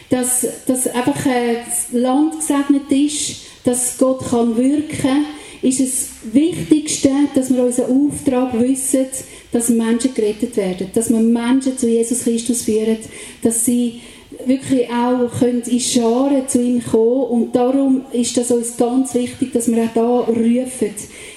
dass, 0.09 0.45
dass 0.67 0.87
einfach 0.87 1.15
das 1.23 1.91
Land 1.91 2.35
gesegnet 2.39 2.91
ist, 2.91 3.41
dass 3.63 3.97
Gott 3.97 4.29
kann 4.29 4.55
wirken 4.55 5.25
ist 5.61 5.79
es 5.81 6.09
Wichtigste, 6.31 7.09
dass 7.35 7.53
wir 7.53 7.63
unseren 7.63 8.07
Auftrag 8.09 8.59
wissen, 8.59 9.07
dass 9.51 9.69
Menschen 9.69 10.13
gerettet 10.13 10.55
werden, 10.57 10.89
dass 10.93 11.09
wir 11.09 11.19
Menschen 11.19 11.77
zu 11.77 11.89
Jesus 11.89 12.23
Christus 12.23 12.61
führen, 12.61 12.97
dass 13.41 13.65
sie 13.65 13.99
wirklich 14.45 14.87
auch 14.89 15.29
können 15.37 15.63
in 15.63 15.79
Scharen 15.79 16.47
zu 16.47 16.61
ihm 16.61 16.81
kommen 16.83 17.23
und 17.23 17.55
darum 17.55 18.03
ist 18.13 18.37
das 18.37 18.51
uns 18.51 18.77
ganz 18.77 19.13
wichtig, 19.13 19.51
dass 19.51 19.69
wir 19.69 19.83
auch 19.83 19.93
da 19.93 20.19
rufen. 20.19 20.93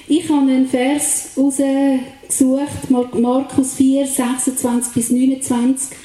Ich 0.06 0.28
habe 0.28 0.42
einen 0.42 0.68
Vers 0.68 1.30
rausgesucht, 1.36 2.00
Markus 2.40 3.74
4, 3.74 4.06
26 4.06 4.94
bis 4.94 5.10
29. 5.10 5.96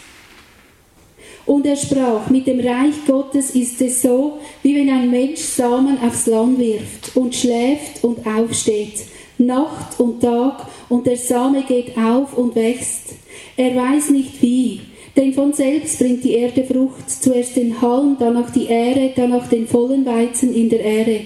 Und 1.46 1.66
er 1.66 1.78
sprach, 1.78 2.30
mit 2.30 2.46
dem 2.46 2.60
Reich 2.60 3.06
Gottes 3.06 3.52
ist 3.52 3.82
es 3.82 4.02
so, 4.02 4.40
wie 4.64 4.76
wenn 4.76 4.90
ein 4.90 5.10
Mensch 5.10 5.40
Samen 5.40 5.98
aufs 6.02 6.28
Land 6.28 6.60
wirft 6.60 7.16
und 7.16 7.34
schläft 7.34 8.04
und 8.04 8.28
aufsteht, 8.28 9.06
Nacht 9.38 10.00
und 10.00 10.22
Tag, 10.22 10.68
und 10.90 11.06
der 11.06 11.18
Same 11.18 11.64
geht 11.64 11.98
auf 11.98 12.38
und 12.38 12.56
wächst. 12.56 13.16
Er 13.56 13.76
weiß 13.76 14.10
nicht 14.10 14.42
wie, 14.42 14.82
denn 15.18 15.34
von 15.34 15.52
selbst 15.52 15.98
bringt 15.98 16.24
die 16.24 16.34
Erde 16.34 16.64
Frucht, 16.64 17.10
zuerst 17.10 17.56
den 17.56 17.82
Halm, 17.82 18.18
danach 18.20 18.52
die 18.52 18.68
Ähre, 18.68 19.12
danach 19.16 19.48
den 19.50 19.68
vollen 19.68 20.06
Weizen 20.06 20.54
in 20.54 20.70
der 20.70 20.86
Ähre. 20.86 21.22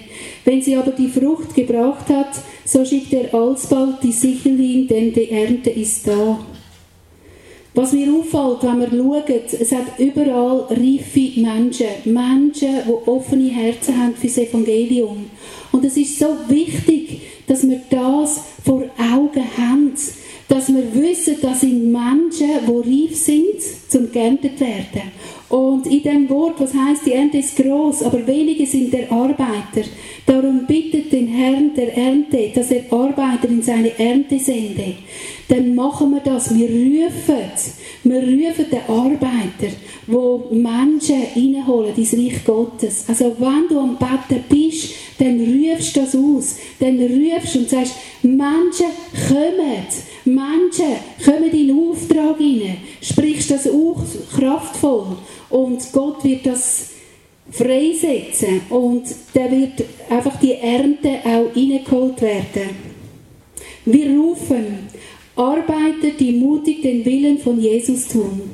Wenn 0.46 0.62
sie 0.62 0.76
aber 0.76 0.92
die 0.92 1.08
Frucht 1.08 1.54
gebracht 1.54 2.08
hat, 2.08 2.30
so 2.64 2.84
schickt 2.84 3.12
er 3.12 3.34
alsbald 3.34 4.02
die 4.02 4.12
Sichel 4.12 4.56
hin, 4.56 4.88
denn 4.88 5.12
die 5.12 5.30
Ernte 5.30 5.70
ist 5.70 6.08
da. 6.08 6.38
Was 7.74 7.92
mir 7.92 8.12
auffällt, 8.12 8.62
wenn 8.62 8.80
wir 8.80 8.90
schauen, 8.90 9.40
es 9.60 9.72
hat 9.72 9.98
überall 9.98 10.66
reife 10.70 11.40
Menschen. 11.40 11.86
Menschen, 12.04 12.76
die 12.86 13.08
offene 13.08 13.50
Herzen 13.50 13.98
haben 13.98 14.14
für 14.14 14.26
das 14.26 14.38
Evangelium. 14.38 15.30
Und 15.70 15.84
es 15.84 15.96
ist 15.96 16.18
so 16.18 16.36
wichtig, 16.48 17.20
dass 17.46 17.68
wir 17.68 17.80
das 17.90 18.40
vor 18.64 18.84
Augen 18.98 19.44
haben 19.56 19.96
dass 20.52 20.68
wir 20.68 20.94
wissen, 20.94 21.40
dass 21.40 21.60
sind 21.60 21.90
Menschen, 21.90 22.48
die 22.66 23.06
reif 23.06 23.16
sind, 23.16 23.62
zum 23.88 24.12
geerntet 24.12 24.60
werden. 24.60 25.10
Und 25.52 25.86
in 25.86 26.02
dem 26.02 26.30
Wort, 26.30 26.58
was 26.60 26.72
heißt, 26.72 27.04
die 27.04 27.12
Ernte 27.12 27.36
ist 27.36 27.56
groß, 27.56 28.04
aber 28.04 28.26
wenige 28.26 28.64
sind 28.64 28.90
der 28.90 29.12
Arbeiter. 29.12 29.82
Darum 30.24 30.66
bittet 30.66 31.12
den 31.12 31.28
Herrn 31.28 31.74
der 31.76 31.94
Ernte, 31.94 32.50
dass 32.54 32.70
er 32.70 32.90
Arbeiter 32.90 33.50
in 33.50 33.60
seine 33.60 33.98
Ernte 33.98 34.38
sende. 34.38 34.94
Dann 35.48 35.74
machen 35.74 36.12
wir 36.12 36.20
das. 36.20 36.54
Wir 36.54 36.68
rufen, 36.68 37.50
wir 38.04 38.20
rufen 38.22 38.64
den 38.70 38.80
Arbeiter, 38.88 39.74
wo 40.06 40.48
Menschen 40.52 41.22
reinholen 41.36 41.96
ins 41.96 42.14
Reich 42.14 42.42
Gottes. 42.46 43.04
Also 43.06 43.36
wenn 43.38 43.68
du 43.68 43.78
am 43.78 43.98
Betten 43.98 44.44
bist, 44.48 44.94
dann 45.18 45.38
rufst 45.38 45.94
du 45.94 46.00
das 46.00 46.16
aus. 46.16 46.56
Dann 46.80 46.98
rufst 46.98 47.56
und 47.56 47.68
sagst, 47.68 47.96
Menschen 48.22 48.86
kommen. 49.28 49.86
Menschen 50.24 50.96
kommen 51.24 51.50
in 51.50 51.68
den 51.68 51.78
Auftrag 51.78 52.38
hinein. 52.38 52.78
Sprichst 53.00 53.50
das 53.50 53.68
auch 53.68 54.02
kraftvoll. 54.34 55.16
Und 55.50 55.92
Gott 55.92 56.24
wird 56.24 56.46
das 56.46 56.90
freisetzen. 57.50 58.62
Und 58.70 59.04
dann 59.34 59.50
wird 59.50 59.84
einfach 60.08 60.38
die 60.40 60.54
Ernte 60.54 61.20
auch 61.24 61.54
reingeholt 61.54 62.20
werden. 62.22 62.92
Wir 63.84 64.10
rufen 64.10 64.88
Arbeiter, 65.34 66.10
die 66.18 66.32
mutig 66.32 66.82
den 66.82 67.04
Willen 67.04 67.38
von 67.38 67.60
Jesus 67.60 68.06
tun. 68.06 68.50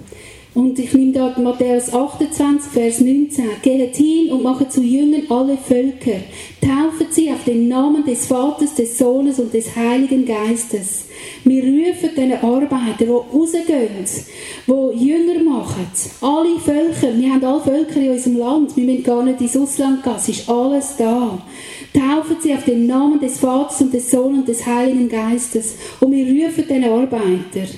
Und 0.59 0.76
ich 0.76 0.92
nehme 0.92 1.12
da 1.12 1.32
Matthäus 1.38 1.94
28, 1.94 2.72
Vers 2.72 2.98
19. 2.98 3.44
Geht 3.62 3.94
hin 3.94 4.32
und 4.32 4.42
macht 4.42 4.72
zu 4.72 4.82
Jüngern 4.82 5.22
alle 5.28 5.56
Völker. 5.56 6.18
Taufen 6.61 7.06
sie 7.11 7.30
auf 7.30 7.44
den 7.44 7.68
Namen 7.68 8.04
des 8.04 8.26
Vaters, 8.26 8.74
des 8.74 8.98
Sohnes 8.98 9.38
und 9.38 9.54
des 9.54 9.76
Heiligen 9.76 10.26
Geistes. 10.26 11.04
Wir 11.44 11.62
rufen 11.62 12.11
diesen 12.11 12.32
Arbeiter, 12.32 12.96
die 12.98 13.04
rausgehen, 13.04 14.04
die 14.66 15.06
Jünger 15.06 15.44
machen. 15.44 15.86
Alle 16.20 16.59
Völker, 16.59 17.16
wir 17.16 17.34
haben 17.34 17.44
alle 17.44 17.61
Völker 17.61 18.00
in 18.00 18.11
unserem 18.11 18.38
Land, 18.38 18.76
wir 18.76 18.84
müssen 18.84 19.04
gar 19.04 19.22
nicht 19.22 19.40
ins 19.40 19.56
Ausland 19.56 20.02
gehen, 20.02 20.16
es 20.16 20.28
ist 20.28 20.48
alles 20.50 20.96
da. 20.96 21.38
Taufen 21.94 22.36
sie 22.42 22.52
auf 22.52 22.64
den 22.64 22.88
Namen 22.88 23.20
des 23.20 23.38
Vaters 23.38 23.80
und 23.80 23.94
des 23.94 24.11
Sohnes 24.11 24.40
und 24.40 24.48
des 24.48 24.66
Heiligen 24.66 25.09
Geistes. 25.09 25.76
Und 26.00 26.11
wir 26.11 26.24
rufen 26.24 26.64
diesen 26.68 26.84
Arbeiter. 26.84 27.68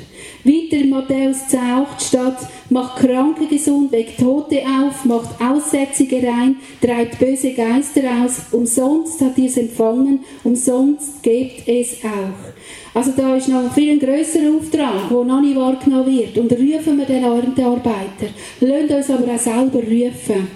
Weiter 0.43 0.77
in 0.77 0.89
Matthäus 0.89 1.49
10 1.49 1.61
steht, 1.99 2.49
macht 2.71 2.97
Kranke 3.01 3.47
gesund, 3.47 3.93
weckt 3.93 4.19
Tote 4.19 4.63
auf, 4.63 5.05
macht 5.05 5.39
Aussätzige 5.39 6.17
rein, 6.27 6.57
treibt 6.81 7.19
böse 7.19 7.53
Geister 7.53 8.01
aus, 8.25 8.47
umsonst 8.51 9.21
hat 9.21 9.37
ihr 9.37 9.51
es 9.51 9.59
empfangen, 9.59 10.21
umsonst 10.43 11.23
gebt 11.23 11.69
es 11.69 11.99
auch. 12.05 12.99
Also 12.99 13.13
da 13.17 13.37
ist 13.37 13.49
noch 13.49 13.65
ein 13.65 13.71
viel 13.71 13.99
grösserer 13.99 14.57
Auftrag, 14.57 15.11
der 15.11 15.25
noch 15.25 15.41
nicht 15.43 15.57
wahrgenommen 15.57 16.07
wird. 16.07 16.39
Und 16.39 16.53
rufen 16.53 16.99
wir 16.99 17.05
den 17.05 17.25
Arbeiter. 17.25 18.29
Lasst 18.61 18.91
uns 18.91 19.11
aber 19.11 19.35
auch 19.35 19.39
selber 19.39 19.79
rufen. 19.79 20.49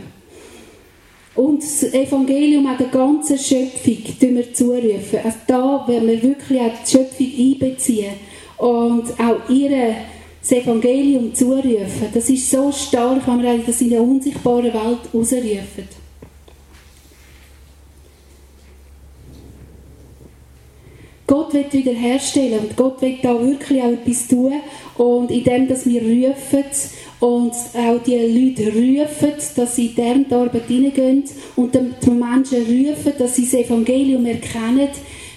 Und 1.34 1.62
das 1.62 1.82
Evangelium 1.92 2.66
an 2.66 2.78
der 2.78 2.86
ganzen 2.86 3.36
Schöpfung 3.36 3.98
wir 4.20 4.54
zurufen. 4.54 5.18
Also 5.22 5.38
da 5.46 5.84
werden 5.86 6.08
wir 6.08 6.22
wirklich 6.22 6.60
auch 6.60 6.72
die 6.84 6.90
Schöpfung 6.90 7.26
einbeziehen 7.38 8.14
und 8.58 9.04
auch 9.18 9.48
ihre 9.48 9.94
das 10.40 10.52
Evangelium 10.52 11.34
zurufen. 11.34 12.08
Das 12.12 12.28
ist 12.28 12.50
so 12.50 12.70
stark, 12.70 13.26
wenn 13.26 13.42
wir 13.42 13.58
das 13.58 13.80
in 13.80 13.90
der 13.90 14.02
unsichtbaren 14.02 14.74
Welt 14.74 14.98
rausrufen. 15.14 15.88
Gott 21.26 21.54
wird 21.54 21.72
wiederherstellen 21.72 22.58
und 22.58 22.76
Gott 22.76 23.00
wird 23.00 23.24
da 23.24 23.40
wirklich 23.40 23.82
auch 23.82 23.92
etwas 23.92 24.28
tun 24.28 24.52
und 24.98 25.30
indem, 25.30 25.66
dass 25.66 25.86
wir 25.86 26.02
rufen 26.02 26.64
und 27.20 27.52
auch 27.52 28.02
die 28.06 28.16
Leute 28.16 28.70
rufen, 28.70 29.32
dass 29.56 29.76
sie 29.76 29.86
in 29.86 29.94
deren 29.94 30.32
Arbeit 30.32 30.66
hineingehen 30.66 31.24
und 31.56 31.74
die 31.74 32.10
Menschen 32.10 32.58
rufen, 32.58 33.12
dass 33.18 33.36
sie 33.36 33.44
das 33.44 33.54
Evangelium 33.54 34.26
erkennen, 34.26 34.90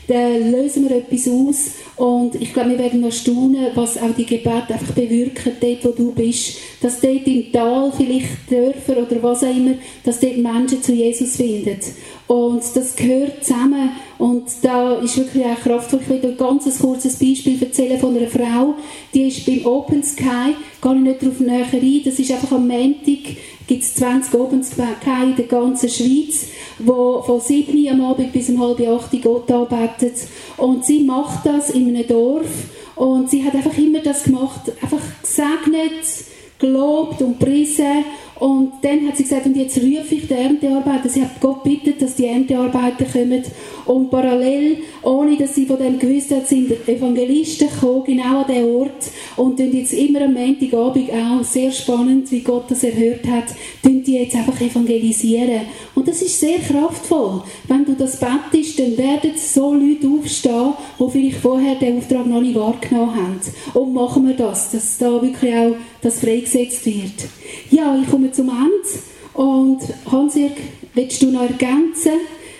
dann 0.08 0.51
lösen 0.51 0.88
wir 0.88 0.97
etwas 0.97 1.28
aus 1.28 1.72
und 1.97 2.36
ich 2.36 2.53
glaube, 2.53 2.72
wir 2.72 2.80
werden 2.80 3.01
noch 3.01 3.12
staunen, 3.12 3.68
was 3.76 3.97
auch 3.97 4.14
die 4.18 4.26
Gebete 4.26 4.74
einfach 4.74 4.93
bewirken, 4.93 5.53
dort 5.60 5.84
wo 5.84 5.89
du 5.89 6.12
bist. 6.14 6.58
Dass 6.82 7.01
dort 7.01 7.28
im 7.28 7.51
Tal, 7.51 7.91
vielleicht 7.91 8.49
Dörfer 8.49 8.97
oder 9.01 9.22
was 9.22 9.43
auch 9.43 9.49
immer, 9.49 9.74
dass 10.03 10.20
dort 10.20 10.38
Menschen 10.38 10.82
zu 10.82 10.93
Jesus 10.93 11.36
finden. 11.36 11.80
Und 12.28 12.62
das 12.76 12.95
gehört 12.95 13.43
zusammen. 13.43 13.91
Und 14.18 14.45
da 14.62 14.95
ist 14.99 15.18
wirklich 15.18 15.43
auch 15.43 15.60
kraftvoll. 15.60 16.01
Ich 16.01 16.10
will 16.10 16.32
ein 16.32 16.38
ganz 16.38 16.80
kurzes 16.80 17.18
Beispiel 17.18 17.62
erzählen 17.62 17.99
von 17.99 18.16
einer 18.16 18.28
Frau, 18.28 18.76
die 19.14 19.28
ist 19.28 19.45
beim 19.45 19.66
Open 19.66 20.03
Sky, 20.03 20.55
gehe 20.82 20.95
ich 20.95 21.01
nicht 21.01 21.22
darauf 21.22 21.39
näher 21.39 21.66
ein, 21.72 22.01
das 22.05 22.20
ist 22.20 22.32
einfach 22.32 22.51
am 22.51 22.68
Montag, 22.68 23.38
gibt 23.68 23.84
es 23.84 23.95
20 23.95 24.34
Open 24.34 24.63
Sky 24.63 24.82
in 25.24 25.36
der 25.36 25.45
ganzen 25.45 25.89
Schweiz, 25.89 26.47
wo 26.80 27.22
von 27.22 27.41
7 27.41 27.89
am 27.89 28.01
Abend 28.01 28.32
bis 28.32 28.49
um 28.49 28.59
halb 28.61 28.80
8 28.80 29.22
Gott 29.22 29.51
arbeitet. 29.51 30.15
Und 30.55 30.86
sie 30.86 31.03
macht 31.03 31.45
das 31.45 31.70
in 31.70 31.89
einem 31.89 32.07
Dorf 32.07 32.47
und 32.95 33.30
sie 33.30 33.43
hat 33.43 33.53
einfach 33.53 33.78
immer 33.78 33.99
das 33.99 34.24
gemacht, 34.24 34.72
einfach 34.82 35.01
gesegnet, 35.22 36.03
gelobt 36.59 37.22
und 37.22 37.38
priesen 37.38 38.05
und 38.39 38.73
dann 38.83 39.07
hat 39.07 39.17
sie 39.17 39.23
gesagt, 39.23 39.45
und 39.47 39.57
jetzt 39.57 39.77
rufe 39.77 40.15
ich 40.15 40.27
die 40.27 40.33
Erntearbeiter. 40.33 41.09
Sie 41.09 41.21
hat 41.21 41.41
Gott 41.41 41.63
bittet, 41.63 42.01
dass 42.01 42.15
die 42.15 42.25
Erntearbeiter 42.25 43.05
kommen. 43.05 43.43
Und 43.85 44.11
parallel, 44.11 44.77
ohne 45.01 45.38
dass 45.38 45.55
sie 45.55 45.65
von 45.65 45.77
dem 45.77 45.97
gewusst 45.97 46.31
hat, 46.31 46.47
sind 46.47 46.71
Evangelisten 46.88 47.69
gekommen, 47.69 48.03
genau 48.05 48.41
an 48.41 48.45
diesen 48.47 48.75
Ort. 48.75 49.11
Und 49.38 49.57
tun 49.57 49.71
jetzt 49.73 49.93
immer 49.93 50.21
am 50.21 50.33
Montagabend 50.33 51.09
auch, 51.11 51.43
sehr 51.43 51.71
spannend, 51.71 52.31
wie 52.31 52.41
Gott 52.41 52.65
das 52.69 52.83
erhört 52.83 53.25
hat, 53.27 53.45
tun 53.81 54.03
die 54.03 54.17
jetzt 54.17 54.35
einfach 54.35 54.59
evangelisieren. 54.61 55.61
Und 55.95 56.07
das 56.07 56.21
ist 56.21 56.39
sehr 56.39 56.59
kraftvoll. 56.59 57.41
Wenn 57.67 57.85
du 57.85 57.93
das 57.93 58.19
bettest, 58.19 58.77
dann 58.79 58.97
werden 58.97 59.31
so 59.35 59.73
Leute 59.73 60.07
aufstehen, 60.07 60.73
die 60.99 61.11
vielleicht 61.11 61.38
vorher 61.38 61.75
den 61.75 61.97
Auftrag 61.97 62.27
noch 62.27 62.41
nicht 62.41 62.55
wahrgenommen 62.55 63.15
haben. 63.15 63.39
Und 63.73 63.93
machen 63.93 64.27
wir 64.27 64.35
das, 64.35 64.71
dass 64.71 64.97
da 64.99 65.21
wirklich 65.21 65.53
auch 65.55 65.75
das 66.02 66.20
freigesetzt 66.20 66.86
wird. 66.86 67.30
Ja, 67.72 67.98
ich 68.02 68.10
komme 68.10 68.32
zum 68.32 68.50
Ende. 68.50 68.88
Und 69.34 69.82
Hans-Jörg, 70.12 70.54
willst 70.93 71.22
du 71.22 71.32
noch 71.32 71.43
ergänzen? 71.43 72.14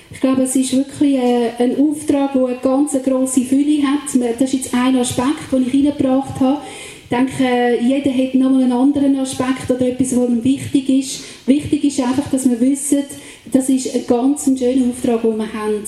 Ich 0.10 0.22
glaube, 0.22 0.44
es 0.44 0.56
ist 0.56 0.76
wirklich 0.76 1.16
äh, 1.16 1.52
ein 1.60 1.78
Auftrag, 1.80 2.34
der 2.34 2.46
eine 2.46 2.58
ganz 2.58 2.92
grosse 3.04 3.42
Fülle 3.42 3.84
hat. 3.84 4.40
Das 4.40 4.54
ist 4.54 4.66
jetzt 4.66 4.74
ein 4.74 4.96
Aspekt, 4.96 5.52
den 5.52 5.68
ich 5.68 5.74
reingebracht 5.74 6.40
habe. 6.40 6.62
Ich 7.10 7.18
denke, 7.18 7.80
jeder 7.82 8.12
hat 8.12 8.36
nochmal 8.36 8.64
einen 8.64 8.72
anderen 8.74 9.18
Aspekt 9.20 9.70
oder 9.70 9.88
etwas, 9.88 10.16
was 10.16 10.30
ihm 10.30 10.44
wichtig 10.44 10.90
ist. 10.90 11.24
Wichtig 11.46 11.84
ist 11.86 12.00
einfach, 12.02 12.30
dass 12.30 12.50
wir 12.50 12.60
wissen, 12.60 13.04
das 13.52 13.70
ist 13.70 13.94
ein 13.96 14.06
ganz 14.08 14.44
schöner 14.44 14.90
Auftrag, 14.90 15.22
den 15.22 15.38
wir 15.38 15.54
haben. 15.54 15.84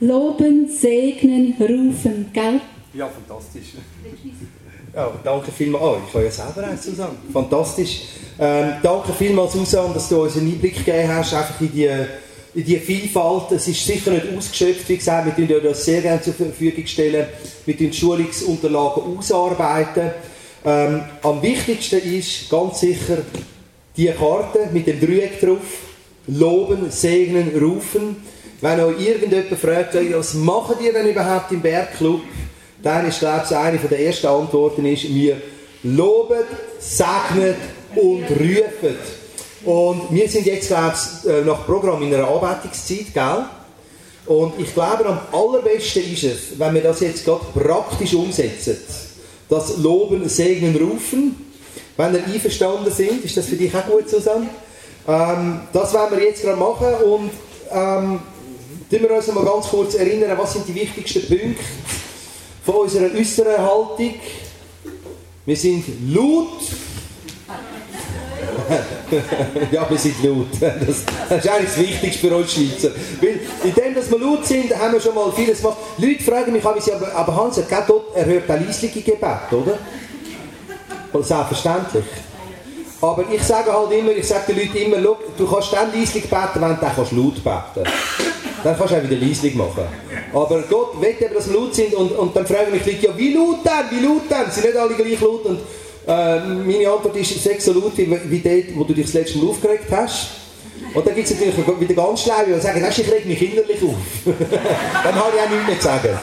Loben, 0.00 0.68
segnen, 0.68 1.54
rufen, 1.58 2.26
gell? 2.32 2.60
Ja, 2.94 3.08
fantastisch. 3.08 3.74
Ja, 4.94 5.12
danke 5.22 5.52
vielmals. 5.52 5.84
Oh, 5.84 5.96
ich 6.04 6.12
kann 6.12 6.24
ja 6.24 6.30
selber 6.30 6.66
eins 6.66 6.82
zusammen. 6.82 7.18
Fantastisch. 7.32 8.02
Ähm, 8.38 8.72
danke 8.82 9.12
vielmals, 9.12 9.52
Susanne, 9.52 9.94
dass 9.94 10.08
du 10.08 10.22
uns 10.22 10.36
einen 10.36 10.52
Einblick 10.52 10.84
gegeben 10.84 11.14
hast, 11.14 11.34
einfach 11.34 11.60
in 11.60 11.72
die, 11.72 11.90
in 12.54 12.64
die 12.64 12.78
Vielfalt. 12.78 13.52
Es 13.52 13.68
ist 13.68 13.86
sicher 13.86 14.10
nicht 14.10 14.26
ausgeschöpft, 14.36 14.88
wie 14.88 14.96
gesagt, 14.96 15.26
wir 15.26 15.46
stellen 15.46 15.62
das 15.62 15.84
sehr 15.84 16.00
gerne 16.00 16.20
zur 16.20 16.34
Verfügung 16.34 16.86
stellen. 16.86 17.26
Wir 17.66 17.76
die 17.76 17.92
Schulungsunterlagen 17.92 19.18
ausarbeiten. 19.18 20.10
Ähm, 20.64 21.02
am 21.22 21.40
wichtigsten 21.40 22.00
ist 22.00 22.50
ganz 22.50 22.80
sicher, 22.80 23.18
die 23.96 24.06
Karte 24.08 24.70
mit 24.72 24.86
dem 24.86 25.00
Dreieck 25.00 25.40
drauf. 25.40 25.58
Loben, 26.26 26.90
segnen, 26.90 27.50
rufen. 27.60 28.16
Wenn 28.60 28.80
euch 28.80 29.00
irgendjemand 29.00 29.58
fragt, 29.58 29.94
was 30.14 30.34
machen 30.34 30.76
die 30.80 30.92
denn 30.92 31.08
überhaupt 31.08 31.50
im 31.52 31.60
Bergclub? 31.60 32.20
Dann 32.82 33.06
ist, 33.06 33.20
glaube 33.20 33.42
ich, 33.48 33.56
eine 33.56 33.78
der 33.78 34.00
ersten 34.00 34.26
Antworten 34.26 34.86
ist, 34.86 35.12
wir 35.14 35.40
loben, 35.82 36.44
segnen 36.78 37.54
und 37.94 38.24
rufen. 38.30 38.96
Und 39.64 40.02
wir 40.10 40.28
sind 40.28 40.46
jetzt, 40.46 40.68
glaube 40.68 40.94
ich, 40.94 41.30
äh, 41.30 41.42
nach 41.42 41.66
Programm 41.66 42.02
in 42.02 42.14
einer 42.14 42.28
Anbetungszeit, 42.28 43.12
gell? 43.12 43.44
Und 44.26 44.58
ich 44.58 44.72
glaube, 44.72 45.04
am 45.06 45.20
allerbesten 45.32 46.10
ist 46.12 46.24
es, 46.24 46.38
wenn 46.58 46.74
wir 46.74 46.82
das 46.82 47.00
jetzt 47.00 47.24
gerade 47.24 47.44
praktisch 47.54 48.14
umsetzen. 48.14 48.76
Das 49.48 49.76
Loben, 49.78 50.28
Segnen, 50.28 50.76
Rufen. 50.76 51.52
Wenn 51.96 52.14
ihr 52.14 52.24
einverstanden 52.24 52.90
sind, 52.90 53.24
ist 53.24 53.36
das 53.36 53.46
für 53.46 53.56
dich 53.56 53.74
auch 53.74 53.86
gut, 53.86 54.08
Susanne? 54.08 54.48
Ähm, 55.08 55.62
das 55.72 55.92
werden 55.92 56.18
wir 56.18 56.24
jetzt 56.24 56.42
gerade 56.42 56.58
machen 56.58 56.94
und 57.04 57.30
ähm, 57.72 58.20
wir 58.88 59.10
uns 59.10 59.26
mal 59.28 59.44
ganz 59.44 59.68
kurz 59.68 59.94
erinnern, 59.94 60.36
was 60.38 60.52
sind 60.52 60.68
die 60.68 60.74
wichtigsten 60.74 61.26
Punkte 61.26 61.62
von 62.70 62.82
unserer 62.82 63.12
äußeren 63.14 63.58
Haltung. 63.58 64.14
Wir 65.44 65.56
sind 65.56 65.84
laut. 66.14 66.60
ja, 69.72 69.90
wir 69.90 69.98
sind 69.98 70.22
laut. 70.22 70.46
Das, 70.60 71.04
das, 71.28 71.44
ist 71.44 71.50
eigentlich 71.50 71.68
das 71.68 71.78
Wichtigste 71.78 72.28
für 72.28 72.36
uns 72.36 72.52
Schweizer. 72.52 72.90
Weil 73.20 73.40
in 73.64 73.74
dem, 73.74 73.94
dass 73.94 74.10
wir 74.10 74.18
laut 74.18 74.46
sind, 74.46 74.76
haben 74.76 74.92
wir 74.92 75.00
schon 75.00 75.14
mal 75.14 75.32
vieles 75.32 75.60
gemacht. 75.60 75.78
Leute 75.98 76.22
fragen 76.22 76.52
mich, 76.52 76.64
aber, 76.64 77.14
aber 77.14 77.36
Hans, 77.36 77.58
er, 77.58 77.84
dort, 77.86 78.14
er 78.14 78.24
hört 78.26 78.50
ein 78.50 78.66
leisliche 78.66 79.00
Gebet, 79.00 79.52
oder? 79.52 79.78
Selbstverständlich. 81.22 82.04
Aber 83.02 83.24
ich 83.32 83.42
sage 83.42 83.72
halt 83.72 83.90
immer, 83.92 84.12
ich 84.12 84.28
sage 84.28 84.52
den 84.52 84.58
Leuten 84.58 84.76
immer, 84.76 85.16
du 85.36 85.50
kannst 85.50 85.72
dann 85.72 85.92
leislich 85.92 86.28
beten, 86.28 86.60
wenn 86.60 86.76
du 86.76 86.86
kannst 86.94 87.12
laut 87.12 87.42
beten 87.42 87.90
Dann 88.62 88.76
kannst 88.76 88.92
du 88.92 88.96
auch 88.98 89.02
wieder 89.02 89.16
leislich 89.16 89.54
machen. 89.54 89.84
Aber 90.32 90.62
Gott 90.68 91.00
will 91.00 91.14
eben, 91.18 91.34
dass 91.34 91.48
wir 91.50 91.58
laut 91.58 91.74
sind 91.74 91.94
und, 91.94 92.12
und 92.12 92.36
dann 92.36 92.46
fragen 92.46 92.72
mich 92.72 92.84
Leute, 92.84 93.06
ja 93.06 93.16
wie 93.16 93.34
laut 93.34 93.58
denn, 93.64 93.98
wie 93.98 94.04
laut 94.04 94.30
denn? 94.30 94.50
Sind 94.50 94.64
nicht 94.66 94.76
alle 94.76 94.94
gleich 94.94 95.20
laut? 95.20 95.44
Und 95.44 95.58
äh, 96.06 96.40
meine 96.40 96.90
Antwort 96.90 97.16
ist, 97.16 97.42
sag 97.42 97.60
so 97.60 97.72
laut 97.72 97.96
wie, 97.96 98.10
wie 98.28 98.38
dort, 98.38 98.78
wo 98.78 98.84
du 98.84 98.94
dich 98.94 99.06
das 99.06 99.14
letzte 99.14 99.38
Mal 99.38 99.48
aufgeregt 99.48 99.86
hast. 99.90 100.28
Und 100.92 101.06
dann 101.06 101.14
gibt 101.14 101.30
es 101.30 101.38
natürlich 101.38 101.80
wieder 101.80 101.94
ganz 101.94 102.22
schlau, 102.22 102.34
die 102.46 102.60
sagen, 102.60 102.84
ich 102.88 103.12
reg 103.12 103.26
mich 103.26 103.42
innerlich 103.42 103.82
auf. 103.82 103.94
dann 105.04 105.14
habe 105.14 105.32
ich 105.36 105.42
auch 105.42 105.50
nichts 105.50 105.66
mehr 105.66 105.78
zu 105.78 105.84
sagen. 105.84 106.18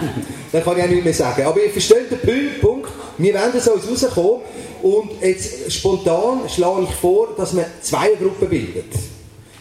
dann 0.52 0.64
kann 0.64 0.76
ich 0.76 0.82
auch 0.84 0.88
nichts 0.88 1.04
mehr 1.04 1.14
sagen. 1.14 1.42
Aber 1.44 1.62
ihr 1.62 1.70
versteht 1.70 2.10
den 2.10 2.60
Punkt, 2.60 2.90
wir 3.18 3.34
werden 3.34 3.60
so 3.60 3.72
rauskommen 3.72 4.40
und 4.82 5.10
jetzt 5.20 5.72
spontan 5.72 6.40
schlage 6.48 6.86
ich 6.88 6.94
vor, 6.96 7.28
dass 7.36 7.52
man 7.52 7.64
zwei 7.80 8.10
Gruppen 8.14 8.48
bildet. 8.48 8.92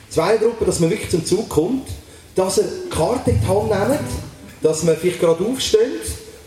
Zwei 0.09 0.37
Gruppen, 0.37 0.65
dass 0.65 0.79
man 0.79 0.89
wirklich 0.89 1.09
zum 1.09 1.25
Zug 1.25 1.47
kommt, 1.47 1.87
dass 2.35 2.57
ihr 2.57 2.65
Karte 2.89 3.31
in 3.31 3.39
die 3.41 3.47
Hand 3.47 3.69
nehmt, 3.69 3.99
dass 4.61 4.85
wir 4.85 4.95
vielleicht 4.95 5.19
gerade 5.19 5.43
aufstehen, 5.43 5.99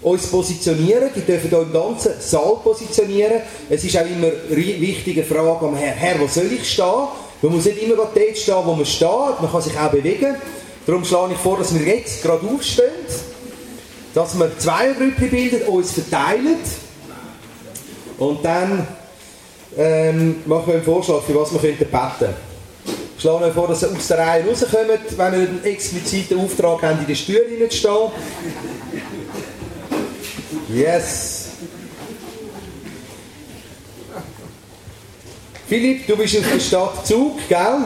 uns 0.02 0.26
positionieren, 0.26 1.08
die 1.16 1.20
dürfen 1.22 1.48
hier 1.48 1.62
im 1.62 1.72
ganzen 1.72 2.12
Saal 2.20 2.56
positionieren. 2.62 3.40
Es 3.70 3.84
ist 3.84 3.96
auch 3.96 4.06
immer 4.06 4.26
eine 4.26 4.56
wichtige 4.56 5.24
Frage 5.24 5.66
am 5.66 5.74
Herr, 5.76 5.94
Herr, 5.94 6.20
wo 6.20 6.26
soll 6.26 6.52
ich 6.52 6.70
stehen? 6.70 7.08
Man 7.40 7.52
muss 7.52 7.64
nicht 7.64 7.82
immer 7.82 7.96
dort 7.96 8.16
stehen, 8.36 8.54
wo 8.64 8.74
man 8.74 8.86
steht, 8.86 9.40
man 9.40 9.50
kann 9.50 9.62
sich 9.62 9.78
auch 9.78 9.90
bewegen. 9.90 10.36
Darum 10.86 11.04
schlage 11.04 11.32
ich 11.32 11.38
vor, 11.38 11.56
dass 11.58 11.74
wir 11.74 11.82
jetzt 11.82 12.22
gerade 12.22 12.46
aufstehen, 12.46 12.90
dass 14.14 14.38
wir 14.38 14.58
zwei 14.58 14.92
Gruppen 14.92 15.30
bilden, 15.30 15.62
uns 15.62 15.92
verteilen 15.92 16.58
und 18.18 18.44
dann 18.44 18.86
ähm, 19.76 20.36
machen 20.46 20.66
wir 20.66 20.74
einen 20.74 20.84
Vorschlag, 20.84 21.22
für 21.22 21.34
was 21.34 21.52
wir 21.52 21.60
könnten 21.60 21.86
beten 21.86 22.34
Ich 22.50 22.53
schlage 23.18 23.44
euch 23.44 23.52
vor, 23.52 23.68
dass 23.68 23.82
ihr 23.82 23.90
aus 23.90 24.06
der 24.06 24.18
Reihe 24.18 24.44
rauskommt, 24.46 25.18
wenn 25.18 25.32
ihr 25.32 25.48
einen 25.48 25.64
expliziten 25.64 26.38
Auftrag 26.40 26.82
habt, 26.82 27.00
in 27.00 27.06
den 27.06 27.16
Stühlen 27.16 27.70
zu 27.70 27.76
stehen. 27.76 28.10
Yes! 30.72 31.48
Philipp, 35.66 36.06
du 36.06 36.16
bist 36.16 36.34
in 36.34 36.42
der 36.42 36.60
Stadt 36.60 37.06
Zug, 37.06 37.48
gell? 37.48 37.78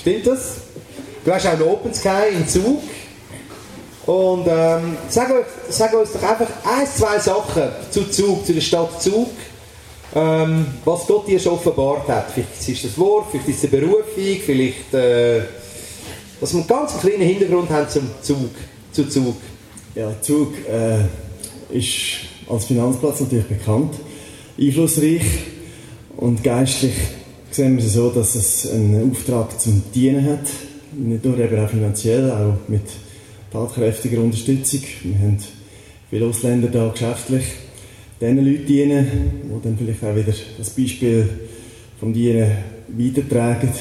Stimmt 0.00 0.26
das? 0.26 0.56
Du 1.24 1.32
hast 1.32 1.46
auch 1.46 1.52
einen 1.52 1.62
Open 1.62 1.94
Sky 1.94 2.32
in 2.32 2.46
Zug. 2.46 2.82
Und 4.06 4.46
ähm, 4.46 4.96
sag, 5.08 5.30
sag 5.68 5.94
uns 5.94 6.12
doch 6.12 6.22
einfach 6.22 6.48
ein, 6.64 6.86
zwei 6.86 7.18
Sachen 7.18 7.70
zu 7.90 8.04
Zug, 8.10 8.44
zu 8.46 8.52
der 8.52 8.60
Stadt 8.60 9.02
Zug, 9.02 9.30
ähm, 10.14 10.66
was 10.84 11.06
Gott 11.06 11.28
dir 11.28 11.38
schon 11.38 11.52
offenbart 11.52 12.08
hat. 12.08 12.30
Vielleicht 12.32 12.68
ist 12.68 12.84
das 12.84 12.98
Wort, 12.98 13.26
vielleicht 13.30 13.48
ist 13.48 13.64
es 13.64 13.72
eine 13.72 13.80
Berufung, 13.80 14.36
vielleicht, 14.44 14.94
äh, 14.94 15.42
dass 16.40 16.52
wir 16.52 16.60
einen 16.60 16.68
ganz 16.68 16.98
kleinen 16.98 17.22
Hintergrund 17.22 17.70
haben 17.70 17.88
zum 17.88 18.10
Zug, 18.22 18.50
zu 18.92 19.08
Zug. 19.08 19.36
Ja, 19.94 20.12
Zug 20.20 20.54
äh, 20.68 21.76
ist 21.76 21.92
als 22.48 22.64
Finanzplatz 22.66 23.20
natürlich 23.20 23.46
bekannt, 23.46 23.94
einflussreich 24.58 25.22
und 26.16 26.42
geistlich 26.42 26.94
sehen 27.50 27.76
wir 27.76 27.84
es 27.84 27.94
so, 27.94 28.10
dass 28.10 28.34
es 28.34 28.70
einen 28.70 29.10
Auftrag 29.10 29.60
zum 29.60 29.82
Dienen 29.94 30.24
hat, 30.26 30.46
nicht 30.92 31.24
nur 31.24 31.38
eben 31.38 31.64
auch 31.64 31.68
finanziell, 31.68 32.30
auch 32.30 32.68
mit 32.68 32.82
tatkräftiger 33.52 34.20
Unterstützung. 34.20 34.80
Wir 35.02 35.18
haben 35.18 35.38
viele 36.08 36.26
Ausländer 36.26 36.68
da 36.68 36.88
geschäftlich 36.88 37.44
diesen 38.20 38.44
Leuten 38.44 38.66
dienen, 38.66 39.42
die 39.44 39.62
dann 39.62 39.78
vielleicht 39.78 40.04
auch 40.04 40.14
wieder 40.14 40.36
das 40.58 40.70
Beispiel 40.70 41.28
vom 41.98 42.12
Dienen 42.12 42.50
weitertragen. 42.88 43.72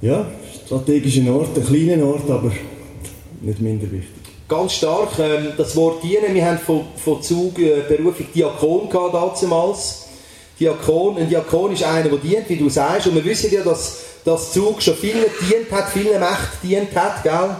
Ja, 0.00 0.26
strategischer 0.66 1.32
Ort, 1.32 1.56
ein 1.56 1.64
kleiner 1.64 2.04
Ort, 2.06 2.28
aber 2.30 2.50
nicht 3.40 3.60
minder 3.60 3.90
wichtig. 3.90 4.08
Ganz 4.48 4.74
stark, 4.74 5.18
ähm, 5.18 5.48
das 5.56 5.76
Wort 5.76 6.02
dienen, 6.02 6.34
wir 6.34 6.44
haben 6.44 6.58
von, 6.58 6.84
von 6.96 7.22
Zug 7.22 7.58
äh, 7.58 7.82
Berufung 7.88 8.26
Diakon 8.34 8.88
gehabt 8.88 9.42
damals. 9.42 10.08
Diakon. 10.58 11.16
Ein 11.16 11.28
Diakon 11.28 11.72
ist 11.72 11.82
einer, 11.82 12.08
der 12.08 12.18
dient, 12.18 12.48
wie 12.48 12.56
du 12.56 12.68
sagst. 12.68 13.06
Und 13.06 13.14
wir 13.14 13.24
wissen 13.24 13.52
ja, 13.52 13.62
dass 13.62 13.98
das 14.24 14.52
Zug 14.52 14.82
schon 14.82 14.94
vielen 14.94 15.24
dient 15.48 15.70
hat, 15.70 15.88
vielen 15.90 16.20
Mächten 16.20 16.58
dient 16.62 16.94
hat, 16.94 17.22
gell? 17.22 17.56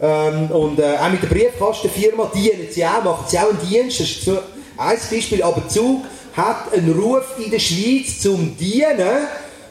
Ähm, 0.00 0.50
und 0.50 0.78
äh, 0.78 0.96
auch 0.96 1.10
mit 1.10 1.22
der 1.22 1.28
Briefkastenfirma 1.28 2.30
dienen 2.34 2.68
sie 2.70 2.84
auch, 2.84 3.04
machen 3.04 3.24
sie 3.28 3.38
auch 3.38 3.50
einen 3.50 3.68
Dienst. 3.68 4.00
Das 4.00 4.10
ist 4.10 4.28
ein 4.28 4.98
Beispiel. 5.10 5.42
Aber 5.42 5.68
Zug 5.68 6.04
hat 6.36 6.72
einen 6.72 6.92
Ruf 6.92 7.24
in 7.38 7.50
der 7.50 7.58
Schweiz 7.58 8.20
zum 8.20 8.56
Dienen. 8.56 9.28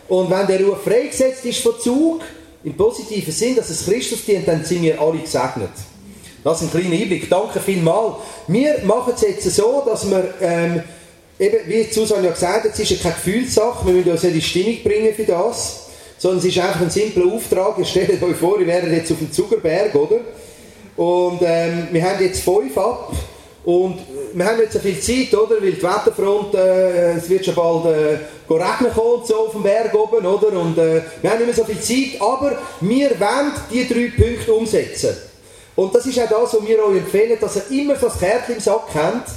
Und 0.07 0.29
wenn 0.29 0.47
der 0.47 0.65
Ruf 0.65 0.83
freigesetzt 0.83 1.45
ist 1.45 1.59
von 1.59 1.73
Zug, 1.79 2.21
im 2.63 2.75
positiven 2.75 3.33
Sinn, 3.33 3.55
dass 3.55 3.69
es 3.69 3.85
Christus 3.85 4.23
dient, 4.25 4.47
dann 4.47 4.63
sind 4.63 4.83
wir 4.83 4.99
alle 4.99 5.19
gesegnet. 5.19 5.71
Das 6.43 6.61
ist 6.61 6.73
ein 6.73 6.81
kleiner 6.81 7.01
Einblick. 7.01 7.29
Danke 7.29 7.59
vielmals. 7.59 8.15
Wir 8.47 8.79
machen 8.85 9.13
es 9.15 9.21
jetzt 9.21 9.49
so, 9.51 9.83
dass 9.85 10.09
wir 10.09 10.33
ähm, 10.41 10.83
eben, 11.39 11.57
wie 11.67 11.83
Susanne 11.83 12.27
ja 12.27 12.33
gesagt 12.33 12.65
hat, 12.65 12.73
es 12.73 12.79
ist 12.79 12.91
ja 12.91 12.97
keine 12.97 13.15
Gefühlssache, 13.15 13.85
wir 13.85 13.93
müssen 13.93 14.11
uns 14.11 14.23
ja 14.23 14.29
die 14.29 14.41
Stimmung 14.41 14.77
bringen 14.83 15.13
für 15.13 15.23
das, 15.23 15.82
sondern 16.23 16.39
es 16.39 16.45
ist 16.45 16.57
einfach 16.57 16.79
ein 16.79 16.89
simpler 16.89 17.33
Auftrag. 17.33 17.77
Ihr 17.79 17.83
stellt 17.83 18.23
euch 18.23 18.37
vor, 18.37 18.57
ihr 18.57 18.65
wäret 18.65 18.93
jetzt 18.93 19.11
auf 19.11 19.17
dem 19.17 19.29
Zuckerberg, 19.29 19.93
oder? 19.93 20.21
Und 20.95 21.41
ähm, 21.41 21.89
wir 21.91 22.01
haben 22.01 22.23
jetzt 22.23 22.41
fünf 22.41 22.77
ab 22.77 23.11
und 23.65 23.99
wir 24.33 24.45
haben 24.45 24.57
nicht 24.57 24.71
so 24.71 24.79
viel 24.79 24.97
Zeit, 25.01 25.37
oder? 25.37 25.61
Weil 25.61 25.73
die 25.73 25.83
Wetterfront, 25.83 26.55
äh, 26.55 27.17
es 27.17 27.27
wird 27.27 27.43
schon 27.43 27.55
bald 27.55 27.85
äh, 27.87 28.19
regnen 28.49 28.93
kommen, 28.95 29.25
so 29.25 29.35
auf 29.35 29.51
dem 29.51 29.63
Berg 29.63 29.93
oben, 29.93 30.25
oder? 30.25 30.57
Und 30.57 30.77
äh, 30.77 31.01
wir 31.21 31.29
haben 31.29 31.39
nicht 31.39 31.47
mehr 31.47 31.55
so 31.55 31.65
viel 31.65 31.81
Zeit, 31.81 32.21
aber 32.21 32.57
wir 32.79 33.09
wollen 33.19 33.51
die 33.69 33.85
drei 33.85 34.11
Punkte 34.15 34.53
umsetzen. 34.53 35.17
Und 35.75 35.93
das 35.93 36.05
ist 36.05 36.17
auch 36.21 36.29
das, 36.29 36.53
was 36.53 36.65
wir 36.65 36.85
euch 36.85 36.99
empfehlen, 36.99 37.37
dass 37.41 37.57
ihr 37.57 37.81
immer 37.81 37.95
das 37.95 38.17
Kärtchen 38.17 38.55
im 38.55 38.61
Sack 38.61 38.87
habt, 38.93 39.29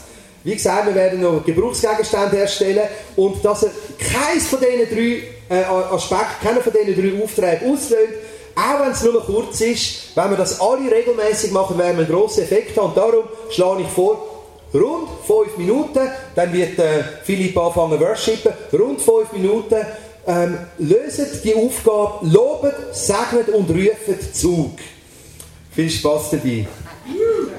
wie 0.47 0.55
gesagt, 0.55 0.87
wir 0.87 0.95
werden 0.95 1.21
noch 1.21 1.45
Gebrauchsgegenstände 1.45 2.37
herstellen 2.37 2.89
und 3.17 3.45
dass 3.45 3.65
er 3.65 3.71
keins 3.99 4.47
von 4.47 4.61
diesen 4.61 4.97
drei 4.97 5.57
äh, 5.57 5.65
Aspekten, 5.65 6.47
keiner 6.47 6.61
von 6.61 6.73
diesen 6.73 6.95
drei 6.95 7.21
Aufträgen 7.21 7.73
auslöst, 7.73 8.13
auch 8.55 8.81
wenn 8.81 8.93
es 8.93 9.03
nur 9.03 9.21
kurz 9.25 9.61
ist, 9.61 10.17
wenn 10.17 10.31
wir 10.31 10.37
das 10.37 10.61
alle 10.61 10.89
regelmäßig 10.89 11.51
machen, 11.51 11.77
werden 11.77 11.99
wir 11.99 12.05
einen 12.05 12.15
grossen 12.15 12.45
Effekt 12.45 12.79
haben. 12.79 12.91
Und 12.91 12.97
darum 12.97 13.25
schlage 13.51 13.83
ich 13.83 13.89
vor, 13.89 14.25
rund 14.73 15.09
fünf 15.27 15.59
Minuten, 15.59 16.13
dann 16.37 16.53
wird 16.53 16.79
äh, 16.79 17.03
Philipp 17.25 17.59
anfangen 17.59 17.99
worshipen, 17.99 18.53
rund 18.73 19.01
fünf 19.01 19.33
Minuten, 19.33 19.85
ähm, 20.29 20.59
löset 20.79 21.43
die 21.43 21.57
Aufgabe, 21.57 22.25
lobet, 22.25 22.75
segnet 22.93 23.49
und 23.49 23.69
ruft 23.69 24.37
Zug. 24.37 24.79
Viel 25.73 25.91
Spaß 25.91 26.31
dabei. 26.31 26.69